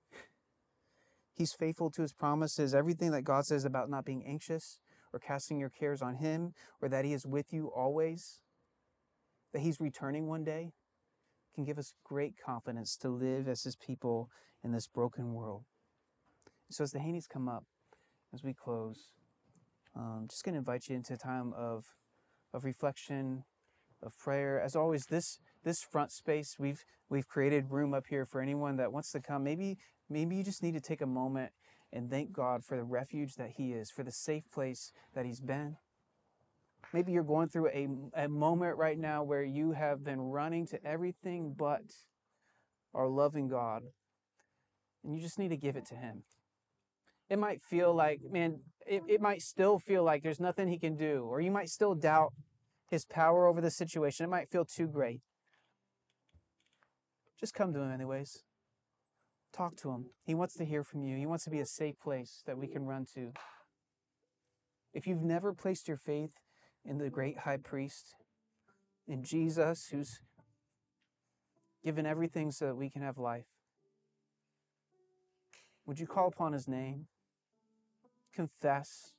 He's 1.34 1.52
faithful 1.52 1.90
to 1.90 2.02
his 2.02 2.12
promises. 2.12 2.74
Everything 2.74 3.10
that 3.10 3.22
God 3.22 3.46
says 3.46 3.64
about 3.64 3.90
not 3.90 4.04
being 4.04 4.24
anxious 4.26 4.78
or 5.12 5.18
casting 5.18 5.58
your 5.58 5.70
cares 5.70 6.00
on 6.00 6.16
him 6.16 6.54
or 6.80 6.88
that 6.88 7.04
he 7.04 7.12
is 7.12 7.26
with 7.26 7.52
you 7.52 7.72
always, 7.74 8.40
that 9.52 9.62
he's 9.62 9.80
returning 9.80 10.26
one 10.26 10.44
day, 10.44 10.72
can 11.54 11.64
give 11.64 11.78
us 11.78 11.92
great 12.04 12.34
confidence 12.44 12.96
to 12.96 13.08
live 13.08 13.48
as 13.48 13.62
his 13.62 13.76
people 13.76 14.28
in 14.62 14.72
this 14.72 14.86
broken 14.86 15.34
world. 15.34 15.64
So 16.70 16.84
as 16.84 16.90
the 16.90 16.98
Haneys 16.98 17.28
come 17.28 17.48
up, 17.48 17.64
as 18.32 18.42
we 18.42 18.52
close, 18.52 19.12
um, 19.96 20.26
just 20.28 20.44
going 20.44 20.54
to 20.54 20.58
invite 20.58 20.88
you 20.88 20.96
into 20.96 21.14
a 21.14 21.16
time 21.16 21.52
of, 21.56 21.84
of 22.52 22.64
reflection, 22.64 23.44
of 24.02 24.18
prayer. 24.18 24.60
As 24.60 24.74
always, 24.74 25.06
this 25.06 25.38
this 25.64 25.82
front 25.82 26.12
space 26.12 26.56
we've 26.58 26.84
we've 27.08 27.28
created 27.28 27.70
room 27.70 27.94
up 27.94 28.06
here 28.08 28.24
for 28.24 28.40
anyone 28.40 28.76
that 28.76 28.92
wants 28.92 29.10
to 29.12 29.20
come. 29.20 29.42
Maybe 29.44 29.78
maybe 30.08 30.36
you 30.36 30.44
just 30.44 30.62
need 30.62 30.74
to 30.74 30.80
take 30.80 31.00
a 31.00 31.06
moment 31.06 31.52
and 31.92 32.10
thank 32.10 32.32
God 32.32 32.64
for 32.64 32.76
the 32.76 32.84
refuge 32.84 33.34
that 33.36 33.52
He 33.56 33.72
is, 33.72 33.90
for 33.90 34.02
the 34.02 34.12
safe 34.12 34.50
place 34.52 34.92
that 35.14 35.24
He's 35.24 35.40
been. 35.40 35.76
Maybe 36.92 37.12
you're 37.12 37.22
going 37.22 37.48
through 37.48 37.68
a, 37.68 37.88
a 38.14 38.28
moment 38.28 38.76
right 38.76 38.98
now 38.98 39.22
where 39.22 39.42
you 39.42 39.72
have 39.72 40.04
been 40.04 40.20
running 40.20 40.66
to 40.68 40.84
everything 40.84 41.54
but 41.56 41.82
our 42.92 43.08
loving 43.08 43.48
God, 43.48 43.82
and 45.02 45.14
you 45.14 45.20
just 45.20 45.38
need 45.38 45.48
to 45.48 45.56
give 45.56 45.76
it 45.76 45.86
to 45.86 45.94
Him. 45.94 46.24
It 47.30 47.38
might 47.38 47.62
feel 47.62 47.94
like, 47.94 48.20
man, 48.30 48.60
it, 48.86 49.02
it 49.08 49.20
might 49.20 49.40
still 49.40 49.78
feel 49.78 50.04
like 50.04 50.22
there's 50.22 50.40
nothing 50.40 50.68
He 50.68 50.78
can 50.78 50.96
do, 50.96 51.24
or 51.28 51.40
you 51.40 51.50
might 51.50 51.68
still 51.68 51.94
doubt 51.94 52.32
His 52.90 53.04
power 53.04 53.46
over 53.46 53.60
the 53.60 53.70
situation. 53.70 54.24
It 54.24 54.30
might 54.30 54.50
feel 54.50 54.64
too 54.64 54.86
great. 54.86 55.20
Just 57.38 57.54
come 57.54 57.72
to 57.72 57.80
Him, 57.80 57.92
anyways. 57.92 58.42
Talk 59.52 59.76
to 59.76 59.90
Him. 59.90 60.06
He 60.24 60.34
wants 60.34 60.54
to 60.56 60.64
hear 60.64 60.82
from 60.82 61.02
you, 61.02 61.16
He 61.16 61.26
wants 61.26 61.44
to 61.44 61.50
be 61.50 61.60
a 61.60 61.66
safe 61.66 61.98
place 62.00 62.42
that 62.46 62.58
we 62.58 62.66
can 62.66 62.84
run 62.84 63.06
to. 63.14 63.32
If 64.92 65.06
you've 65.06 65.22
never 65.22 65.52
placed 65.52 65.88
your 65.88 65.96
faith 65.96 66.34
in 66.84 66.98
the 66.98 67.10
great 67.10 67.40
high 67.40 67.56
priest, 67.56 68.14
in 69.06 69.22
Jesus, 69.22 69.88
who's 69.90 70.20
given 71.84 72.06
everything 72.06 72.50
so 72.50 72.66
that 72.66 72.76
we 72.76 72.88
can 72.88 73.02
have 73.02 73.18
life, 73.18 73.46
would 75.86 75.98
you 75.98 76.06
call 76.06 76.28
upon 76.28 76.52
His 76.52 76.68
name? 76.68 77.06
Confess 78.34 79.12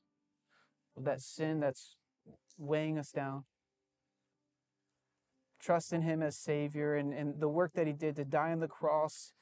that 0.97 1.22
sin 1.22 1.59
that's 1.59 1.95
weighing 2.57 2.97
us 2.97 3.11
down 3.11 3.43
trust 5.66 5.91
in 5.91 6.01
Him 6.03 6.22
as 6.22 6.38
Savior 6.38 6.95
and, 6.95 7.13
and 7.13 7.39
the 7.39 7.49
work 7.49 7.74
that 7.74 7.88
He 7.88 7.93
did 7.93 8.16
to 8.18 8.26
die 8.26 8.51
on 8.51 8.59
the 8.59 8.68
cross, 8.68 9.34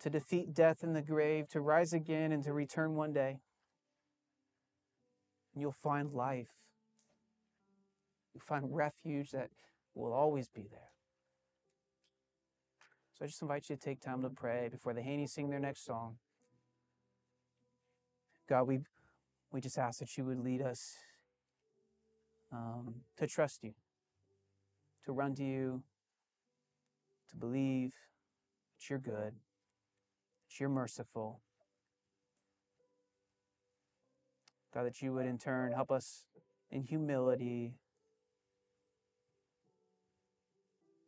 to 0.00 0.10
defeat 0.10 0.54
death 0.54 0.82
in 0.82 0.92
the 0.92 1.02
grave, 1.02 1.48
to 1.48 1.60
rise 1.60 1.92
again, 1.92 2.30
and 2.30 2.44
to 2.44 2.52
return 2.52 2.94
one 2.94 3.12
day. 3.12 3.40
And 5.52 5.62
you'll 5.62 5.72
find 5.72 6.12
life. 6.12 6.50
You'll 8.32 8.42
find 8.42 8.74
refuge 8.74 9.30
that 9.30 9.50
will 9.94 10.12
always 10.12 10.48
be 10.48 10.66
there. 10.70 10.90
So 13.16 13.24
I 13.24 13.28
just 13.28 13.42
invite 13.42 13.68
you 13.68 13.76
to 13.76 13.82
take 13.82 14.00
time 14.00 14.22
to 14.22 14.30
pray 14.30 14.68
before 14.68 14.92
the 14.92 15.00
Haneys 15.00 15.30
sing 15.30 15.50
their 15.50 15.60
next 15.60 15.84
song. 15.84 16.16
God, 18.48 18.64
we, 18.64 18.80
we 19.52 19.60
just 19.60 19.78
ask 19.78 20.00
that 20.00 20.16
you 20.16 20.24
would 20.24 20.40
lead 20.40 20.60
us 20.60 20.94
um, 22.52 22.96
to 23.16 23.26
trust 23.26 23.62
you 23.62 23.74
to 25.04 25.12
run 25.12 25.34
to 25.34 25.44
you, 25.44 25.82
to 27.30 27.36
believe 27.36 27.92
that 28.78 28.90
you're 28.90 28.98
good, 28.98 29.34
that 29.34 30.60
you're 30.60 30.68
merciful. 30.68 31.40
God, 34.72 34.86
that 34.86 35.02
you 35.02 35.12
would 35.12 35.26
in 35.26 35.38
turn 35.38 35.72
help 35.72 35.90
us 35.90 36.24
in 36.70 36.82
humility 36.82 37.74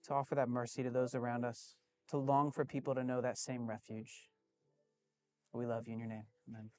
to 0.07 0.15
offer 0.15 0.37
that 0.37 0.49
mercy 0.49 0.83
to 0.83 0.91
those 0.91 1.15
around 1.15 1.45
us, 1.45 1.75
to 2.09 2.17
long 2.17 2.53
for 2.53 2.65
people 2.65 2.95
to 2.95 3.03
know 3.03 3.21
that 3.21 3.37
same 3.37 3.69
refuge. 3.69 4.29
We 5.53 5.67
love 5.67 5.89
you 5.89 5.95
in 5.95 5.99
your 5.99 6.09
name. 6.09 6.27
Amen. 6.49 6.71